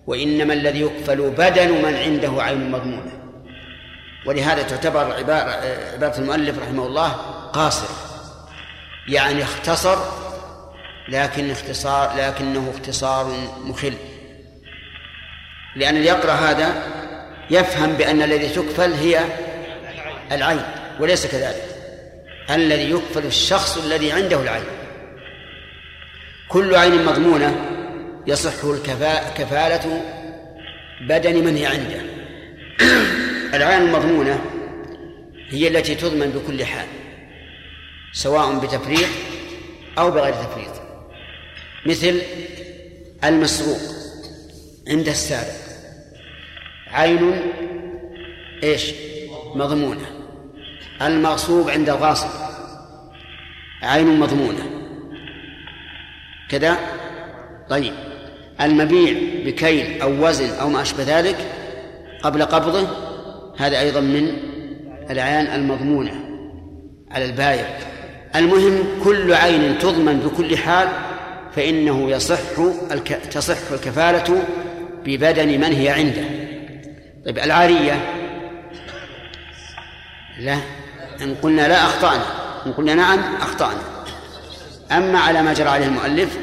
وإنما 0.07 0.55
الذي 0.55 0.81
يكفل 0.81 1.31
بدن 1.31 1.83
من 1.83 1.95
عنده 1.95 2.43
عين 2.43 2.71
مضمونة. 2.71 3.13
ولهذا 4.27 4.63
تعتبر 4.63 5.13
عبارة, 5.13 5.51
عبارة 5.93 6.19
المؤلف 6.19 6.59
رحمه 6.59 6.87
الله 6.87 7.09
قاصر. 7.53 7.89
يعني 9.09 9.43
اختصر 9.43 9.99
لكن 11.09 11.51
اختصار 11.51 12.17
لكنه 12.17 12.73
اختصار 12.75 13.35
مخل. 13.65 13.95
لأن 15.77 15.97
اللي 15.97 16.09
يقرأ 16.09 16.33
هذا 16.33 16.83
يفهم 17.51 17.93
بأن 17.93 18.23
الذي 18.23 18.49
تكفل 18.49 18.93
هي 18.93 19.25
العين 20.33 20.63
وليس 21.01 21.27
كذلك. 21.27 21.65
الذي 22.51 22.91
يكفل 22.91 23.27
الشخص 23.27 23.79
الذي 23.79 24.13
عنده 24.13 24.43
العين. 24.43 24.65
كل 26.49 26.75
عين 26.75 27.05
مضمونة 27.05 27.57
يصح 28.27 28.67
كفالة 29.37 30.03
بدن 31.09 31.45
من 31.45 31.57
هي 31.57 31.67
عنده. 31.67 32.01
العين 33.55 33.83
المضمونة 33.83 34.45
هي 35.51 35.69
التي 35.69 35.95
تضمن 35.95 36.31
بكل 36.31 36.65
حال 36.65 36.87
سواء 38.13 38.59
بتفريط 38.59 39.09
أو 39.99 40.11
بغير 40.11 40.35
تفريط. 40.35 40.83
مثل 41.87 42.23
المسروق 43.25 43.81
عند 44.89 45.09
السارق. 45.09 45.68
عين 46.93 47.41
إيش؟ 48.63 48.95
مضمونة. 49.55 50.07
المغصوب 51.03 51.71
عند 51.71 51.89
الغاصب. 51.89 52.29
عين 53.83 54.21
مضمونة. 54.21 54.71
كذا؟ 56.49 56.77
طيب. 57.71 57.93
المبيع 58.61 59.15
بكيل 59.45 60.03
أو 60.03 60.27
وزن 60.27 60.51
أو 60.61 60.69
ما 60.69 60.83
أشبه 60.83 61.19
ذلك 61.19 61.37
قبل 62.23 62.43
قبضه 62.43 62.89
هذا 63.59 63.81
أيضا 63.81 64.01
من 64.01 64.33
الاعيان 65.11 65.61
المضمونة 65.61 66.13
على 67.11 67.25
البايع. 67.25 67.79
المهم 68.37 68.85
كل 69.05 69.33
عين 69.33 69.79
تضمن 69.79 70.19
بكل 70.19 70.57
حال 70.57 70.89
فإنه 71.57 72.11
يصح 72.11 72.59
الك... 72.93 73.09
تصح 73.09 73.73
الكفالة 73.73 74.43
ببدن 75.05 75.49
من 75.49 75.73
هي 75.73 75.89
عنده. 75.89 76.38
طيب 77.29 77.39
العارية. 77.39 77.93
لا 80.39 80.59
إن 81.23 81.35
قلنا 81.35 81.69
لا 81.69 81.85
أخطأنا. 81.85 82.23
إن 82.67 82.73
قلنا 82.73 82.95
نعم 82.95 83.19
أخطأنا. 83.41 83.81
أما 84.93 85.19
على 85.19 85.43
ما 85.43 85.53
جرى 85.53 85.69
عليه 85.69 85.87
المؤلف 85.87 86.39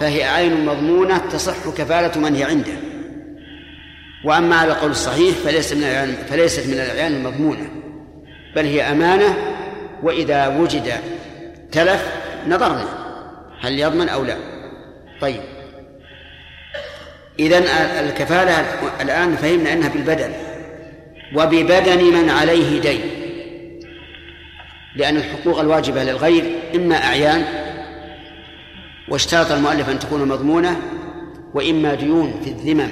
فهي 0.00 0.24
عين 0.24 0.64
مضمونة 0.66 1.18
تصح 1.18 1.68
كفالة 1.76 2.20
من 2.20 2.34
هي 2.34 2.44
عنده. 2.44 2.72
وأما 4.24 4.56
على 4.56 4.72
القول 4.72 4.90
الصحيح 4.90 5.36
فليس 5.36 5.72
من 5.72 5.82
الأعيان 5.82 6.16
فليست 6.28 6.66
من 6.66 6.74
الأعيان 6.74 7.12
المضمونة 7.12 7.70
بل 8.56 8.64
هي 8.64 8.82
أمانة 8.82 9.36
وإذا 10.02 10.48
وجد 10.48 10.92
تلف 11.72 12.12
نظرنا 12.46 12.84
هل 13.60 13.78
يضمن 13.78 14.08
أو 14.08 14.24
لا. 14.24 14.36
طيب. 15.20 15.53
إذن 17.38 17.62
الكفالة 18.04 18.66
الآن 19.00 19.36
فهمنا 19.36 19.72
أنها 19.72 19.88
بالبدن 19.88 20.30
وببدن 21.34 22.04
من 22.04 22.30
عليه 22.30 22.80
دين. 22.80 23.00
لأن 24.96 25.16
الحقوق 25.16 25.60
الواجبة 25.60 26.04
للغير 26.04 26.44
إما 26.74 26.96
أعيان 26.96 27.44
واشترط 29.08 29.52
المؤلف 29.52 29.88
أن 29.88 29.98
تكون 29.98 30.28
مضمونة 30.28 30.76
وإما 31.54 31.94
ديون 31.94 32.40
في 32.44 32.50
الذمم 32.50 32.88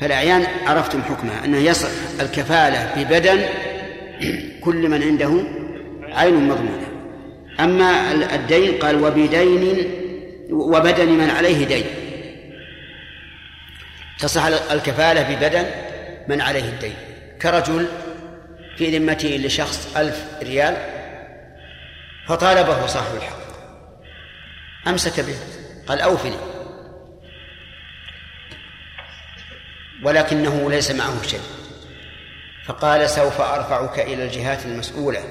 فالأعيان 0.00 0.46
عرفتم 0.66 1.02
حكمها 1.02 1.44
أنه 1.44 1.58
يصح 1.58 1.88
الكفالة 2.20 2.90
ببدن 2.96 3.40
كل 4.60 4.88
من 4.88 5.02
عنده 5.02 5.44
عين 6.12 6.34
مضمونة. 6.34 6.86
أما 7.60 8.12
الدين 8.34 8.72
قال 8.72 9.04
وبدين 9.04 9.76
وبدن 10.50 11.08
من 11.08 11.30
عليه 11.30 11.66
دين. 11.66 11.84
تصح 14.22 14.44
الكفالة 14.44 15.22
ببدن 15.22 15.66
من 16.28 16.40
عليه 16.40 16.64
الدين. 16.64 16.94
كرجل 17.42 17.88
في 18.76 18.98
ذمته 18.98 19.28
لشخص 19.28 19.96
ألف 19.96 20.24
ريال 20.42 20.76
فطالبه 22.28 22.86
صاحب 22.86 23.16
الحق. 23.16 23.42
أمسك 24.86 25.20
به 25.20 25.36
قال 25.86 26.00
أوفني. 26.00 26.36
ولكنه 30.04 30.70
ليس 30.70 30.90
معه 30.90 31.22
شيء. 31.22 31.40
فقال 32.66 33.10
سوف 33.10 33.40
أرفعك 33.40 33.98
إلى 33.98 34.24
الجهات 34.24 34.66
المسؤولة. 34.66 35.24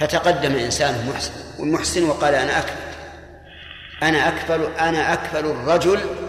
فتقدم 0.00 0.56
إنسان 0.56 1.08
محسن 1.08 1.32
والمحسن 1.58 2.04
وقال 2.04 2.34
أنا 2.34 2.58
أكفل. 2.58 2.86
أنا 4.02 4.28
أكفل 4.28 4.64
أنا 4.80 5.12
أكفل 5.12 5.46
الرجل 5.46 6.25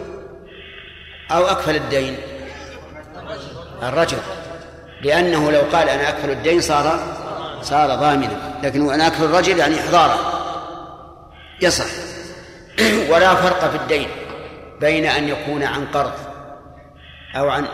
أو 1.32 1.46
أكفل 1.46 1.76
الدين. 1.76 2.18
الرجل. 3.84 4.18
لأنه 5.02 5.52
لو 5.52 5.62
قال 5.62 5.90
أنا 5.90 6.10
أكفل 6.10 6.30
الدين 6.30 6.62
صار 6.62 7.00
صار 7.62 7.96
ضامنا. 7.96 8.60
لكن 8.64 8.94
أنا 8.94 9.08
أكفل 9.08 9.24
الرجل 9.24 9.60
يعني 9.60 9.80
إحضارا. 9.80 10.18
يصح. 11.62 11.86
ولا 13.12 13.36
فرق 13.36 13.70
في 13.70 13.78
الدين 13.78 14.08
بين 14.82 15.06
أن 15.06 15.28
يكون 15.28 15.64
عن 15.64 15.86
قرض 15.86 16.14
أو 17.36 17.50
عن 17.50 17.66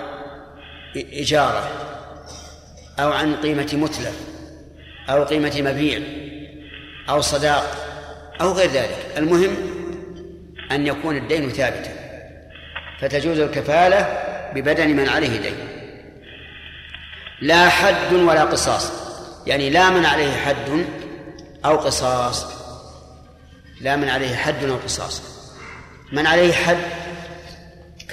إجارة 0.96 1.70
أو 3.00 3.12
عن 3.12 3.36
قيمة 3.36 3.70
متلف 3.74 4.20
أو 5.10 5.24
قيمة 5.24 5.62
مبيع 5.62 6.02
أو 7.10 7.22
صداق 7.22 7.76
أو 8.42 8.52
غير 8.52 8.70
ذلك. 8.70 8.98
المهم 9.18 9.56
أن 10.72 10.88
يكون 10.88 11.18
الدين 11.18 11.50
ثابتا. 11.50 12.03
فتجوز 13.04 13.40
الكفالة 13.40 14.24
ببدن 14.56 14.90
من 14.90 15.10
عليه 15.10 15.42
دين. 15.42 15.68
لا 17.42 17.70
حد 17.70 18.14
ولا 18.14 18.44
قصاص. 18.44 18.92
يعني 19.48 19.70
لا 19.70 19.90
من 19.90 20.06
عليه 20.06 20.32
حد 20.32 20.86
أو 21.66 21.78
قصاص. 21.78 22.46
لا 23.82 23.96
من 23.96 24.10
عليه 24.10 24.36
حد 24.36 24.64
أو 24.64 24.76
قصاص. 24.76 25.22
من 26.12 26.28
عليه 26.28 26.54
حد 26.54 26.78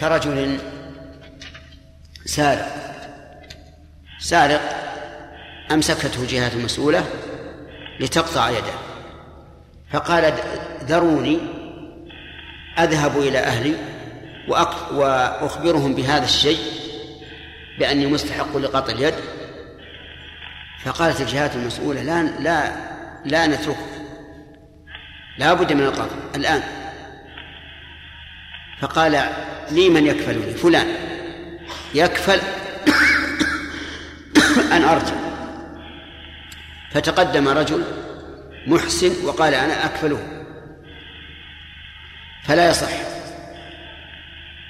كرجل 0.01 0.59
سارق. 2.25 2.67
سارق 4.19 4.61
أمسكته 5.71 6.27
جهات 6.27 6.53
المسؤولة 6.53 7.05
لتقطع 8.01 8.51
يده. 8.51 8.75
فقال 9.93 10.33
ذروني 10.85 11.39
أذهب 12.79 13.19
إلى 13.19 13.39
أهلي. 13.39 13.77
وأخبرهم 14.49 15.95
بهذا 15.95 16.25
الشيء 16.25 16.59
بأني 17.79 18.07
مستحق 18.07 18.57
لقطع 18.57 18.93
اليد. 18.93 19.15
فقالت 20.85 21.21
الجهات 21.21 21.57
المسؤولة 21.57 22.03
لا 22.03 22.23
لا 22.23 22.73
لا 23.25 23.47
نتركه 23.47 23.87
لا 25.39 25.55
بد 25.55 25.73
من 25.73 25.83
القطع. 25.83 26.17
الآن. 26.37 26.63
فقال 28.81 29.25
لي 29.71 29.89
من 29.89 30.07
يكفلني؟ 30.07 30.55
فلان. 30.55 30.87
يكفل 31.95 32.41
أن 34.77 34.83
أرجع. 34.83 35.15
فتقدم 36.91 37.49
رجل 37.49 37.85
محسن 38.67 39.27
وقال 39.27 39.55
أنا 39.55 39.85
أكفله. 39.85 40.43
فلا 42.45 42.71
يصح. 42.71 43.20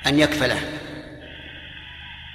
أن 0.07 0.19
يكفله 0.19 0.61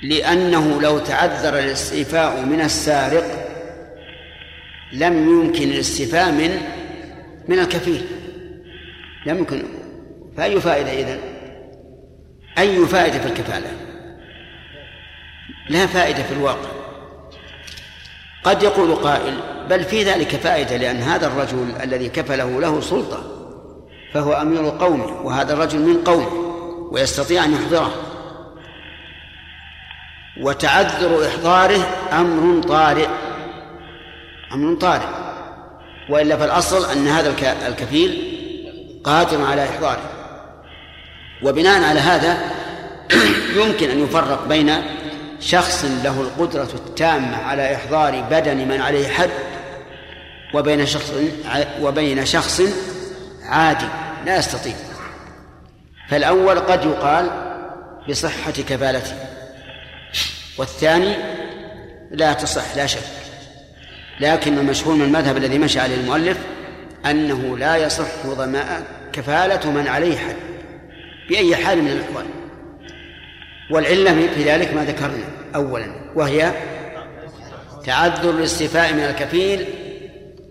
لأنه 0.01 0.82
لو 0.82 0.99
تعذر 0.99 1.59
الاستيفاء 1.59 2.45
من 2.45 2.61
السارق 2.61 3.45
لم 4.93 5.30
يمكن 5.30 5.63
الاستيفاء 5.63 6.32
من 6.32 6.61
من 7.47 7.59
الكفيل 7.59 8.05
لم 9.26 9.41
يكن 9.41 9.63
فأي 10.38 10.61
فائدة 10.61 10.91
إذن؟ 10.91 11.20
أي 12.57 12.86
فائدة 12.86 13.20
في 13.20 13.26
الكفالة؟ 13.26 13.72
لا 15.70 15.86
فائدة 15.86 16.24
في 16.24 16.34
الواقع. 16.34 16.70
قد 18.43 18.63
يقول 18.63 18.95
قائل 18.95 19.34
بل 19.70 19.84
في 19.84 20.03
ذلك 20.03 20.28
فائدة 20.28 20.78
لأن 20.78 20.95
هذا 20.95 21.28
الرجل 21.28 21.74
الذي 21.84 22.09
كفله 22.09 22.61
له 22.61 22.82
سلطة 22.82 23.24
فهو 24.13 24.34
أمير 24.34 24.70
قومه 24.70 25.22
وهذا 25.22 25.53
الرجل 25.53 25.80
من 25.80 26.03
قومه. 26.03 26.44
ويستطيع 26.91 27.45
أن 27.45 27.53
يحضره. 27.53 27.91
وتعذر 30.41 31.27
إحضاره 31.27 31.88
أمر 32.11 32.63
طارئ. 32.63 33.07
أمر 34.53 34.75
طارئ. 34.75 35.07
وإلا 36.09 36.38
فالأصل 36.38 36.91
أن 36.91 37.07
هذا 37.07 37.36
الكفيل 37.67 38.31
قادر 39.03 39.45
على 39.45 39.63
إحضاره. 39.63 40.09
وبناء 41.43 41.83
على 41.83 41.99
هذا 41.99 42.38
يمكن 43.61 43.89
أن 43.89 44.03
يفرق 44.03 44.47
بين 44.47 44.71
شخص 45.39 45.86
له 46.03 46.21
القدرة 46.21 46.69
التامة 46.73 47.38
على 47.38 47.75
إحضار 47.75 48.21
بدن 48.21 48.67
من 48.67 48.81
عليه 48.81 49.07
حد 49.07 49.29
وبين 50.53 50.86
شخص 50.86 51.11
وبين 51.81 52.25
شخص 52.25 52.61
عادي 53.43 53.86
لا 54.25 54.38
يستطيع. 54.38 54.73
فالأول 56.10 56.60
قد 56.60 56.86
يقال 56.86 57.30
بصحة 58.10 58.51
كفالته 58.51 59.16
والثاني 60.58 61.16
لا 62.12 62.34
تصح 62.34 62.76
لا 62.76 62.86
شك. 62.86 62.99
لكن 64.20 64.58
المشهور 64.58 64.95
من 64.95 65.06
المذهب 65.06 65.38
الذي 65.38 65.58
مشى 65.58 65.80
عليه 65.80 65.95
المؤلف 65.95 66.38
أنه 67.06 67.58
لا 67.58 67.78
يصح 67.78 68.26
ضماء 68.26 68.84
كفالة 69.14 69.72
من 69.72 69.88
عليه 69.88 70.18
حد 70.18 70.36
بأي 71.30 71.56
حال 71.56 71.82
من 71.82 71.91
الأحوال. 71.91 72.26
والعلة 73.72 74.28
في 74.36 74.43
ذلك 74.43 74.74
ما 74.74 74.86
ذكرنا 74.86 75.26
أولا 75.56 76.12
وهي 76.16 76.51
تعذر 77.86 78.30
الاستيفاء 78.30 78.93
من 78.93 78.99
الكفيل 78.99 79.66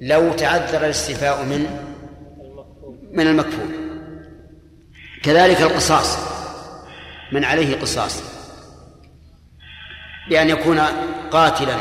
لو 0.01 0.33
تعذر 0.33 0.85
الاستيفاء 0.85 1.45
من 1.45 1.67
من 3.13 3.27
المكفول. 3.27 3.84
كذلك 5.25 5.63
القصاص. 5.63 6.19
من 7.33 7.45
عليه 7.45 7.77
قصاص. 7.77 8.23
بأن 10.31 10.51
يكون 10.51 10.81
قاتلا. 11.31 11.77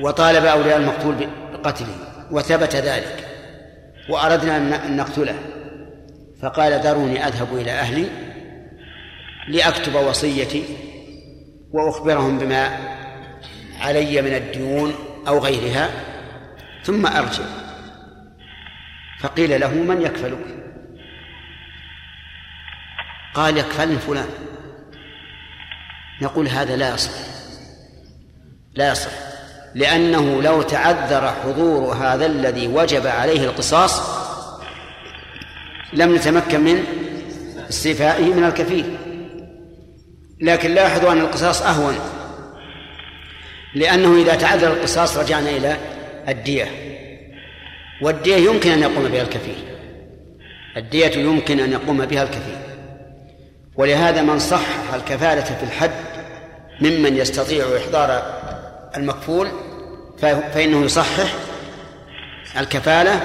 وطالب 0.00 0.44
أولياء 0.44 0.76
المقتول 0.76 1.28
بقتله. 1.52 1.94
وثبت 2.30 2.76
ذلك. 2.76 3.28
وأردنا 4.08 4.56
أن 4.86 4.96
نقتله. 4.96 5.38
فقال 6.42 6.80
ذروني 6.80 7.26
أذهب 7.26 7.56
إلى 7.56 7.70
أهلي 7.70 8.08
لأكتب 9.48 9.94
وصيتي 9.94 10.64
وأخبرهم 11.72 12.38
بما 12.38 12.78
علي 13.80 14.22
من 14.22 14.34
الديون 14.34 14.94
أو 15.28 15.38
غيرها 15.38 15.90
ثم 16.84 17.06
أرجع. 17.06 17.44
فقيل 19.20 19.60
له 19.60 19.74
من 19.74 20.02
يكفلك؟ 20.02 20.57
قال 23.38 23.58
يكفلني 23.58 23.98
فلان. 23.98 24.28
نقول 26.22 26.48
هذا 26.48 26.76
لا 26.76 26.94
يصح. 26.94 27.10
لا 28.74 28.92
يصح. 28.92 29.10
لأنه 29.74 30.42
لو 30.42 30.62
تعذر 30.62 31.28
حضور 31.28 31.94
هذا 31.94 32.26
الذي 32.26 32.68
وجب 32.68 33.06
عليه 33.06 33.44
القصاص 33.44 34.02
لم 35.92 36.14
نتمكن 36.14 36.60
من 36.60 36.84
استيفائه 37.68 38.24
من 38.24 38.44
الكفيل. 38.44 38.96
لكن 40.40 40.74
لاحظوا 40.74 41.12
أن 41.12 41.18
القصاص 41.18 41.62
أهون. 41.62 41.98
لأنه 43.74 44.22
إذا 44.22 44.34
تعذر 44.34 44.72
القصاص 44.72 45.16
رجعنا 45.16 45.50
إلى 45.50 45.76
الدية. 46.28 46.66
والدية 48.02 48.36
يمكن 48.36 48.70
أن 48.70 48.80
يقوم 48.80 49.08
بها 49.08 49.22
الكفيل. 49.22 49.64
الدية 50.76 51.16
يمكن 51.16 51.60
أن 51.60 51.72
يقوم 51.72 52.06
بها 52.06 52.22
الكفيل. 52.22 52.67
ولهذا 53.78 54.22
من 54.22 54.38
صحح 54.38 54.94
الكفالة 54.94 55.40
في 55.40 55.62
الحد 55.62 55.90
ممن 56.80 57.16
يستطيع 57.16 57.64
إحضار 57.76 58.22
المكفول 58.96 59.48
فإنه 60.54 60.84
يصحح 60.84 61.34
الكفالة 62.58 63.20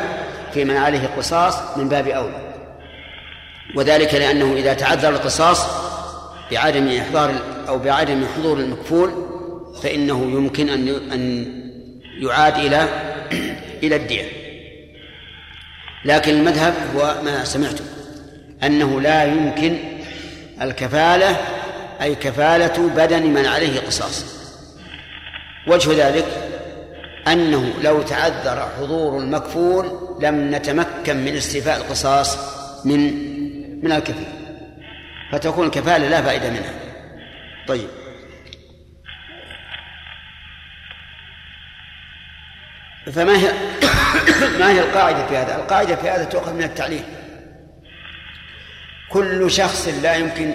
في 0.53 0.65
من 0.65 0.77
عليه 0.77 0.99
القصاص 0.99 1.77
من 1.77 1.89
باب 1.89 2.07
أولى. 2.07 2.53
وذلك 3.75 4.13
لأنه 4.13 4.53
إذا 4.53 4.73
تعذر 4.73 5.09
القصاص 5.09 5.67
بعدم 6.51 6.87
إحضار 6.87 7.31
أو 7.67 7.79
بعدم 7.79 8.25
حضور 8.35 8.57
المكفول 8.57 9.11
فإنه 9.83 10.23
يمكن 10.23 10.69
أن 10.69 10.87
أن 11.11 11.45
يعاد 12.21 12.57
إلى 12.57 12.87
إلى 13.83 13.95
الدية. 13.95 14.25
لكن 16.05 16.33
المذهب 16.33 16.73
هو 16.95 17.15
ما 17.23 17.43
سمعتم 17.43 17.85
أنه 18.63 19.01
لا 19.01 19.23
يمكن 19.23 19.92
الكفالة 20.61 21.37
أي 22.01 22.15
كفالة 22.15 22.89
بدن 22.89 23.23
من 23.23 23.45
عليه 23.45 23.79
قصاص. 23.79 24.25
وجه 25.67 26.07
ذلك 26.07 26.25
أنه 27.27 27.73
لو 27.83 28.01
تعذر 28.01 28.69
حضور 28.77 29.17
المكفول 29.17 30.17
لم 30.21 30.55
نتمكن 30.55 31.17
من 31.17 31.35
استيفاء 31.35 31.77
القصاص 31.77 32.37
من 32.85 32.99
من 33.83 33.91
الكفيل. 33.91 34.27
فتكون 35.31 35.65
الكفالة 35.65 36.07
لا 36.09 36.21
فائدة 36.21 36.49
منها. 36.49 36.73
طيب. 37.67 37.87
فما 43.11 43.37
هي 43.37 43.51
ما 44.59 44.71
هي 44.71 44.79
القاعدة 44.79 45.27
في 45.27 45.37
هذا؟ 45.37 45.55
القاعدة 45.55 45.95
في 45.95 46.09
هذا 46.09 46.23
تؤخذ 46.23 46.53
من 46.53 46.63
التعليم 46.63 47.03
كل 49.14 49.51
شخص 49.51 49.88
لا 49.88 50.16
يمكن 50.16 50.53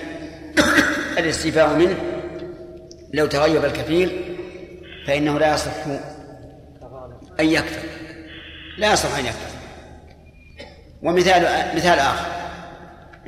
الاستيفاء 1.19 1.75
منه. 1.75 1.97
لو 3.15 3.27
تغيب 3.27 3.65
الكفيل 3.65 4.37
فإنه 5.07 5.39
لا 5.39 5.55
يصح 5.55 5.73
أن 7.41 7.47
يكفر. 7.47 7.89
لا 8.79 8.93
يصح 8.93 9.19
أن 9.19 9.27
يكفر. 9.27 9.51
ومثال 11.03 11.43
مثال 11.77 11.99
آخر. 11.99 12.27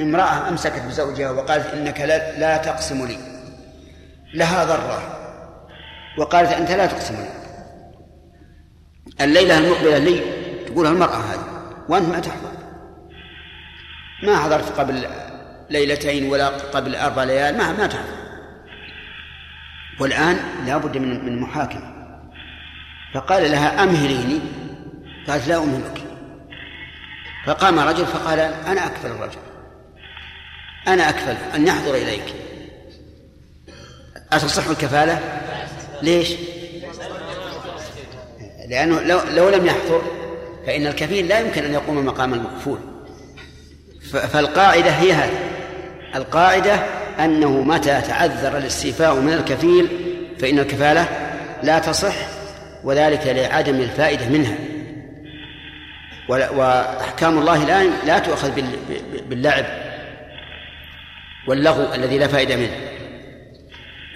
امرأة 0.01 0.49
أمسكت 0.49 0.83
بزوجها 0.89 1.31
وقالت 1.31 1.67
إنك 1.75 2.01
لا, 2.39 2.57
تقسم 2.57 3.07
لي. 3.07 3.19
لها 4.35 4.65
ضرة. 4.65 5.17
وقالت 6.19 6.53
أنت 6.53 6.71
لا 6.71 6.87
تقسم 6.87 7.15
لي. 7.15 7.29
الليلة 9.25 9.59
المقبلة 9.59 9.99
لي. 9.99 10.21
تقولها 10.67 10.91
المرأة 10.91 11.17
هذه. 11.17 11.45
وأنت 11.89 12.09
ما 12.09 12.21
تحضر. 12.21 12.50
ما 14.23 14.39
حضرت 14.39 14.79
قبل 14.81 15.07
ليلتين 15.71 16.29
ولا 16.29 16.49
قبل 16.49 16.97
أربع 16.97 17.25
ليال 17.25 17.57
ما 17.57 17.73
ما 17.73 17.87
تحضر 17.87 18.21
والآن 20.01 20.41
لا 20.67 20.77
بد 20.77 20.99
من 20.99 21.25
من 21.25 21.41
محاكمة. 21.41 21.91
فقال 23.15 23.51
لها 23.51 23.83
أمهليني 23.83 24.41
قالت 25.29 25.49
لا 25.49 25.57
أمهلك. 25.57 26.03
فقام 27.47 27.79
رجل 27.79 28.07
فقال 28.07 28.39
أنا 28.41 28.87
أكفل 28.87 29.07
الرجل. 29.07 29.39
أنا 30.89 31.09
أكفل 31.09 31.37
أن 31.55 31.67
يحضر 31.67 31.95
إليك. 31.95 32.35
أتصح 34.33 34.69
الكفالة؟ 34.69 35.41
ليش؟ 36.03 36.33
لأنه 38.69 39.01
لو, 39.01 39.21
لو 39.21 39.49
لم 39.49 39.67
يحضر 39.67 40.03
فإن 40.67 40.87
الكفيل 40.87 41.29
لا 41.29 41.41
يمكن 41.41 41.65
أن 41.65 41.73
يقوم 41.73 42.07
مقام 42.07 42.35
المكفول 42.35 42.90
فالقاعدة 44.09 44.91
هي 44.91 45.13
هذه. 45.13 45.39
القاعدة 46.15 46.75
أنه 47.19 47.63
متى 47.63 48.01
تعذر 48.01 48.59
الاستيفاء 48.59 49.15
من 49.15 49.33
الكفيل 49.33 49.89
فإن 50.41 50.59
الكفالة 50.59 51.09
لا 51.63 51.79
تصح 51.79 52.15
وذلك 52.85 53.27
لعدم 53.27 53.75
الفائدة 53.75 54.29
منها. 54.29 54.55
وأحكام 56.29 57.39
الله 57.39 57.65
لا 57.65 57.85
لا 58.07 58.19
تؤخذ 58.19 58.51
باللعب 59.29 59.65
واللغو 61.49 61.95
الذي 61.95 62.19
لا 62.19 62.27
فائدة 62.27 62.57
منه. 62.57 62.77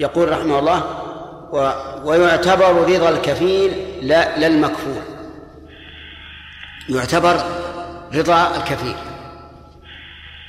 يقول 0.01 0.33
رحمه 0.33 0.59
الله 0.59 0.85
و 1.53 1.73
ويعتبر 2.05 2.75
رضا 2.75 3.09
الكفيل 3.09 3.73
لا 4.03 4.39
لا 4.39 4.47
يعتبر 6.89 7.37
رضا 8.15 8.57
الكفيل. 8.57 8.97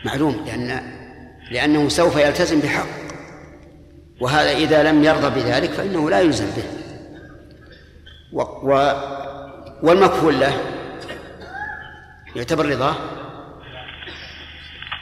معلوم 0.06 0.46
لأن 0.46 0.82
لأنه 1.52 1.90
سوف 1.90 2.16
يلتزم 2.16 2.60
بحق 2.60 2.88
وهذا 4.22 4.52
إذا 4.52 4.84
لم 4.84 5.04
يرضى 5.04 5.42
بذلك 5.42 5.72
فإنه 5.72 6.10
لا 6.10 6.20
يلزم 6.20 6.46
به. 6.46 6.64
و 8.34 8.42
و 8.42 8.94
والمكفول 9.84 10.40
له 10.40 10.54
يعتبر 12.36 12.66
رضاه. 12.66 12.96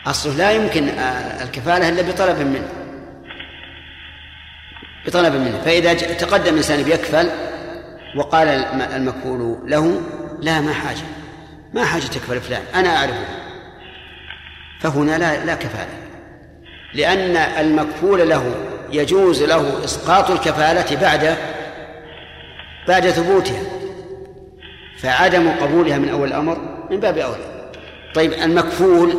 أصله 0.05 0.33
لا 0.33 0.51
يمكن 0.51 0.89
الكفالة 1.41 1.89
إلا 1.89 2.01
بطلب 2.01 2.39
منه. 2.39 2.69
بطلب 5.05 5.33
منه. 5.33 5.61
فإذا 5.65 5.93
تقدم 5.93 6.55
إنسان 6.55 6.83
بيكفل 6.83 7.29
وقال 8.15 8.47
المكفول 8.95 9.69
له 9.69 10.01
لا 10.39 10.61
ما 10.61 10.73
حاجة. 10.73 11.05
ما 11.73 11.85
حاجة 11.85 12.03
تكفل 12.03 12.41
فلان. 12.41 12.61
أنا 12.75 12.97
أعرفه. 12.97 13.42
فهنا 14.83 15.17
لا 15.17 15.45
لا 15.45 15.55
كفالة. 15.55 15.97
لأن 16.93 17.37
المكفول 17.37 18.29
له 18.29 18.55
يجوز 18.91 19.43
له 19.43 19.83
إسقاط 19.83 20.31
الكفالة 20.31 21.01
بعد 21.01 21.37
بعد 22.87 23.09
ثبوتها 23.09 23.61
فعدم 24.97 25.51
قبولها 25.51 25.97
من 25.97 26.09
أول 26.09 26.27
الأمر 26.27 26.57
من 26.91 26.99
باب 26.99 27.17
أولى. 27.17 27.71
طيب 28.13 28.33
المكفول 28.33 29.13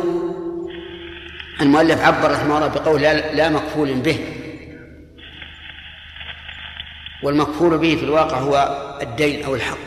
المؤلف 1.61 2.05
عبر 2.05 2.31
رحمه 2.31 2.57
الله 2.57 2.67
بقول 2.67 3.01
لا, 3.01 3.33
لا 3.33 3.49
مكفول 3.49 3.93
به. 3.93 4.19
والمكفول 7.23 7.77
به 7.77 7.95
في 7.95 8.03
الواقع 8.03 8.37
هو 8.37 8.77
الدين 9.01 9.45
أو 9.45 9.55
الحق. 9.55 9.77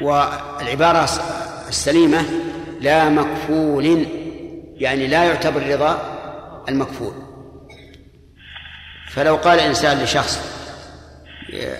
والعبارة 0.00 1.08
السليمة 1.68 2.24
لا 2.80 3.08
مكفول 3.08 4.06
يعني 4.76 5.06
لا 5.06 5.24
يعتبر 5.24 5.66
رضا 5.66 6.18
المكفول. 6.68 7.14
فلو 9.08 9.36
قال 9.36 9.60
إنسان 9.60 9.98
لشخص 10.02 10.40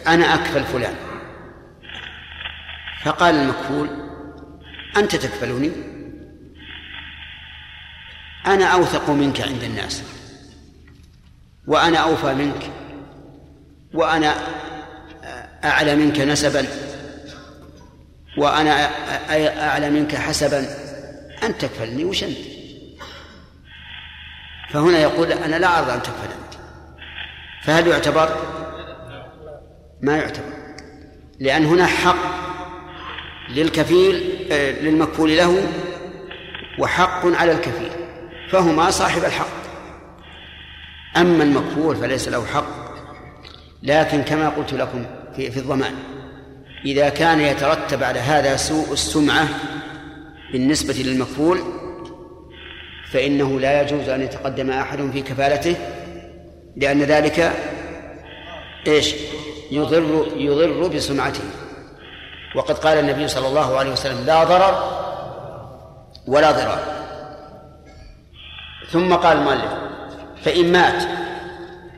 أنا 0.07 0.35
أكفل 0.35 0.65
فلان 0.65 0.95
فقال 3.05 3.35
المكفول 3.35 3.89
أنت 4.97 5.17
تكفلني 5.17 5.71
أنا 8.47 8.65
أوثق 8.65 9.11
منك 9.11 9.41
عند 9.41 9.63
الناس 9.63 10.03
وأنا 11.67 11.99
أوفى 11.99 12.35
منك 12.35 12.71
وأنا 13.95 14.35
أعلى 15.65 15.97
منك 15.97 16.21
نسبا 16.21 16.67
وأنا 18.39 18.91
أعلى 19.69 19.91
منك 19.91 20.15
حسبا. 20.15 20.90
أنت 21.43 21.65
تكفلني 21.65 22.05
وش 22.05 22.25
أنت؟ 22.25 22.37
فهنا 24.71 24.99
يقول 24.99 25.33
أنا 25.33 25.57
لا 25.57 25.79
أرضى 25.79 25.95
أن 25.95 26.03
تكفل 26.03 26.25
أنت. 26.25 26.61
فهل 27.63 27.87
يعتبر؟ 27.87 28.37
ما 30.01 30.17
يعتبر. 30.17 30.53
لأن 31.41 31.65
هنا 31.65 31.87
حق 31.87 32.17
للكفيل 33.49 34.47
آه، 34.53 34.71
للمكفول 34.71 35.37
له 35.37 35.69
وحق 36.79 37.27
على 37.27 37.53
الكفيل. 37.53 37.91
فهما 38.51 38.91
صاحب 38.91 39.25
الحق. 39.25 39.61
أما 41.17 41.45
المكفول 41.45 41.97
فليس 41.97 42.29
له 42.29 42.47
حق. 42.47 42.91
لكن 43.83 44.23
كما 44.23 44.49
قلت 44.49 44.75
لكم 44.75 45.07
في, 45.37 45.51
في 45.51 45.61
الضمان 45.61 45.95
إذا 46.85 47.09
كان 47.09 47.41
يترتب 47.41 48.03
على 48.03 48.19
هذا 48.19 48.57
سوء 48.57 48.93
السمعة 48.93 49.49
بالنسبة 50.53 50.95
للمكفول 50.95 51.61
فإنه 53.11 53.61
لا 53.61 53.83
يجوز 53.83 54.09
أن 54.09 54.23
يتقدم 54.23 54.71
أحد 54.71 55.11
في 55.13 55.23
كفالته 55.23 55.77
لأن 56.77 57.03
ذلك 57.03 57.53
إيش؟ 58.87 59.15
يضر 59.71 60.27
يضر 60.37 60.89
بسمعته. 60.89 61.45
وقد 62.57 62.79
قال 62.79 62.99
النبي 62.99 63.29
صلى 63.29 63.49
الله 63.49 63.79
عليه 63.79 63.91
وسلم 63.91 64.27
لا 64.27 64.45
ضرر 64.45 65.01
ولا 66.27 66.51
ضرار. 66.51 66.81
ثم 68.91 69.15
قال 69.15 69.37
المؤلف 69.37 69.73
فإن 70.45 70.73
مات 70.73 71.03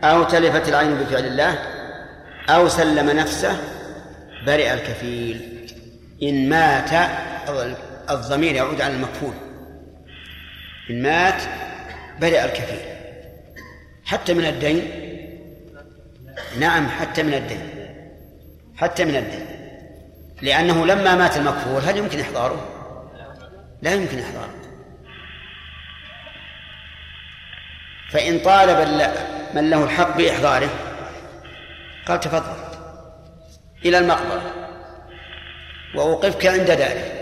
أو 0.05 0.25
تلفت 0.25 0.69
العين 0.69 0.95
بفعل 0.95 1.27
الله 1.27 1.59
أو 2.49 2.69
سلم 2.69 3.11
نفسه 3.11 3.57
برئ 4.47 4.75
الكفيل. 4.75 5.69
إن 6.23 6.49
مات 6.49 6.91
الضمير 8.11 8.55
يعود 8.55 8.81
على 8.81 8.95
المكفول 8.95 9.35
إن 10.91 11.03
مات 11.03 11.43
برئ 12.21 12.45
الكفيل. 12.45 12.93
حتى 14.05 14.35
من 14.35 14.45
الدين. 14.45 14.91
نعم 16.59 16.89
حتى 16.89 17.23
من 17.23 17.35
الدين. 17.35 17.69
حتى 18.77 19.05
من 19.05 19.17
الدين. 19.17 19.47
لأنه 20.43 20.87
لما 20.87 21.15
مات 21.15 21.37
المكفول 21.37 21.83
هل 21.83 21.97
يمكن 21.97 22.21
إحضاره؟ 22.21 22.69
لا 23.83 23.95
يمكن 23.95 24.19
إحضاره. 24.19 24.55
فإن 28.11 28.39
طالب 28.39 28.79
من 29.55 29.71
له 29.71 29.85
الحق 29.85 30.17
بإحضاره 30.17 30.71
قال 32.07 32.21
تفضل. 32.21 32.79
إلى 33.85 33.99
المقبرة. 33.99 34.53
وأوقفك 35.95 36.47
عند 36.47 36.71
داره 36.71 37.22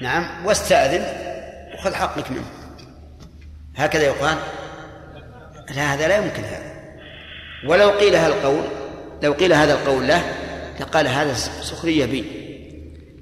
نعم 0.00 0.46
واستأذن 0.46 1.04
وخذ 1.74 1.94
حقك 1.94 2.30
منه. 2.30 2.44
هكذا 3.76 4.02
يقال 4.02 4.36
لا 5.76 5.94
هذا 5.94 6.08
لا 6.08 6.16
يمكن 6.16 6.42
هذا. 6.42 6.72
ولو 7.66 7.90
قيل 7.90 8.16
هذا 8.16 8.26
القول 8.26 8.64
لو 9.22 9.32
قيل 9.32 9.52
هذا 9.52 9.72
القول 9.72 10.08
له 10.08 10.22
لقال 10.80 11.08
هذا 11.08 11.34
سخرية 11.34 12.06
بي. 12.06 12.24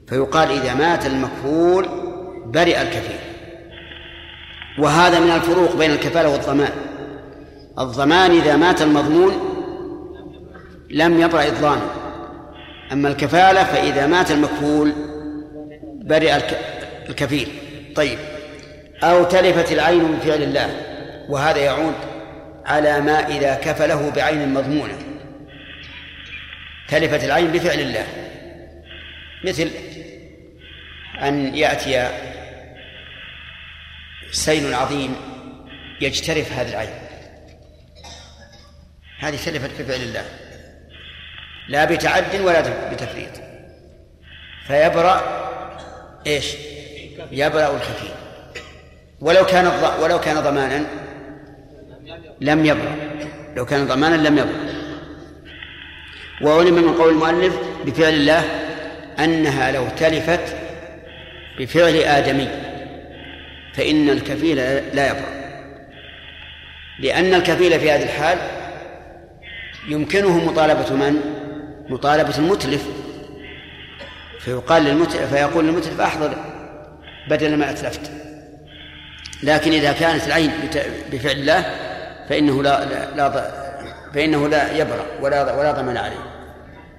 فيقال 0.09 0.51
إذا 0.51 0.75
مات 0.75 1.07
المكفول 1.07 1.89
برئ 2.47 2.83
الكفيل. 2.83 3.19
وهذا 4.79 5.21
من 5.21 5.31
الفروق 5.31 5.77
بين 5.77 5.91
الكفالة 5.91 6.29
والضمان. 6.29 6.73
الضمان 7.79 8.31
إذا 8.31 8.57
مات 8.57 8.83
المضمون 8.83 9.33
لم 10.91 11.21
يبرأ 11.21 11.47
إضلانه 11.47 11.91
أما 12.93 13.09
الكفالة 13.09 13.65
فإذا 13.65 14.07
مات 14.07 14.31
المكفول 14.31 14.93
برئ 16.05 16.37
الكفيل. 17.09 17.49
طيب. 17.97 18.19
أو 19.03 19.25
تلفت 19.25 19.73
العين 19.73 20.17
بفعل 20.17 20.43
الله 20.43 20.81
وهذا 21.29 21.59
يعود 21.59 21.95
على 22.67 23.01
ما 23.01 23.29
إذا 23.29 23.55
كفله 23.55 24.11
بعين 24.11 24.55
مضمونة. 24.55 24.99
تلفت 26.89 27.25
العين 27.25 27.53
بفعل 27.53 27.81
الله. 27.81 28.07
مثل 29.45 29.71
أن 31.23 31.57
يأتي 31.57 32.11
سيل 34.31 34.75
عظيم 34.75 35.17
يجترف 36.01 36.53
هذه 36.53 36.71
العين. 36.71 36.95
هذه 39.19 39.37
تلفت 39.45 39.83
بفعل 39.83 40.01
الله. 40.01 40.25
لا 41.69 41.85
بتعد 41.85 42.41
ولا 42.41 42.91
بتفريط. 42.93 43.31
فيبرأ 44.67 45.45
إيش؟ 46.27 46.55
يبرأ 47.33 47.77
الكفيل 47.77 48.11
ولو 49.21 49.47
كان 49.47 49.67
ولو 50.03 50.21
كان 50.21 50.41
ضمانا 50.41 50.87
لم 52.41 52.65
يبرأ. 52.67 52.97
لو 53.57 53.67
كان 53.67 53.87
ضمانا 53.87 54.29
لم 54.29 54.39
يبرأ. 54.39 54.75
وعلم 56.43 56.75
من 56.75 56.95
قول 56.95 57.13
المؤلف 57.13 57.59
بفعل 57.87 58.13
الله 58.13 58.43
أنها 59.19 59.73
لو 59.73 59.87
تلفت 59.97 60.57
بفعل 61.59 61.97
آدمي. 61.97 62.49
فإن 63.75 64.11
الكفيل 64.11 64.57
لا 64.97 65.11
يبرأ. 65.11 65.35
لأن 66.99 67.35
الكفيل 67.35 67.81
في 67.81 67.91
هذه 67.91 68.03
الحال 68.03 68.39
يمكنه 69.89 70.45
مطالبة 70.45 70.93
من؟ 70.95 71.21
مطالبة 71.89 72.39
المتلف. 72.39 73.04
فيقال 74.45 74.83
للمتلف 74.83 75.35
فيقول 75.35 75.65
للمتلف 75.65 76.01
أحضر 76.01 76.35
بدل 77.29 77.57
ما 77.57 77.71
أتلفت. 77.71 78.11
لكن 79.43 79.73
إذا 79.73 79.93
كانت 79.93 80.27
العين 80.27 80.51
بفعل 81.13 81.37
الله 81.37 81.63
فإنه 82.29 82.63
لا 82.63 82.85
لا, 82.85 83.15
لا 83.17 83.51
فإنه 84.15 84.49
لا 84.49 84.77
يبرأ 84.77 85.07
ولا 85.21 85.55
ولا 85.55 85.73
ضمان 85.73 85.97
عليه. 85.97 86.35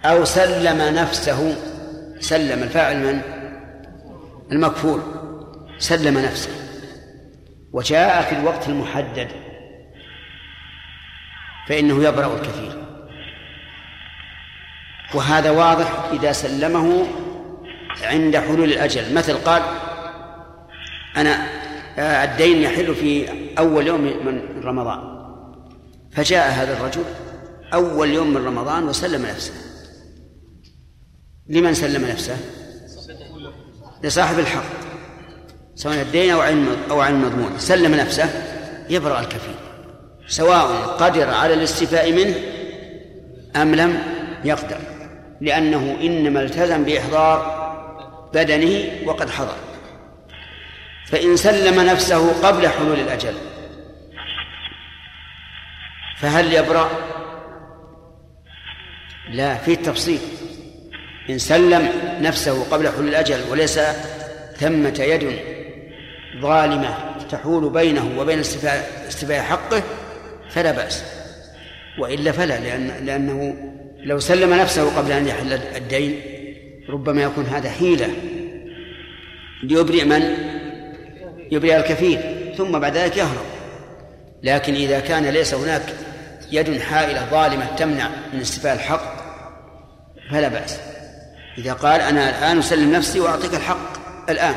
أو 0.05 0.25
سلم 0.25 0.95
نفسه 0.95 1.55
سلم 2.19 2.63
الفاعل 2.63 2.97
من؟ 2.97 3.21
المكفول. 4.51 5.01
سلم 5.77 6.17
نفسه. 6.17 6.49
وجاء 7.73 8.21
في 8.21 8.35
الوقت 8.35 8.69
المحدد. 8.69 9.27
فإنه 11.67 12.03
يبرأ 12.03 12.35
الكثير. 12.35 12.85
وهذا 15.13 15.49
واضح 15.49 15.87
إذا 16.13 16.31
سلمه 16.31 17.07
عند 18.03 18.37
حلول 18.37 18.71
الأجل. 18.71 19.13
مثل 19.13 19.33
قال 19.33 19.61
أنا 21.17 21.47
الدين 22.23 22.61
يحل 22.61 22.95
في 22.95 23.27
أول 23.59 23.87
يوم 23.87 24.01
من 24.01 24.63
رمضان. 24.63 24.99
فجاء 26.11 26.51
هذا 26.51 26.73
الرجل 26.73 27.03
أول 27.73 28.09
يوم 28.09 28.33
من 28.33 28.45
رمضان 28.45 28.83
وسلم 28.83 29.25
نفسه. 29.25 29.53
لمن 31.47 31.73
سلم 31.73 32.05
نفسه؟ 32.05 32.37
لصاحب 34.03 34.39
الحق. 34.39 34.63
سواء 35.75 36.01
الدين 36.01 36.31
أو 36.31 36.41
عن 36.41 36.67
أو 36.89 37.01
عن 37.01 37.13
المضمون 37.13 37.57
سلم 37.57 37.95
نفسه 37.95 38.29
يبرأ 38.89 39.19
الكفيل. 39.19 39.55
سواء 40.27 40.67
قدر 40.99 41.29
على 41.29 41.53
الاستيفاء 41.53 42.11
منه 42.11 42.35
أم 43.55 43.75
لم 43.75 44.03
يقدر. 44.43 44.77
لأنه 45.41 45.97
إنما 46.01 46.41
التزم 46.41 46.83
بإحضار 46.83 47.64
بدنه 48.35 48.91
وقد 49.05 49.29
حضر. 49.29 49.57
فإن 51.05 51.35
سلم 51.35 51.81
نفسه 51.81 52.41
قبل 52.47 52.67
حلول 52.67 52.99
الأجل 52.99 53.33
فهل 56.17 56.53
يبرأ؟ 56.53 56.89
لا 59.29 59.55
في 59.55 59.73
التفصيل. 59.73 60.19
إن 61.29 61.37
سلم 61.37 61.89
نفسه 62.21 62.69
قبل 62.69 62.89
حلول 62.89 63.07
الأجل 63.07 63.39
وليس 63.49 63.79
ثمة 64.57 64.99
يد 64.99 65.39
ظالمة 66.41 66.97
تحول 67.31 67.69
بينه 67.69 68.19
وبين 68.19 68.39
استيفاء 68.39 69.41
حقه 69.41 69.83
فلا 70.49 70.71
بأس. 70.71 71.03
وإلا 71.99 72.31
فلا 72.31 72.59
لأن 72.59 73.05
لأنه 73.05 73.55
لو 73.97 74.19
سلم 74.19 74.53
نفسه 74.53 74.97
قبل 74.97 75.11
أن 75.11 75.27
يحل 75.27 75.53
الدين 75.53 76.34
ربما 76.89 77.21
يكون 77.21 77.45
هذا 77.45 77.69
حيلة 77.69 78.13
ليبرئ 79.63 80.03
من؟ 80.03 80.37
يبرئ 81.51 81.77
الكفيل 81.77 82.19
ثم 82.57 82.79
بعد 82.79 82.97
ذلك 82.97 83.17
يهرب. 83.17 83.45
لكن 84.43 84.73
إذا 84.73 84.99
كان 84.99 85.25
ليس 85.25 85.53
هناك 85.53 85.83
يد 86.51 86.81
حائلة 86.81 87.25
ظالمة 87.31 87.75
تمنع 87.75 88.09
من 88.33 88.39
استيفاء 88.39 88.73
الحق 88.73 89.15
فلا 90.31 90.47
بأس. 90.47 90.79
إذا 91.57 91.73
قال 91.73 92.01
أنا 92.01 92.29
الآن 92.29 92.57
أسلم 92.57 92.91
نفسي 92.91 93.19
وأعطيك 93.19 93.53
الحق 93.53 93.93
الآن. 94.29 94.55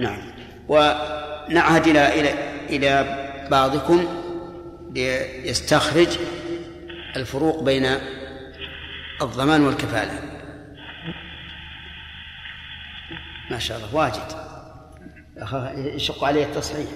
نعم. 0.00 0.18
ونعهد 0.68 1.86
إلى 1.86 2.20
إلى 2.20 2.34
إلى 2.70 3.26
بعضكم 3.50 4.06
ليستخرج 4.94 6.08
الفروق 7.16 7.62
بين 7.62 7.86
الضمان 9.22 9.60
والكفالة. 9.60 10.36
ما 13.50 13.58
شاء 13.58 13.78
الله 13.78 13.94
واجد. 13.94 14.46
يشق 15.94 16.24
عليه 16.24 16.44
التصحيح. 16.44 16.88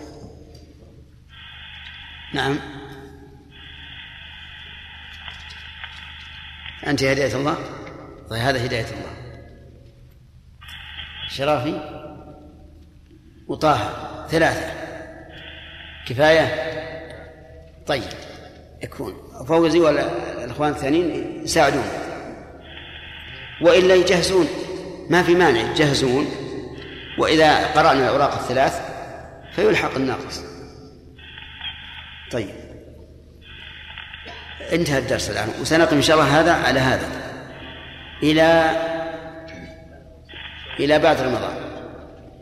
نعم. 2.34 2.58
أنت 6.86 7.02
هداية 7.04 7.36
الله؟ 7.36 7.54
طيب 8.30 8.40
هذا 8.40 8.66
هداية 8.66 8.86
الله. 8.86 9.40
شرافي 11.28 12.00
وطه 13.48 13.78
ثلاثة. 14.28 14.72
كفاية؟ 16.06 16.70
طيب 17.86 18.02
يكون. 18.82 19.14
فوزي 19.48 19.80
ولا 19.80 20.44
الإخوان 20.44 20.70
الثانيين 20.70 21.42
يساعدون. 21.44 22.09
وإلا 23.62 23.94
يجهزون. 23.94 24.48
ما 25.10 25.22
في 25.22 25.34
مانع 25.34 25.60
يجهزون. 25.60 26.26
وإذا 27.18 27.66
قرأنا 27.66 28.04
الأوراق 28.04 28.32
الثلاث 28.32 28.80
فيلحق 29.52 29.94
الناقص. 29.94 30.44
طيب. 32.32 32.50
انتهى 34.72 34.98
الدرس 34.98 35.30
الآن. 35.30 35.48
وسنقم 35.60 35.96
إن 35.96 36.02
شاء 36.02 36.16
الله 36.16 36.40
هذا 36.40 36.52
على 36.52 36.80
هذا. 36.80 37.08
إلى 38.22 38.70
إلى 40.80 40.98
بعد 40.98 41.20
رمضان. 41.20 41.56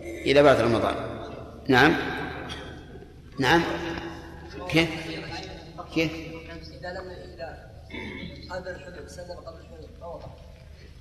إلى 0.03 0.43
بعد 0.43 0.61
رمضان. 0.61 0.95
نعم. 1.69 1.97
نعم. 3.41 3.62
كيف؟ 4.69 4.89
كيف؟ 5.95 6.12
إذا 6.81 6.93
لم 6.93 7.11
إذا 7.35 7.71
قبل 8.51 8.69
الحدود 8.69 9.09
سلم 9.09 9.37
قبل 9.47 9.68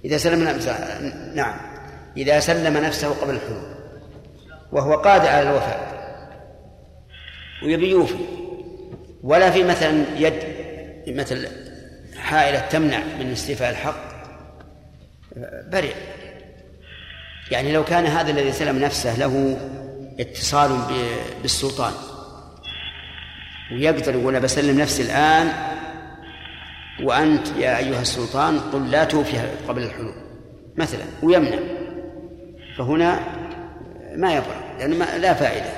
إذا 0.06 0.18
سلم 0.18 0.44
نفسه 0.44 1.02
نعم. 1.36 1.56
إذا 2.18 2.40
سلم 2.40 2.78
نفسه 2.78 3.10
قبل 3.22 3.36
الحلول. 3.36 3.76
وهو 4.72 4.94
قادر 4.94 5.28
على 5.28 5.50
الوفاء. 5.50 5.98
ويبي 7.64 7.90
يوفي 7.90 8.16
ولا 9.24 9.52
في 9.52 9.64
مثلا 9.64 10.06
يد 10.18 10.44
مثل 11.08 11.48
حائلة 12.18 12.60
تمنع 12.60 13.00
من 13.20 13.32
استيفاء 13.32 13.70
الحق 13.70 14.08
برئ 15.72 15.94
يعني 17.52 17.72
لو 17.72 17.84
كان 17.84 18.06
هذا 18.06 18.32
الذي 18.32 18.52
سلم 18.52 18.80
نفسه 18.80 19.18
له 19.18 19.58
اتصال 20.20 20.80
بالسلطان 21.42 21.94
ويقدر 23.72 24.16
يقول 24.16 24.40
بسلم 24.40 24.80
نفسي 24.80 25.04
الآن 25.04 25.77
وأنت 27.04 27.48
يا 27.48 27.78
أيها 27.78 28.02
السلطان 28.02 28.60
قل 28.60 28.92
لا 28.92 29.04
توفي 29.04 29.38
قبل 29.68 29.84
الحلول 29.84 30.16
مثلا 30.78 31.06
ويمنع. 31.24 31.60
فهنا 32.78 33.20
ما 34.16 34.36
يبرأ 34.36 34.78
لأنه 34.80 34.96
ما 34.98 35.18
لا 35.18 35.34
فائدة. 35.34 35.70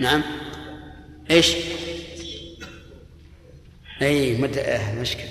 نعم. 0.00 0.22
إيش؟ 1.30 1.56
إي 4.02 4.38
مدة 4.38 4.60
آه 4.60 4.94
مشكلة. 4.94 5.28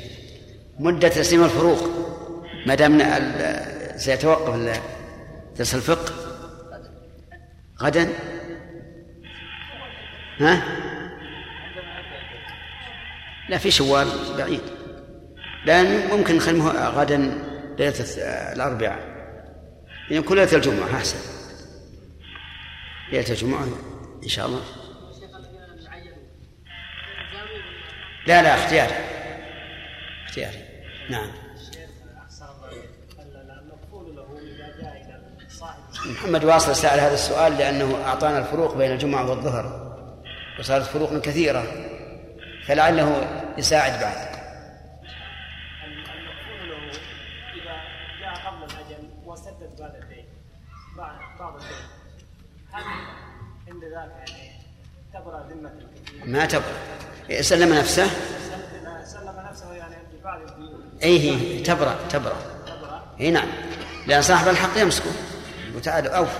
مدة 0.80 1.08
تسليم 1.08 1.44
الفروق. 1.44 1.90
ما 2.66 2.76
دام 2.76 3.02
سيتوقف 3.98 4.80
درس 5.58 5.76
الفقه. 5.76 6.14
غدا. 7.82 8.10
ها؟ 10.40 10.62
لا 13.50 13.58
في 13.58 13.72
شوال 13.72 14.08
بعيد. 14.38 14.62
لأن 15.66 16.08
ممكن 16.08 16.36
نخليه 16.36 16.62
غدا 16.90 17.18
ليلة 17.80 17.96
الأربعاء. 18.54 19.16
يعني 20.10 20.24
كل 20.24 20.36
ليلة 20.36 20.54
الجمعة 20.54 20.96
أحسن. 20.96 21.18
ليلة 23.12 23.30
الجمعة 23.30 23.68
إن 24.24 24.30
شاء 24.30 24.46
الله. 24.46 24.62
لا 28.28 28.42
لا 28.44 28.56
اختياري. 28.56 28.94
اختياري. 30.26 30.58
نعم. 31.10 31.32
محمد 36.06 36.44
واصل 36.44 36.76
سأل 36.76 37.00
هذا 37.00 37.14
السؤال 37.14 37.58
لأنه 37.58 38.04
أعطانا 38.06 38.40
الفروق 38.40 38.78
بين 38.78 38.92
الجمعة 38.92 39.30
والظهر. 39.30 39.96
وصارت 40.60 40.86
فروق 40.86 41.22
كثيرة. 41.22 41.85
فلعله 42.68 43.28
يساعد 43.58 44.00
بعد. 44.02 44.36
وسدد 49.26 49.70
بعد 49.80 49.96
الدين 49.96 50.26
بعد 50.98 51.16
بعض 51.40 51.56
الدين 51.56 51.78
هل 52.72 52.84
عند 53.68 53.84
ذاك 53.84 54.30
يعني 54.30 54.52
تبرأ؟ 55.14 55.50
ما 56.26 56.46
تبرأ 56.46 57.42
سلم 57.42 57.74
نفسه. 57.74 58.08
سلم 59.04 59.44
نفسه 59.50 59.74
يعني 59.74 59.96
ببعض 60.14 60.42
الديون 60.42 61.00
اي 61.04 61.20
هي 61.20 61.64
تبرأ 61.64 61.96
تبرأ. 62.10 62.36
اي 63.20 63.32
نعم. 63.32 63.48
لأن 64.08 64.22
صاحب 64.22 64.48
الحق 64.48 64.78
يمسكه. 64.78 65.12
وتعالى 65.76 66.10
أوف 66.10 66.40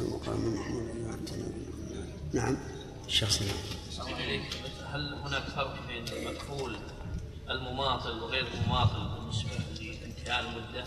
وبعث 0.00 0.26
مقام 0.28 0.54
محمود 0.54 1.30
نعم. 2.32 2.56
الشخص 3.06 3.42
نعم. 3.42 3.56
هل 4.92 5.14
هناك 5.14 5.42
فرق 5.42 5.76
بين 5.88 6.04
المكفول 6.08 6.76
المماطل 7.50 8.10
وغير 8.22 8.46
المماطل 8.54 9.08
بالنسبة 9.18 9.50
لانتهاء 9.80 10.40
المدة؟ 10.40 10.84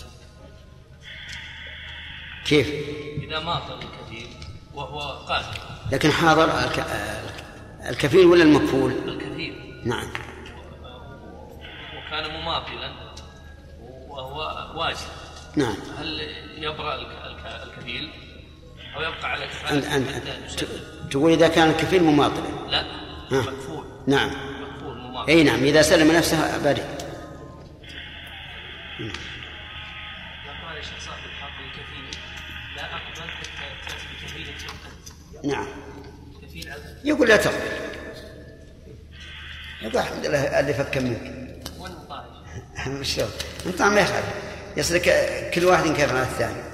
كيف؟ 2.45 2.68
إذا 3.23 3.40
ماطل 3.40 3.73
الكفيل 3.73 4.27
وهو 4.73 4.99
قادر 4.99 5.60
لكن 5.91 6.11
حاضر 6.11 6.44
الك... 6.60 6.80
الكفيل 7.90 8.26
ولا 8.26 8.44
المكفول؟ 8.44 8.91
الكفيل 8.91 9.81
نعم. 9.86 10.07
وكان 11.98 12.41
مماطلا 12.41 12.91
وهو 14.07 14.72
واجب 14.80 14.98
نعم. 15.56 15.76
هل 15.98 16.19
يبرأ 16.57 16.95
الك- 16.95 17.22
الك- 17.26 17.64
الكفيل؟ 17.68 18.10
أو 18.95 19.01
يبقى 19.01 19.31
على 19.31 19.43
أنت 19.45 19.53
كفالة 19.53 19.95
أنت 19.95 20.27
المسدد؟ 20.39 20.67
تقول 21.11 21.31
إذا 21.33 21.47
كان 21.47 21.69
الكفيل 21.69 22.03
مماطلا 22.03 22.43
لا 22.69 22.81
ها. 23.31 23.41
مكفول 23.41 23.85
نعم. 24.07 24.29
مكفول 24.29 24.97
مماطل. 24.97 25.29
أي 25.31 25.43
نعم 25.43 25.63
إذا 25.63 25.81
سلم 25.81 26.11
نفسه 26.11 26.57
برئ 26.63 26.83
نعم. 35.43 35.67
يقول 37.03 37.27
لا 37.29 37.37
تقبل. 37.37 37.57
يقول 39.81 39.97
الحمد 39.97 40.25
لله 40.25 40.59
اللي 40.59 40.73
فك 40.73 40.97
منك. 40.97 41.21
وين 41.79 41.91
الطاعة 41.91 42.25
شلون؟ 43.03 43.29
ما 43.93 44.01
يخالف 44.01 44.25
يصير 44.77 44.97
ك- 44.97 45.49
كل 45.53 45.65
واحد 45.65 45.85
ينكر 45.85 46.09
على 46.09 46.21
الثاني. 46.21 46.68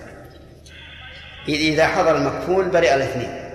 إذا 1.48 1.88
حضر 1.88 2.18
المكفول 2.18 2.70
برئ 2.70 2.96
الاثنين. 2.96 3.46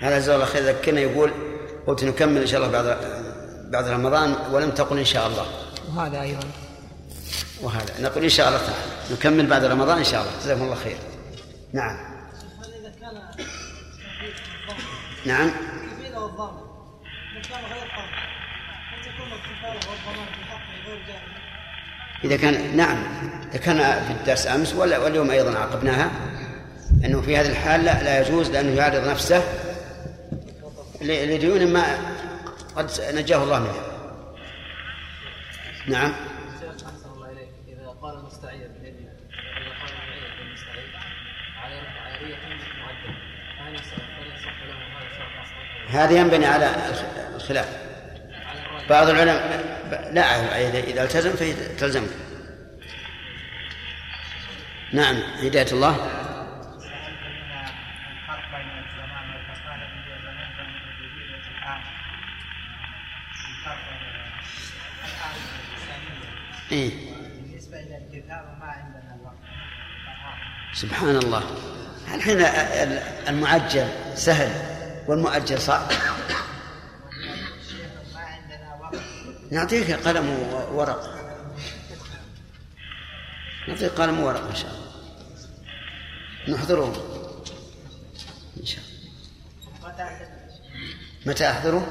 هذا 0.00 0.18
جزاه 0.18 0.34
الله 0.34 0.46
خير. 0.46 0.62
ذكرنا 0.62 1.00
يقول 1.00 1.32
قلت 1.86 2.04
نكمل 2.04 2.40
إن 2.40 2.46
شاء 2.46 2.60
الله 2.60 2.72
بعد 2.72 2.98
بعد 3.70 3.88
رمضان 3.88 4.36
ولم 4.52 4.70
تقل 4.70 4.98
إن 4.98 5.04
شاء 5.04 5.26
الله. 5.26 5.46
وهذا 5.88 6.22
أيضا. 6.22 6.48
وهذا. 7.60 8.00
نقول 8.00 8.22
إن 8.22 8.28
شاء 8.28 8.48
الله 8.48 8.58
تعالى. 8.58 9.14
نكمل 9.14 9.46
بعد 9.46 9.64
رمضان 9.64 9.98
إن 9.98 10.04
شاء 10.04 10.20
الله. 10.20 10.32
جزاكم 10.40 10.62
الله 10.62 10.74
خير. 10.74 10.96
نعم. 11.72 11.96
هل 12.60 12.74
اذا 12.80 12.92
كان 13.00 13.22
نعم. 15.26 15.50
الضامن 16.26 16.62
من 17.34 17.42
كان 17.42 17.64
غير 17.64 17.88
قادر 17.96 18.18
هل 18.90 18.98
تكون 19.04 19.32
الكفاله 19.32 19.90
والضمان 19.90 20.26
في 20.34 20.44
حقه 20.44 20.74
غير 20.86 20.98
جائز؟ 21.06 21.32
إذا 22.24 22.36
كان 22.36 22.76
نعم. 22.76 22.96
إذا 23.50 23.58
كان 23.58 23.76
في 24.06 24.12
الدرس 24.20 24.46
أمس 24.46 24.74
واليوم 24.74 25.30
أيضا 25.30 25.58
عقبناها 25.58 26.10
أنه 27.04 27.20
في 27.20 27.36
هذه 27.36 27.48
الحال 27.48 27.84
لا, 27.84 28.02
لا 28.02 28.20
يجوز 28.20 28.50
لأنه 28.50 28.72
يعرض 28.76 29.08
نفسه 29.08 29.42
لديون 31.02 31.72
ما 31.72 31.84
قد 32.76 32.90
نجاه 33.14 33.42
الله 33.44 33.58
منها. 33.58 33.74
نعم. 35.86 36.12
اذا 37.68 37.88
قال 38.02 38.18
المستعير 38.18 38.70
هذا 45.88 46.12
ينبني 46.12 46.46
على 46.46 46.66
الخ- 46.90 47.34
الخلاف. 47.34 47.85
بعض 48.90 49.08
العلماء 49.08 49.76
لا 50.12 50.48
إذا 50.78 51.04
التزم 51.04 51.30
فتلزمه 51.30 52.08
نعم 54.92 55.16
هداية 55.16 55.72
الله. 55.72 55.96
إيه. 66.72 66.90
سبحان 70.72 71.16
الله. 71.16 71.42
الحين 72.14 72.40
المعجل 73.28 73.88
سهل 74.14 74.50
والمؤجل 75.08 75.58
صعب. 75.58 75.88
نعطيك 79.50 79.90
قلم 79.90 80.28
وورق. 80.72 81.16
نعطيك 83.68 83.90
قلم 83.90 84.20
وورق 84.20 84.48
إن 84.48 84.54
شاء 84.54 84.70
الله. 84.70 84.86
نحضره. 86.56 86.92
إن 88.60 88.66
شاء 88.66 88.80
الله. 88.84 88.96
متى 91.26 91.50
أحضره؟ 91.50 91.86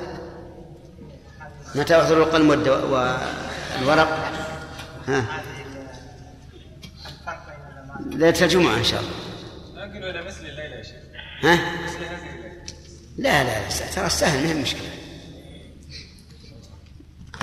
متى 1.76 2.02
أحضر 2.02 2.24
القلم. 2.24 2.50
والورق؟ 2.50 4.32
ها. 5.08 5.44
ليلة 8.06 8.42
الجمعة 8.42 8.78
إن 8.78 8.84
شاء 8.84 9.02
الله. 9.02 9.14
لكن 9.86 10.26
مثل 10.28 10.46
الليلة 10.46 10.76
يا 10.76 10.84
شيخ. 10.84 10.96
ها؟ 11.44 11.84
مثل 11.84 11.98
هذه 11.98 12.30
الليلة. 12.36 12.66
لا 13.18 13.44
لا 13.44 13.60
لا 13.60 13.92
ترى 13.96 14.06
السهل 14.06 14.44
ما 14.44 14.50
هي 14.50 14.54
مشكلة. 14.54 14.90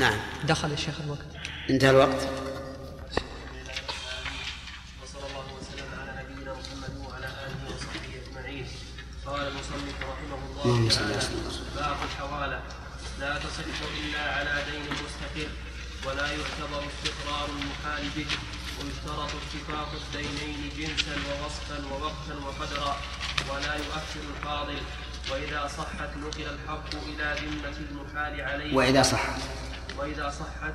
نعم. 0.02 0.18
دخل 0.44 0.72
الشيخ 0.72 1.00
الوقت. 1.04 1.26
انتهى 1.70 1.90
الوقت. 1.90 2.22
وصلى 5.02 5.26
الله 5.30 5.46
وسلم 5.58 5.88
على 6.00 6.10
نبينا 6.20 6.52
محمد 6.52 6.92
وعلى 7.06 7.26
آله 7.44 7.60
وصحبه 7.70 8.12
أجمعين. 8.22 8.66
قال 9.26 9.42
المصنف 9.48 9.96
رحمه 10.12 10.40
الله 10.46 10.88
تعالى 10.88 11.16
وسلم. 11.16 11.66
باب 11.76 11.96
الحوالة. 12.08 12.60
لا 13.20 13.38
تصح 13.38 13.78
إلا 14.00 14.22
على 14.36 14.54
دين 14.70 14.84
مستقر 15.04 15.50
ولا 16.06 16.26
يعتبر 16.26 16.82
استقرار 16.92 17.48
المحال 17.58 18.04
به 18.16 18.30
ويشترط 18.78 19.30
اتفاق 19.42 19.90
الدينين 20.02 20.60
جنسا 20.78 21.16
ووصفا 21.28 21.78
ووقتا 21.90 22.34
وقدرا 22.46 22.96
ولا 23.50 23.74
يؤثر 23.74 24.22
الفاضل. 24.36 24.80
وإذا 25.30 25.68
صحت 25.78 26.10
نقل 26.16 26.46
الحق 26.54 26.90
إلى 27.08 27.36
ذمة 27.42 27.76
المحال 27.90 28.40
عليه 28.40 28.74
وإذا 28.74 29.02
صح 29.02 29.24
وإذا 29.98 30.30
صحت 30.30 30.74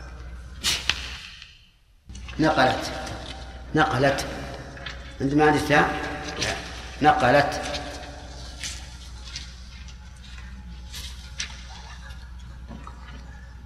نقلت. 2.40 2.92
نقلت. 3.76 4.26
أنت 5.22 5.34
ما 5.34 5.46
عندك 5.46 5.68
تاء؟ 5.68 6.18
نقلت. 7.02 7.62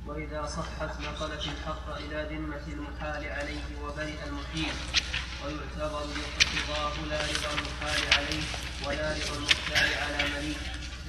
وإذا 0.07 0.45
صحت 0.45 1.01
نقلت 1.01 1.41
الحق 1.45 1.95
إلى 1.97 2.35
ذمة 2.35 2.65
المحال 2.67 3.25
عليه 3.25 3.63
وبرئ 3.83 4.23
المحيل 4.27 4.73
ويعتبر 5.45 6.03
الاقتضاء 6.03 6.93
لا 7.09 7.21
رضا 7.21 7.51
المحال 7.59 8.13
عليه 8.13 8.43
ولا 8.85 9.13
رضا 9.13 9.37
المختار 9.37 9.89
على 10.03 10.29
مليك 10.35 10.57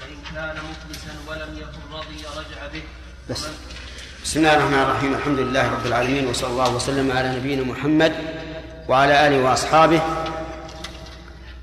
وإن 0.01 0.23
كان 0.35 0.56
مفلسا 0.70 1.14
ولم 1.27 1.59
يكن 1.59 1.93
رضي 1.93 2.27
رجع 2.27 2.66
به. 2.66 2.82
بس. 3.31 3.47
بسم 4.24 4.39
الله 4.40 4.57
الرحمن 4.57 4.82
الرحيم. 4.82 5.15
الحمد 5.15 5.39
لله 5.39 5.73
رب 5.73 5.86
العالمين 5.86 6.27
وصلى 6.27 6.51
الله 6.51 6.77
وسلم 6.77 7.12
على 7.12 7.36
نبينا 7.36 7.65
محمد 7.65 8.12
وعلى 8.89 9.28
آله 9.28 9.43
وأصحابه 9.43 10.01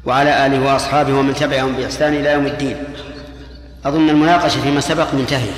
وعلى 0.05 0.45
آله 0.45 0.59
وأصحابه 0.59 1.13
ومن 1.13 1.33
تبعهم 1.33 1.73
بإحسان 1.73 2.13
إلى 2.13 2.31
يوم 2.31 2.45
الدين. 2.45 2.83
أظن 3.85 4.09
المناقشة 4.09 4.61
فيما 4.61 4.81
سبق 4.81 5.13
منتهية. 5.13 5.51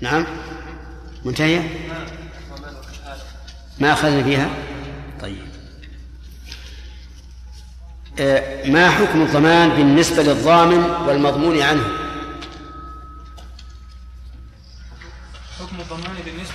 نعم؟ 0.00 0.26
منتهية؟ 1.24 1.70
ما 3.78 3.92
أخذنا 3.92 4.22
فيها؟ 4.22 4.48
طيب. 5.20 5.38
آه، 8.20 8.66
ما 8.66 8.90
حكم 8.90 9.22
الضمان 9.22 9.68
بالنسبة 9.68 10.22
للضامن 10.22 10.84
والمضمون 11.06 11.62
عنه؟ 11.62 12.07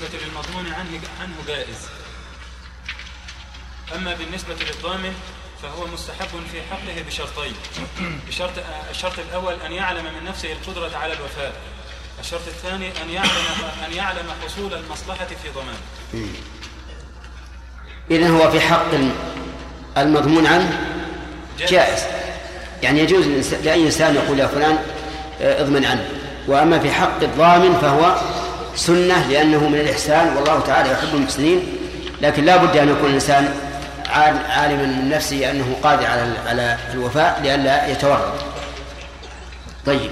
بالنسبة 0.01 0.19
للمضمون 0.25 0.73
عنه 0.73 0.99
عنه 1.21 1.33
جائز. 1.47 1.77
أما 3.95 4.13
بالنسبة 4.13 4.53
للضامن 4.53 5.13
فهو 5.63 5.87
مستحب 5.87 6.27
في 6.51 6.61
حقه 6.71 7.01
بشرطين. 7.07 7.53
بشرط 8.27 8.51
الشرط 8.91 9.19
الأول 9.19 9.53
أن 9.65 9.71
يعلم 9.71 10.05
من 10.05 10.23
نفسه 10.29 10.51
القدرة 10.51 10.97
على 10.97 11.13
الوفاء. 11.13 11.53
الشرط 12.19 12.47
الثاني 12.47 12.87
أن 13.03 13.09
يعلم 13.09 13.29
أن 13.87 13.93
يعلم 13.93 14.25
حصول 14.45 14.73
المصلحة 14.73 15.25
في 15.25 15.49
ضمانه 15.55 16.27
إذن 18.11 18.35
هو 18.35 18.51
في 18.51 18.59
حق 18.59 18.93
الم- 18.93 19.15
المضمون 19.97 20.47
عنه؟ 20.47 20.79
جائز. 21.59 22.03
يعني 22.83 22.99
يجوز 22.99 23.27
لأي 23.53 23.85
إنسان 23.85 24.15
يقول 24.15 24.39
يا 24.39 24.47
فلان 24.47 24.77
آه، 25.41 25.61
اضمن 25.61 25.85
عنه. 25.85 26.09
وأما 26.47 26.79
في 26.79 26.91
حق 26.91 27.23
الضامن 27.23 27.77
فهو 27.81 28.21
سنة 28.75 29.27
لأنه 29.27 29.69
من 29.69 29.79
الإحسان 29.79 30.35
والله 30.37 30.59
تعالى 30.59 30.91
يحب 30.91 31.15
المحسنين 31.15 31.77
لكن 32.21 32.45
لا 32.45 32.57
بد 32.57 32.77
أن 32.77 32.89
يكون 32.89 33.09
الإنسان 33.09 33.55
عال- 34.09 34.45
عالما 34.51 34.83
من 34.85 35.09
نفسه 35.09 35.51
أنه 35.51 35.75
قادر 35.83 36.05
على 36.05 36.33
على 36.47 36.77
الوفاء 36.93 37.39
لئلا 37.43 37.87
يتورط. 37.87 38.33
طيب. 39.85 40.11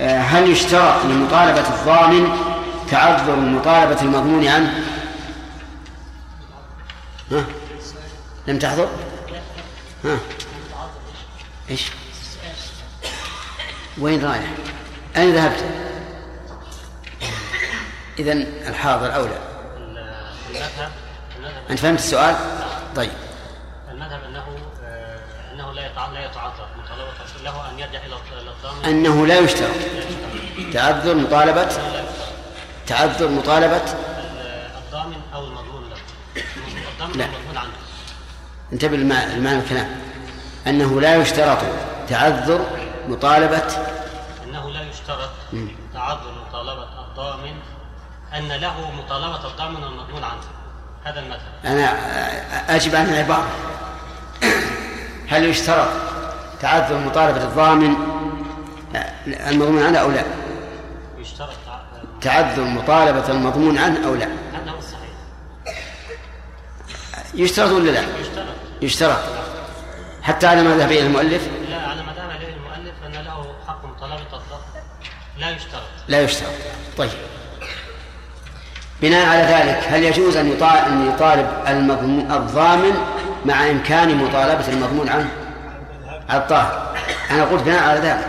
آه، 0.00 0.18
هل 0.20 0.50
يشترط 0.50 1.04
لمطالبة 1.04 1.60
الضامن 1.68 2.28
تعذر 2.90 3.36
مطالبة 3.36 4.00
المضمون 4.02 4.46
عنه؟ 4.48 4.74
ها؟ 7.32 7.44
لم 8.46 8.58
تحضر 8.58 8.88
ها؟ 10.04 10.18
إيش؟ 11.70 11.82
وين 13.98 14.24
رايح؟ 14.24 14.44
أين 15.16 15.34
ذهبت؟ 15.34 15.64
اذا 18.18 18.32
الحاضر 18.68 19.14
اولى 19.14 19.38
المذهب 20.50 20.90
أنت 21.70 21.78
فهمت 21.78 21.98
السؤال؟ 21.98 22.36
طيب. 22.96 23.10
المذهب 23.90 24.20
أنه 24.28 24.44
آه، 24.84 25.18
أنه 25.52 25.72
لا 25.72 25.80
لا 26.12 26.24
يتعذر 26.24 26.66
الرسول 27.20 27.44
له 27.44 27.70
أن 27.70 27.78
يرجع 27.78 27.98
إلى 28.06 28.16
الضامن. 28.50 28.84
أنه 28.84 29.26
لا 29.26 29.38
يشترط. 29.38 29.70
تعذر 30.72 31.14
مطالبة؟ 31.14 31.68
تعذر 32.86 33.28
مطالبة؟ 33.28 33.82
الضامن 34.86 35.16
أو 35.34 35.44
المضمون 35.44 35.90
له. 35.90 35.96
الضامن 36.94 37.18
لا. 37.18 37.26
انتبه 38.72 38.96
لمع- 38.96 39.24
لمعنى 39.24 39.58
الكلام 39.58 40.00
أنه 40.66 41.00
لا 41.00 41.16
يشترط 41.16 41.58
تعذر 42.08 42.66
مطالبة؟ 43.08 43.62
أنه 44.44 44.70
لا 44.70 44.82
يشترط. 44.82 45.30
تعذر 45.94 46.32
مطالبة 46.48 46.82
الضامن 47.08 47.54
أن 48.38 48.48
له 48.52 48.90
مطالبة 48.90 49.46
الضامن 49.48 49.84
والمضمون 49.84 50.24
عنه 50.24 50.40
هذا 51.04 51.20
المذهب. 51.20 51.52
أنا 51.64 51.84
أجب 52.76 52.94
عن 52.96 53.06
العبارة. 53.08 53.48
هل 55.28 55.44
يشترط 55.44 55.88
تعذر 56.60 56.98
مطالبة 56.98 57.42
الضامن 57.44 57.94
المضمون 59.26 59.82
عنه 59.82 59.98
أو 59.98 60.10
لا؟ 60.10 60.24
يشترط 61.18 61.48
تع- 61.66 61.80
تعذر 62.20 62.64
مطالبة 62.64 63.28
المضمون 63.30 63.78
عنه 63.78 64.06
أو 64.06 64.14
لا؟ 64.14 64.26
هذا 64.26 64.70
هو 64.70 64.78
الصحيح. 64.78 65.08
يشترط 67.34 67.70
ولا 67.72 67.90
لا؟ 67.90 68.00
يشترط. 68.20 68.46
يشترط. 68.82 69.18
حتى 70.22 70.46
على 70.46 70.62
ما 70.62 70.76
ذهب 70.76 70.90
إليه 70.92 71.06
المؤلف؟ 71.06 71.48
لا 71.70 71.76
على 71.76 72.02
ما 72.02 72.12
ذهب 72.12 72.30
اليه 72.30 72.54
المؤلف 72.54 72.94
أن 73.06 73.12
له 73.24 73.54
حق 73.68 73.84
مطالبة 73.84 74.16
الضامن 74.22 74.84
لا 75.38 75.50
يشترط. 75.50 75.82
لا 76.08 76.20
يشترط. 76.22 76.50
طيب. 76.98 77.10
بناء 79.04 79.26
على 79.26 79.42
ذلك 79.42 79.84
هل 79.88 80.02
يجوز 80.02 80.36
أن 80.36 80.58
يطالب, 81.08 81.48
المضمون 81.68 82.32
الضامن 82.32 82.94
مع 83.44 83.70
إمكان 83.70 84.16
مطالبة 84.16 84.68
المضمون 84.68 85.08
عنه؟ 85.08 85.30
على 86.28 86.40
الطاهر. 86.40 86.96
أنا 87.30 87.44
قلت 87.44 87.62
بناء 87.62 87.82
على 87.82 88.00
ذلك. 88.00 88.26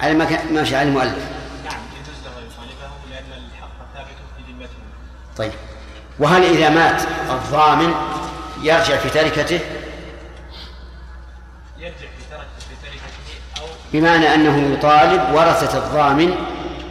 على 0.00 0.14
ما 0.14 0.24
على 0.60 0.82
المؤلف. 0.82 1.14
نعم 1.64 1.80
طيب. 5.36 5.52
وهل 6.18 6.42
إذا 6.42 6.68
مات 6.68 7.02
الضامن 7.30 7.94
يرجع 8.62 8.96
في 8.96 9.10
تركته؟ 9.10 9.60
يرجع 11.78 11.96
في 11.96 12.24
ترك 12.30 12.46
في 12.58 12.74
تركته 12.82 13.60
أو 13.60 13.66
بمعنى 13.92 14.34
أنه 14.34 14.72
يطالب 14.74 15.34
ورثة 15.34 15.78
الضامن 15.78 16.34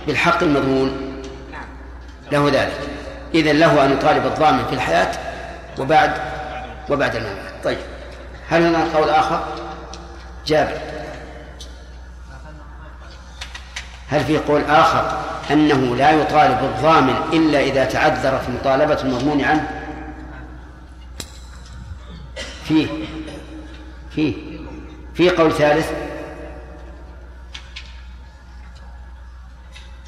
بالحق 0.07 0.43
المضمون. 0.43 1.06
له 2.31 2.49
ذلك. 2.49 2.89
إذا 3.33 3.53
له 3.53 3.85
أن 3.85 3.91
يطالب 3.91 4.25
الضامن 4.25 4.65
في 4.65 4.73
الحياة 4.73 5.11
وبعد 5.79 6.11
وبعد 6.89 7.15
الممات 7.15 7.53
طيب. 7.63 7.77
هل 8.49 8.63
هناك 8.63 8.95
قول 8.95 9.09
آخر؟ 9.09 9.43
جابر. 10.45 10.77
هل 14.09 14.23
في 14.23 14.37
قول 14.37 14.61
آخر 14.65 15.19
أنه 15.51 15.95
لا 15.95 16.11
يطالب 16.11 16.63
الضامن 16.63 17.15
إلا 17.33 17.59
إذا 17.59 17.85
تعذرت 17.85 18.49
مطالبة 18.49 19.01
المضمون 19.01 19.41
عنه؟ 19.41 19.83
فيه. 22.63 22.87
فيه. 24.15 24.57
في 25.13 25.29
قول 25.29 25.53
ثالث. 25.53 25.91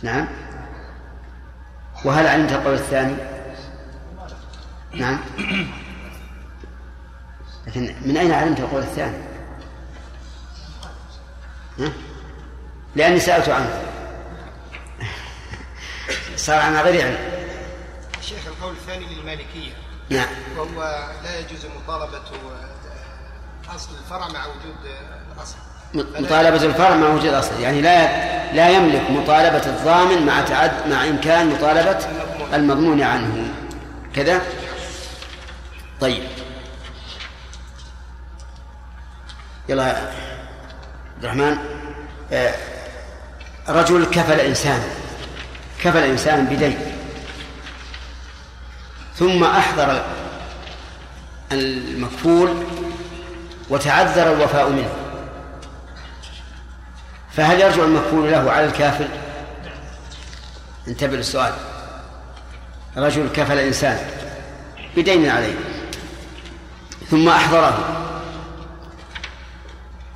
نعم. 0.04 0.28
وهل 2.06 2.28
علمت 2.28 2.52
القول 2.52 2.74
الثاني؟ 2.74 3.16
نعم. 4.94 5.20
لكن 7.68 7.96
من 8.02 8.18
أين 8.18 8.32
علمت 8.32 8.60
القول 8.60 8.82
الثاني؟ 8.82 9.18
ها؟ 11.80 11.92
لأني 12.96 13.20
سألت 13.20 13.50
عنه. 13.50 13.84
صار 16.36 16.60
عن 16.60 16.76
غير 16.76 17.06
علم. 17.06 17.18
شيخ 18.22 18.48
القول 18.48 18.74
الثاني 18.74 19.06
للمالكية. 19.06 19.74
نعم. 20.10 20.28
وهو 20.58 21.10
لا 21.24 21.40
يجوز 21.40 21.66
مطالبة 21.66 22.22
أصل 23.76 23.90
الفرع 23.98 24.28
مع 24.28 24.46
وجود 24.46 24.76
الأصل. 25.36 25.58
مطالبة 25.94 26.64
الفرع 26.64 26.96
مع 26.96 27.08
وجود 27.08 27.26
الأصل. 27.26 27.62
يعني 27.62 27.82
لا 27.82 28.30
لا 28.54 28.70
يملك 28.70 29.12
مطالبة 29.12 29.66
الضامن 29.66 30.26
مع 30.26 30.42
تعد 30.42 30.72
مع 30.88 31.08
إمكان 31.08 31.50
مطالبة 31.50 31.98
المضمون 32.54 33.02
عنه. 33.02 33.54
كذا؟ 34.16 34.42
طيب. 36.02 36.24
يلا 39.70 39.88
يا 39.88 40.12
عبد 41.16 41.24
الرحمن. 41.24 41.58
آه، 42.32 42.54
رجل 43.70 44.06
كفل 44.06 44.40
إنسان 44.40 44.84
كفل 45.84 46.04
إنسان 46.04 46.46
بدين. 46.46 46.78
ثم 49.16 49.44
أحضر 49.44 50.04
المكفول 51.52 52.64
وتعذر 53.70 54.34
الوفاء 54.34 54.70
منه. 54.70 55.09
فهل 57.32 57.62
يرجع 57.62 57.84
المكفول 57.84 58.32
له 58.32 58.52
على 58.52 58.66
الكافل 58.66 59.08
انتبه 60.88 61.18
للسؤال. 61.18 61.54
رجل 62.98 63.30
كفل 63.30 63.58
إنسان 63.58 63.98
بدين 64.98 65.30
عليه 65.30 65.56
ثم 67.10 67.30
أحضره. 67.30 68.06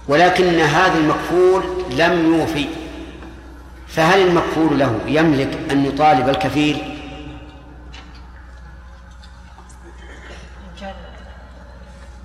ولكن 0.07 0.59
هذا 0.59 0.97
المكفول 0.97 1.63
لم 1.91 2.35
يوفي. 2.35 2.67
فهل 3.87 4.27
المكفول 4.27 4.79
له 4.79 4.99
يملك 5.07 5.71
أن 5.71 5.85
يطالب 5.85 6.29
الكفيل؟ 6.29 6.99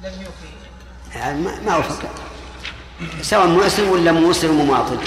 لم 0.03 0.13
يوفي. 0.13 0.49
يعني 1.15 1.41
ما 1.41 1.61
ما 1.67 1.77
وفق 1.77 2.11
سواء 3.23 3.47
مسلم 3.47 3.91
ولا 3.91 4.13
مسلم 4.13 4.65
مماطل 4.65 4.99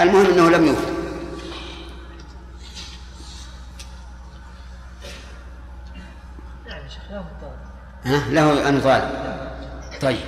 المهم 0.00 0.26
إنه 0.26 0.50
لم 0.50 0.66
يوفي 0.66 0.94
ها؟ 8.04 8.28
له 8.30 8.68
أن 8.68 8.80
طيب. 10.00 10.20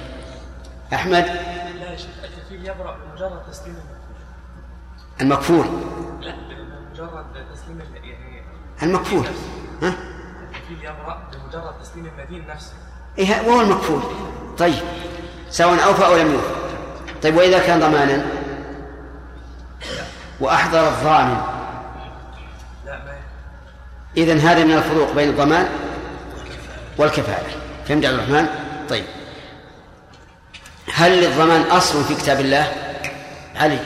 أحمد؟ 0.93 1.25
لا 1.25 1.91
يا 1.91 1.97
شيخ 1.97 2.09
الكفيل 2.25 2.67
يبرأ 2.67 2.97
بمجرد 2.97 3.43
تسليم 3.51 3.77
المكفول. 5.21 5.67
لا 6.21 6.35
بمجرد 6.35 7.25
تسليم 7.55 7.81
يعني 8.05 8.43
المكفول. 8.83 9.27
ها؟ 9.83 9.95
الكفيل 10.43 10.79
يبرأ 10.81 11.31
بمجرد 11.33 11.75
تسليم 11.83 12.07
المدين 12.07 12.47
نفسه. 12.47 12.73
إيه 13.19 13.49
وهو 13.49 13.61
المكفول. 13.61 14.03
طيب. 14.59 14.83
سواء 15.51 15.85
أوفى 15.85 16.07
أو 16.07 16.17
لم 16.17 16.33
يوفي 16.33 16.57
طيب 17.23 17.37
وإذا 17.37 17.59
كان 17.59 17.81
ضمانا؟ 17.81 18.27
وأحضر 20.41 20.89
الضامن. 20.89 21.41
اذا 24.17 24.35
هذا 24.35 24.65
من 24.65 24.73
الفروق 24.73 25.13
بين 25.13 25.29
الضمان 25.29 25.69
والكفاله 26.99 27.49
فهمت 27.89 28.05
عبد 28.05 28.15
الرحمن؟ 28.15 28.47
طيب. 28.89 29.05
هل 30.95 31.21
للضمان 31.21 31.63
أصل 31.63 32.05
في 32.05 32.15
كتاب 32.15 32.41
الله؟ 32.41 32.73
علي. 33.57 33.79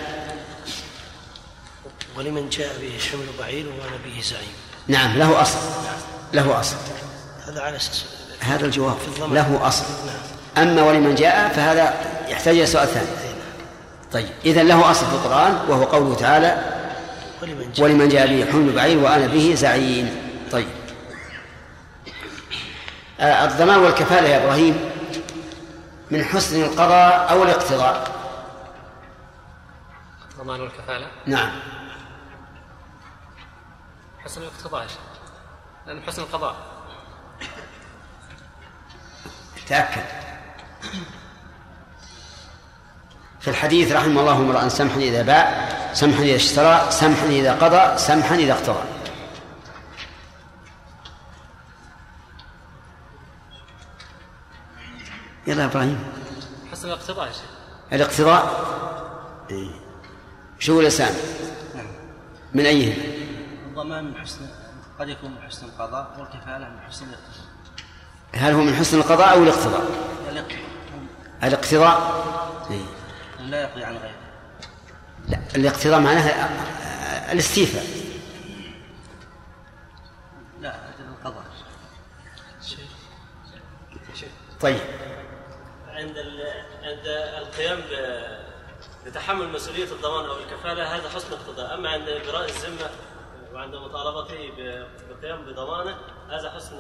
ولمن 2.17 2.49
جاء 2.49 2.69
به 2.81 2.99
حمل 3.13 3.27
بعير 3.39 3.67
وأنا 3.67 3.97
به 4.05 4.21
زعيم. 4.23 4.55
نعم 4.89 5.19
له 5.19 5.43
أصل. 5.43 5.59
له 6.33 6.61
أصل. 6.61 6.77
هذا 7.47 7.61
على 7.61 7.77
أساس 7.77 8.05
هذا 8.41 8.67
الجواب. 8.67 8.97
له 9.19 9.69
أصل. 9.69 9.85
نعم. 10.07 10.40
أما 10.59 10.83
ولمن 10.83 11.15
جاء 11.15 11.49
فهذا 11.49 11.95
يحتاج 12.29 12.57
إلى 12.57 12.67
سؤال 12.67 12.89
ثاني. 12.89 13.07
طيب 14.13 14.29
اذا 14.45 14.63
له 14.63 14.91
أصل 14.91 15.07
في 15.07 15.13
القرآن 15.13 15.55
وهو 15.69 15.85
قوله 15.85 16.15
تعالى 16.15 16.81
ولمن 17.79 18.09
جاء 18.09 18.27
به 18.27 18.53
حمل 18.53 18.73
بعير 18.73 18.99
وأنا 18.99 19.27
به 19.27 19.55
زعيم. 19.55 20.31
طيب. 20.53 20.69
آه، 23.21 23.45
الضمان 23.45 23.79
والكفالة 23.79 24.29
يا 24.29 24.45
إبراهيم 24.45 24.91
من 26.11 26.25
حسن 26.25 26.63
القضاء 26.63 27.31
أو 27.31 27.43
الاقتضاء. 27.43 28.11
الضمان 30.31 30.61
والكفالة؟ 30.61 31.07
نعم. 31.27 31.51
حسن 34.25 34.43
الاقتضاء. 34.43 34.87
لأن 35.87 36.03
حسن 36.03 36.23
القضاء. 36.23 36.57
تأكد. 39.69 40.30
في 43.41 43.49
الحديث 43.49 43.93
رحم 43.93 44.19
الله 44.19 44.37
امرأ 44.37 44.69
سمحا 44.69 44.97
إذا 44.97 45.23
باع 45.23 45.69
سمحا 45.95 46.23
إذا 46.23 46.37
اشترى 46.37 46.91
سمحا 46.91 47.27
إذا 47.27 47.53
قضى 47.55 47.99
سمحا 47.99 48.35
إذا 48.35 48.53
اقتضى. 48.53 48.83
يلا 55.47 55.63
يا 55.63 55.67
إبراهيم. 55.67 56.05
حسن 56.73 56.89
الاقتضاء 56.89 57.27
يا 57.27 57.33
شيخ. 57.33 57.51
الاقتضاء؟ 57.93 58.65
إيه. 59.51 59.71
شو 60.59 60.81
لسان 60.81 61.15
من 62.55 62.67
أيهم؟ 62.67 63.03
الضمان 63.67 64.05
من 64.05 64.21
حسن 64.21 64.47
قد 64.99 65.09
يكون 65.09 65.31
من 65.31 65.43
حسن 65.49 65.67
القضاء 65.67 66.17
والكفالة 66.19 66.69
من 66.69 66.81
حسن 66.89 67.07
الاقتضاء. 67.07 67.51
هل 68.35 68.53
هو 68.53 68.61
من 68.61 68.75
حسن 68.75 68.99
القضاء 68.99 69.33
أو 69.33 69.43
الاقتضاء؟ 69.43 69.87
الاقتضاء. 70.31 70.70
إيه. 72.71 72.85
لا 73.41 73.63
يقضي 73.63 73.85
عن 73.85 73.97
غيره. 73.97 74.15
لا 75.29 75.39
الاقتضاء 75.57 76.01
معناها 76.01 77.33
الاستيفاء. 77.33 77.85
لا 80.61 80.75
القضاء. 81.19 81.45
طيب. 84.61 84.81
عند 85.89 86.19
ال- 86.19 86.65
عند 86.83 87.07
القيام 87.43 87.81
ب- 87.81 88.41
بتحمل 89.07 89.49
مسؤولية 89.49 89.93
الضمان 89.93 90.25
أو 90.25 90.37
الكفالة 90.37 90.97
هذا 90.97 91.09
حسن 91.09 91.33
اقتضاء، 91.33 91.75
أما 91.75 91.89
عند 91.89 92.09
إبراء 92.09 92.45
الذمة 92.49 92.91
وعند 93.55 93.75
مطالبته 93.75 94.51
ب- 94.57 94.87
بالقيام 95.09 95.43
بضمانه 95.47 95.97
هذا 96.31 96.51
حسن 96.51 96.77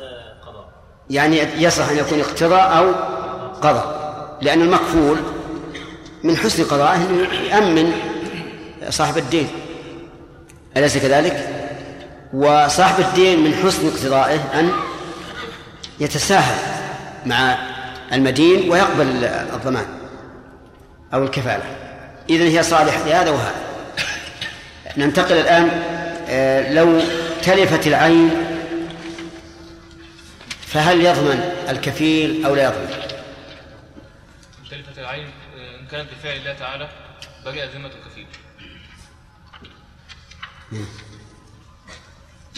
قضاء. 0.46 0.79
يعني 1.10 1.40
يصح 1.58 1.88
أن 1.88 1.96
يكون 1.96 2.20
اقتضاء 2.20 2.78
أو 2.78 2.92
قضاء. 3.60 4.00
لأن 4.42 4.62
المكفول 4.62 5.18
من 6.24 6.36
حسن 6.36 6.64
قضائه 6.64 6.98
يأمن 7.50 7.92
صاحب 8.88 9.18
الدين. 9.18 9.48
أليس 10.76 10.98
كذلك؟ 10.98 11.48
وصاحب 12.32 13.00
الدين 13.00 13.44
من 13.44 13.54
حسن 13.54 13.88
اقتضائه 13.88 14.60
أن 14.60 14.70
يتساهل 16.00 16.56
مع 17.26 17.58
المدين 18.12 18.70
ويقبل 18.70 19.24
الضمان 19.24 19.86
أو 21.14 21.22
الكفالة. 21.22 21.64
إذن 22.30 22.46
هي 22.46 22.62
صالحة 22.62 23.04
لهذا 23.06 23.30
وهذا. 23.30 23.54
ننتقل 24.96 25.36
الآن 25.36 25.68
آه، 26.28 26.72
لو 26.72 27.00
تلفت 27.42 27.86
العين 27.86 28.30
فهل 30.70 31.00
يضمن 31.00 31.38
الكفيل 31.68 32.46
أو 32.46 32.54
لا 32.54 32.64
يضمن؟ 32.64 33.02
تلفت 34.70 34.98
العين 34.98 35.30
إن 35.80 35.86
كانت 35.86 36.10
بفعل 36.10 36.36
الله 36.36 36.52
تعالى 36.52 36.88
بقي 37.44 37.68
ذمة 37.68 37.90
الكفيل. 37.90 38.26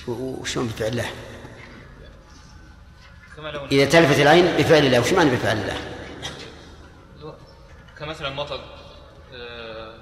وشلون 0.08 0.66
بفعل 0.66 0.88
الله 0.88 1.10
كما 3.36 3.48
لو 3.48 3.64
إذا 3.66 3.84
تلفت 3.84 4.20
العين 4.20 4.56
بفعل 4.56 4.86
الله 4.86 5.00
وش 5.00 5.12
معنى 5.12 5.30
بفعل 5.30 5.56
الله؟ 5.56 5.76
كمثلا 7.98 8.30
مطر 8.30 8.60
آه، 9.34 9.94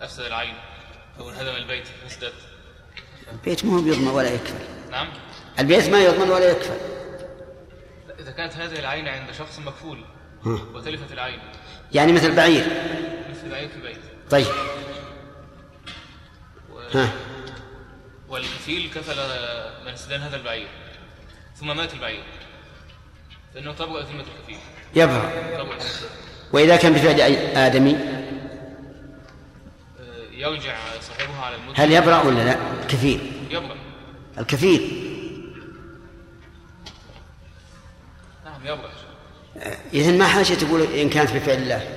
أفسد 0.00 0.20
العين 0.24 0.54
أو 1.20 1.30
انهدم 1.30 1.56
البيت 1.56 1.84
فسدت. 2.08 2.32
البيت 3.32 3.64
ما 3.64 3.76
هو 3.76 3.82
بيضمن 3.82 4.08
ولا 4.08 4.34
يكفل 4.34 4.54
نعم؟ 4.90 5.08
البيت 5.58 5.88
ما 5.88 5.98
يضمن 6.04 6.30
ولا 6.30 6.50
يكفل 6.50 7.01
إذا 8.32 8.36
كانت 8.40 8.56
هذه 8.56 8.78
العين 8.78 9.08
عند 9.08 9.32
شخص 9.32 9.58
مكفول. 9.58 10.04
وتلفت 10.46 11.12
العين. 11.12 11.38
يعني 11.92 12.12
مثل 12.12 12.36
بعير. 12.36 12.64
مثل 13.30 13.46
العين 13.46 13.68
في 13.68 13.76
البيت 13.76 13.98
طيب. 14.30 14.46
و- 16.70 16.78
ها. 16.94 17.12
والكفيل 18.28 18.90
كفل 18.94 19.16
من 19.84 19.92
استدان 19.92 20.20
هذا 20.20 20.36
البعير 20.36 20.68
ثم 21.56 21.76
مات 21.76 21.94
البعير. 21.94 22.22
فإنه 23.54 23.72
تبرأ 23.72 24.02
ذمة 24.02 24.24
الكفيل. 24.38 24.58
تبرأ 24.94 25.32
وإذا 26.52 26.76
كان 26.76 26.92
بفعل 26.92 27.20
آدمي؟ 27.56 27.94
آه، 27.94 28.32
يرجع 30.32 30.76
صاحبها 31.00 31.40
على 31.44 31.56
المدة. 31.56 31.84
هل 31.84 31.92
يبرأ 31.92 32.22
ولا 32.22 32.44
لا؟ 32.44 32.56
كفيل 32.88 33.32
يبرأ. 33.50 33.76
الكفيل 34.38 34.80
نعم 38.44 38.44
يبرأ 38.44 38.50
إذن 39.94 40.18
ما 40.18 40.26
حاجة 40.26 40.54
تقول 40.54 40.82
إن 40.82 41.08
كانت 41.08 41.32
بفعل 41.32 41.56
الله؟ 41.56 41.88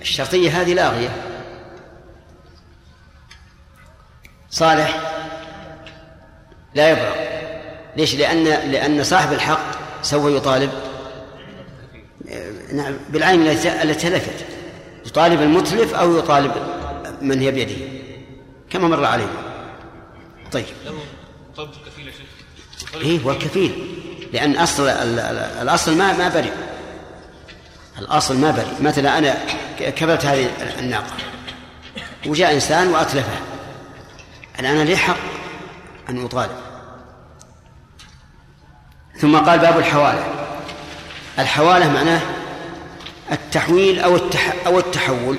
الشرطية 0.00 0.60
هذه 0.60 0.74
لاغية 0.74 1.22
صالح 4.50 5.12
لا 6.74 6.90
يبرأ. 6.90 7.14
ليش؟ 7.96 8.14
لأن 8.14 8.44
لأن 8.44 9.04
صاحب 9.04 9.32
الحق 9.32 10.02
سوف 10.02 10.36
يطالب. 10.36 10.70
نعم 12.72 12.96
بالعين 13.08 13.46
التي 13.46 13.94
تلفت 13.94 14.46
يطالب 15.06 15.42
المتلف 15.42 15.94
أو 15.94 16.18
يطالب 16.18 16.52
من 17.20 17.40
هي 17.40 17.50
بيده. 17.50 17.76
كما 18.70 18.88
مر 18.88 19.04
علينا. 19.04 19.30
طيب. 20.52 20.64
له 20.84 20.98
طلب 21.56 21.70
الكفيل 21.70 22.06
يا 22.06 22.12
شيخ. 22.12 22.94
إيه 22.94 23.20
هو 23.20 23.30
الكفيل 23.30 24.02
لأن 24.36 24.56
اصل 24.56 24.88
ال- 24.88 25.18
ال- 25.18 25.62
الأصل 25.62 25.96
ما 25.98 26.12
ما 26.12 26.28
برئ 26.28 26.50
الأصل 27.98 28.36
ما 28.36 28.50
برئ 28.50 28.82
مثلا 28.88 29.18
أنا 29.18 29.34
ك- 29.78 29.94
كبرت 29.94 30.24
هذه 30.26 30.48
الناقة. 30.78 31.12
وجاء 32.26 32.54
إنسان 32.54 32.88
وأتلفها. 32.88 33.40
الآن 34.60 34.74
أنا 34.76 34.84
لي 34.84 34.96
حق 34.96 35.16
أن 36.10 36.24
أطالب. 36.24 36.50
ثم 39.20 39.36
قال 39.38 39.58
باب 39.58 39.78
الحوالة. 39.78 40.24
الحوالة 41.38 41.92
معناه 41.92 42.20
التحويل 43.32 44.00
أو 44.00 44.16
التح 44.16 44.54
أو 44.66 44.78
التحول. 44.78 45.38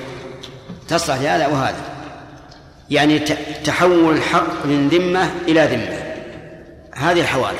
تصلح 0.88 1.16
لهذا 1.16 1.46
وهذا 1.46 1.80
يعني 2.90 3.18
تحول 3.64 4.16
الحق 4.16 4.66
من 4.66 4.88
ذمة 4.88 5.30
إلى 5.48 5.66
ذمة. 5.66 5.98
هذه 6.94 7.20
الحوالة. 7.20 7.58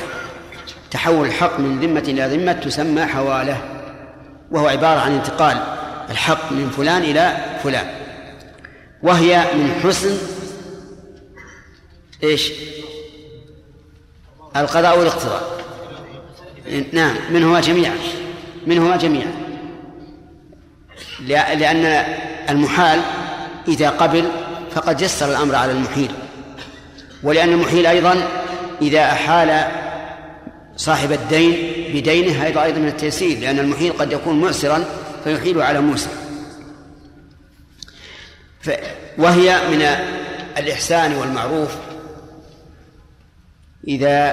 تحول 0.91 1.27
الحق 1.27 1.61
من 1.61 1.81
ذمة 1.81 2.01
إلى 2.01 2.37
ذمة 2.37 2.53
تسمى 2.53 3.07
حوالة 3.07 3.63
وهو 4.51 4.69
عبارة 4.69 5.01
عن 5.01 5.13
انتقال 5.13 5.57
الحق 6.11 6.53
من 6.53 6.71
فلان 6.77 7.03
إلى 7.03 7.37
فلان. 7.63 7.87
وهي 9.03 9.45
من 9.55 9.81
حسن 9.85 10.19
إيش؟ 12.23 12.53
القضاء 14.57 14.99
والاقتضاء. 14.99 15.43
نعم 16.93 17.17
منهما 17.31 17.61
جميعا 17.61 17.95
منهما 18.67 18.97
جميعا. 18.97 19.33
لأ- 21.19 21.51
لأن 21.57 22.05
المحال 22.51 23.01
إذا 23.69 23.91
قبل 23.91 24.31
فقد 24.71 25.01
يسر 25.01 25.31
الأمر 25.31 25.55
على 25.55 25.73
المحيل 25.73 26.11
ولأن 27.23 27.49
المحيل 27.49 27.87
أيضا 27.87 28.29
إذا 28.83 29.01
أحال 29.13 29.65
صاحب 30.79 31.13
الدين 31.13 31.55
بدينه 31.95 32.33
هذا 32.33 32.63
أيضا 32.63 32.79
من 32.79 32.89
التيسير 32.89 33.39
لأن 33.39 33.59
المحيل 33.59 33.93
قد 33.93 34.13
يكون 34.13 34.41
معسرا 34.41 34.85
فيحيل 35.25 35.63
على 35.63 35.81
موسر 35.81 36.11
ف 38.61 38.71
وهي 39.19 39.69
من 39.71 39.83
الإحسان 40.59 41.15
والمعروف 41.15 41.77
إذا 43.89 44.33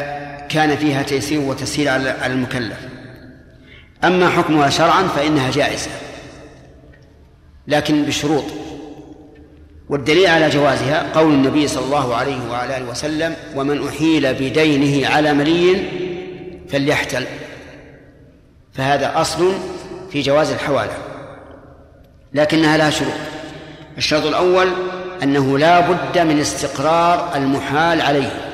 كان 0.49 0.77
فيها 0.77 1.03
تيسير 1.03 1.39
وتسهيل 1.39 1.87
على 1.87 2.25
المكلف. 2.25 2.77
أما 4.03 4.29
حكمها 4.29 4.69
شرعا 4.69 5.07
فإنها 5.07 5.51
جائزة 5.51 5.89
لكن 7.67 8.03
بشروط. 8.03 8.43
والدليل 9.89 10.27
على 10.27 10.49
جوازها 10.49 11.11
قول 11.13 11.33
النبي 11.33 11.67
صلى 11.67 11.85
الله 11.85 12.15
عليه 12.15 12.49
وعلى 12.51 12.77
آله 12.77 12.89
وسلم 12.89 13.35
ومن 13.55 13.87
أحيل 13.87 14.33
بدينه 14.33 15.07
على 15.07 15.33
ملي 15.33 16.04
فليحتل. 16.75 17.25
فهذا 18.73 19.21
أصل 19.21 19.53
في 20.11 20.21
جواز 20.21 20.51
الحواله 20.51 20.97
لكنها 22.33 22.77
لها 22.77 22.89
شروط. 22.89 23.13
الشرط 23.97 24.25
الأول 24.25 24.67
أنه 25.23 25.57
لا 25.57 25.79
بد 25.79 26.19
من 26.19 26.39
استقرار 26.39 27.35
المحال 27.35 28.01
عليه. 28.01 28.51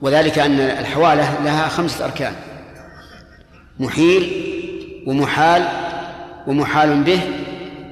وذلك 0.00 0.38
أن 0.38 0.60
الحواله 0.60 1.44
لها 1.44 1.68
خمسة 1.68 2.04
أركان. 2.04 2.34
محيل 3.80 4.32
ومحال 5.06 5.68
ومحال 6.46 7.02
به 7.02 7.20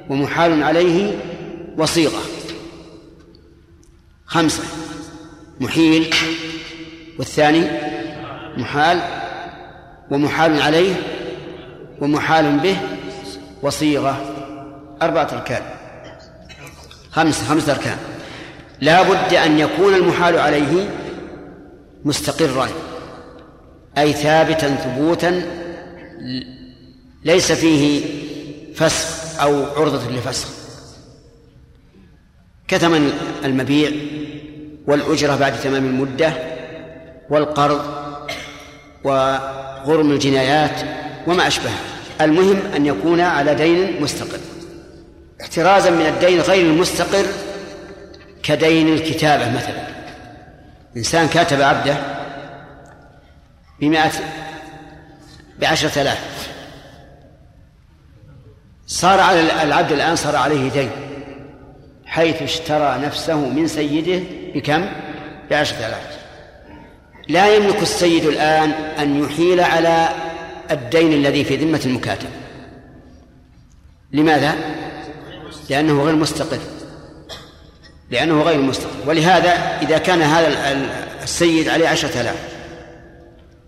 ومحال 0.08 0.62
عليه 0.62 1.18
وصيغة. 1.78 2.20
خمسة 4.26 4.62
محيل 5.60 6.14
والثاني 7.18 7.91
محال 8.56 9.00
ومحال 10.10 10.62
عليه 10.62 10.94
ومحال 12.00 12.58
به 12.58 12.76
وصيغة 13.62 14.16
أربعة 15.02 15.28
أركان. 15.32 15.62
خمسة 17.10 17.44
خمسة 17.44 17.72
أركان. 17.72 17.96
لا 18.80 19.02
بد 19.02 19.34
أن 19.34 19.58
يكون 19.58 19.94
المحال 19.94 20.38
عليه 20.38 20.90
مستقرا 22.04 22.68
أي 23.98 24.12
ثابتا 24.12 24.74
ثبوتا 24.74 25.42
ليس 27.24 27.52
فيه 27.52 28.04
فسخ 28.74 29.40
أو 29.40 29.64
عرضة 29.64 30.10
لفسخ. 30.10 30.48
كثمن 32.68 33.12
المبيع 33.44 33.90
والأجرة 34.86 35.36
بعد 35.36 35.60
تمام 35.60 35.84
المدة 35.86 36.32
والقرض 37.30 38.11
وغرم 39.04 40.10
الجنايات 40.10 40.80
وما 41.26 41.46
أشبهه 41.46 41.78
المهم 42.20 42.72
أن 42.76 42.86
يكون 42.86 43.20
على 43.20 43.54
دين 43.54 44.02
مستقر. 44.02 44.40
احترازا 45.40 45.90
من 45.90 46.06
الدين 46.06 46.40
غير 46.40 46.66
المستقر 46.66 47.26
كدين 48.42 48.88
الكتابة 48.88 49.52
مثلا. 49.52 49.86
إنسان 50.96 51.28
كاتب 51.28 51.62
عبده 51.62 51.96
بمائة 53.80 54.12
بعشرة 55.58 56.02
آلاف. 56.02 56.48
صار 58.86 59.20
على 59.20 59.62
العبد 59.62 59.92
الآن 59.92 60.16
صار 60.16 60.36
عليه 60.36 60.70
دين 60.70 60.90
حيث 62.06 62.42
اشترى 62.42 62.98
نفسه 62.98 63.36
من 63.36 63.66
سيده 63.66 64.24
بكم؟ 64.54 64.86
بعشرة 65.50 65.78
آلاف. 65.78 66.21
لا 67.28 67.54
يملك 67.54 67.82
السيد 67.82 68.24
الآن 68.24 68.70
أن 68.70 69.24
يحيل 69.24 69.60
على 69.60 70.08
الدين 70.70 71.12
الذي 71.12 71.44
في 71.44 71.56
ذمة 71.56 71.80
المكاتب. 71.86 72.28
لماذا؟ 74.12 74.54
لأنه 75.70 76.02
غير 76.02 76.16
مستقر 76.16 76.58
لأنه 78.10 78.42
غير 78.42 78.60
مستقر 78.60 78.90
ولهذا 79.06 79.78
إذا 79.82 79.98
كان 79.98 80.22
هذا 80.22 80.48
السيد 81.22 81.68
عليه 81.68 81.88
عشرة 81.88 82.20
آلاف 82.20 82.36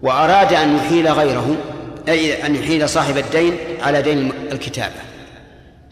وأراد 0.02 0.52
أن 0.52 0.76
يحيل 0.76 1.09
غيره 1.09 1.56
أي 2.09 2.47
أن 2.47 2.55
يحيل 2.55 2.89
صاحب 2.89 3.16
الدين 3.16 3.56
على 3.82 4.02
دين 4.02 4.32
الكتابة 4.52 4.94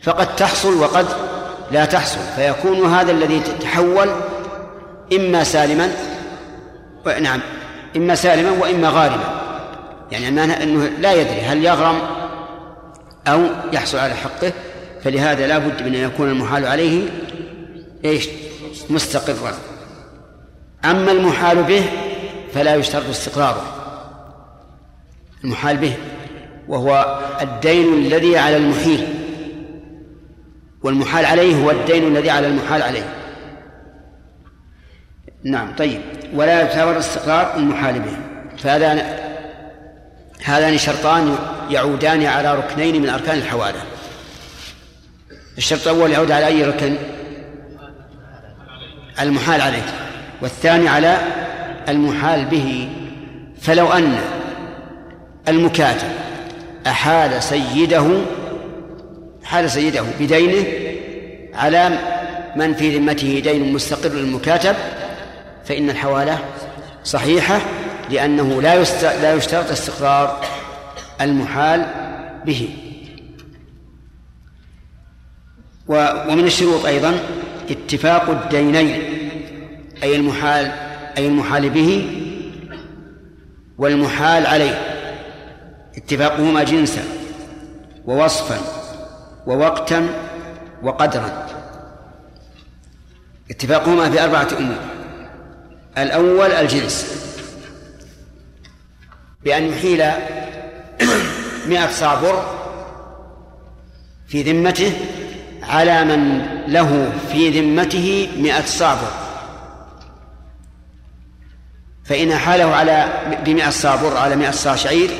فقد 0.03 0.37
تحصل 0.37 0.75
وقد 0.81 1.07
لا 1.73 1.85
تحصل. 1.85 2.21
فيكون 2.37 2.95
هذا 2.95 3.13
الذي 3.13 3.41
تحول 3.41 4.11
إما 5.13 5.45
سالما 5.45 5.93
نعم 7.07 7.41
إما 7.97 8.15
سالما 8.15 8.51
وإما 8.51 8.89
غارما. 8.89 9.43
يعني 10.13 10.29
أنه 10.29 10.91
لا 11.01 11.13
يدري 11.13 11.41
هل 11.41 11.65
يغرم 11.65 11.99
أو 13.27 13.47
يحصل 13.73 13.99
على 13.99 14.15
حقه 14.15 14.53
فلهذا 15.05 15.47
لا 15.47 15.59
بد 15.59 15.83
من 15.83 15.95
أن 15.95 16.05
يكون 16.05 16.29
المحال 16.29 16.67
عليه 16.67 17.09
إيش؟ 18.05 18.29
مستقرا. 18.91 19.55
أما 20.85 21.13
المحال 21.13 21.63
به 21.63 21.85
فلا 22.55 22.75
يشترط 22.75 23.09
استقراره. 23.09 23.63
المحال 25.45 25.77
به 25.77 25.97
وهو 26.69 27.21
الدين 27.41 27.95
الذي 27.95 28.39
على 28.39 28.57
المحيل 28.57 29.09
والمحال 30.83 31.25
عليه 31.25 31.65
هو 31.65 31.71
الدين 31.71 32.17
الذي 32.17 32.31
على 32.31 32.47
المحال 32.47 32.83
عليه. 32.83 33.22
نعم 35.45 35.75
طيب. 35.77 36.01
ولا 36.35 36.61
يعتبر 36.61 36.99
استقرار 36.99 37.57
المحال 37.57 38.01
به 38.01 38.17
فهذان 38.59 39.03
هذان 40.45 40.79
شرطان 40.79 41.37
يعودان 41.71 42.25
على 42.25 42.55
ركنين 42.55 43.03
من 43.03 43.09
أركان 43.09 43.39
الحوالة 43.39 43.83
الشرط 45.59 45.89
الأول 45.89 46.11
يعود 46.11 46.31
على 46.31 46.47
أي 46.47 46.65
ركن؟ 46.65 46.97
المحال 49.21 49.61
عليه. 49.61 49.85
والثاني 50.43 50.89
على 50.89 51.17
المحال 51.89 52.45
به. 52.45 52.89
فلو 53.61 53.93
أن 53.93 54.19
المكاتب 55.49 56.09
أحال 56.87 57.43
سيده 57.43 58.07
حال 59.45 59.71
سيده 59.71 60.05
بدينه 60.21 60.65
على 61.55 61.99
من 62.57 62.75
في 62.75 62.99
ذمته 62.99 63.41
دين 63.45 63.73
مستقر 63.73 64.09
للمكاتب 64.09 64.75
فإن 65.65 65.91
الحوالة 65.91 66.39
صحيحة 67.05 67.61
لأنه 68.11 68.63
لا 68.63 68.83
لا 69.03 69.35
يشترط 69.35 69.71
استقرار 69.71 70.41
المحال 71.21 71.87
به. 72.47 72.69
ومن 75.89 76.45
الشروط 76.45 76.87
أيضا 76.87 77.19
اتفاق 77.71 78.31
الدينين 78.31 79.03
أي 80.03 80.17
المحال 80.17 80.73
أي 81.19 81.27
المحال 81.27 81.71
به 81.71 82.19
والمحال 83.79 84.47
عليه. 84.47 84.79
اتفاقهما 85.97 86.63
جنسا 86.63 87.03
ووصفا 88.07 88.59
ووقتا 89.47 90.09
وقدرا. 90.83 91.47
اتفاقهما 93.51 94.11
في 94.11 94.25
أربعة 94.25 94.49
أمور. 94.59 94.92
الأول 95.99 96.53
الجنس. 96.53 97.07
بأن 99.45 99.73
يحيل 99.73 100.05
مئة 101.67 101.91
صابر 101.91 102.59
في 104.29 104.43
ذمته 104.43 104.93
على 105.63 106.05
من 106.05 106.47
له 106.67 107.13
في 107.33 107.61
ذمته 107.61 108.29
مئة 108.37 108.65
صابر. 108.65 109.11
فإن 112.05 112.37
حاله 112.37 112.65
على 112.65 113.09
بمئة 113.45 113.71
صابر 113.71 114.17
على 114.17 114.37
مئة 114.37 114.51
صاع 114.51 114.77
شعير 114.77 115.11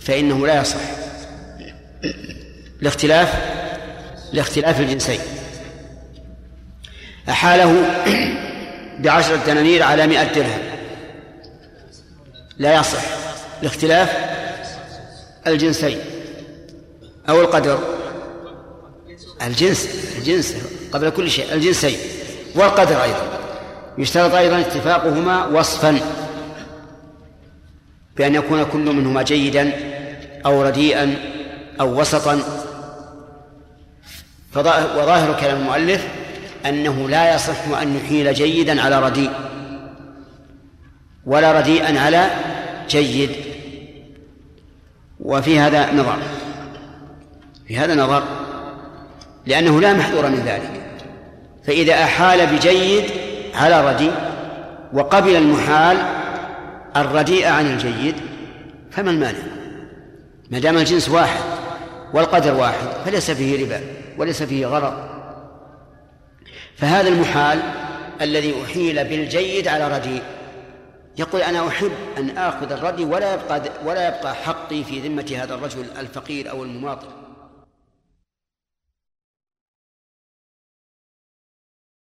فإنه 0.00 0.46
لا 0.46 0.60
يصح. 0.60 0.80
لاختلاف 2.80 3.34
لاختلاف 4.32 4.80
الجنسين. 4.80 5.20
أحاله 7.28 7.84
بعشرة 9.02 9.36
دنانير 9.46 9.82
على 9.82 10.06
مئة 10.06 10.32
درهم. 10.34 10.62
لا 12.58 12.80
يصح. 12.80 13.02
لاختلاف 13.62 14.10
الجنسين 15.46 15.98
أو 17.28 17.40
القدر. 17.40 17.78
الجنس 19.42 19.88
الجنس 20.18 20.56
قبل 20.92 21.10
كل 21.10 21.30
شيء 21.30 21.54
الجنسين 21.54 21.98
والقدر 22.54 23.02
أيضا. 23.02 23.40
يشترط 23.98 24.34
أيضا 24.34 24.60
اتفاقهما 24.60 25.46
وصفا 25.46 26.00
بأن 28.16 28.34
يكون 28.34 28.64
كل 28.64 28.78
منهما 28.78 29.22
جيدا 29.22 29.72
أو 30.46 30.62
رديئا 30.62 31.16
أو 31.80 32.00
وسطا. 32.00 32.40
وظاهر 34.56 35.40
كلام 35.40 35.56
المؤلف 35.56 36.06
أنه 36.66 37.08
لا 37.08 37.34
يصح 37.34 37.78
أن 37.82 37.96
يحيل 37.96 38.34
جيدا 38.34 38.82
على 38.82 39.02
رديء 39.02 39.30
ولا 41.26 41.52
رديئا 41.52 42.00
على 42.00 42.30
جيد. 42.88 43.30
وفي 45.20 45.58
هذا 45.58 45.92
نظر 45.92 46.18
في 47.68 47.78
هذا 47.78 47.94
نظر 47.94 48.22
لأنه 49.46 49.80
لا 49.80 49.92
محذور 49.92 50.28
من 50.28 50.42
ذلك. 50.46 50.80
فإذا 51.66 51.94
أحال 51.94 52.46
بجيد 52.46 53.04
على 53.54 53.92
رديء 53.92 54.12
وقبل 54.92 55.36
المحال 55.36 55.96
الرديء 56.96 57.48
عن 57.48 57.66
الجيد 57.66 58.14
فما 58.90 59.10
المانع؟ 59.10 59.38
ما 60.50 60.58
دام 60.58 60.76
الجنس 60.76 61.08
واحد 61.08 61.40
والقدر 62.14 62.54
واحد 62.54 62.86
فليس 63.04 63.30
فيه 63.30 63.64
ربا 63.64 63.80
وليس 64.18 64.42
فيه 64.42 64.66
غرض 64.66 65.09
فهذا 66.80 67.08
المحال 67.08 67.62
الذي 68.20 68.54
أحيل 68.64 69.04
بالجيد 69.04 69.68
على 69.68 69.98
رديء 69.98 70.22
يقول 71.18 71.42
أنا 71.42 71.68
أحب 71.68 71.92
أن 72.18 72.38
آخذ 72.38 72.72
الردي 72.72 73.04
ولا 73.04 73.34
يبقى 73.34 73.62
ولا 73.84 74.08
يبقى 74.08 74.34
حقي 74.34 74.84
في 74.84 75.00
ذمة 75.00 75.32
هذا 75.36 75.54
الرجل 75.54 75.86
الفقير 75.98 76.50
أو 76.50 76.62
المماطل. 76.62 77.06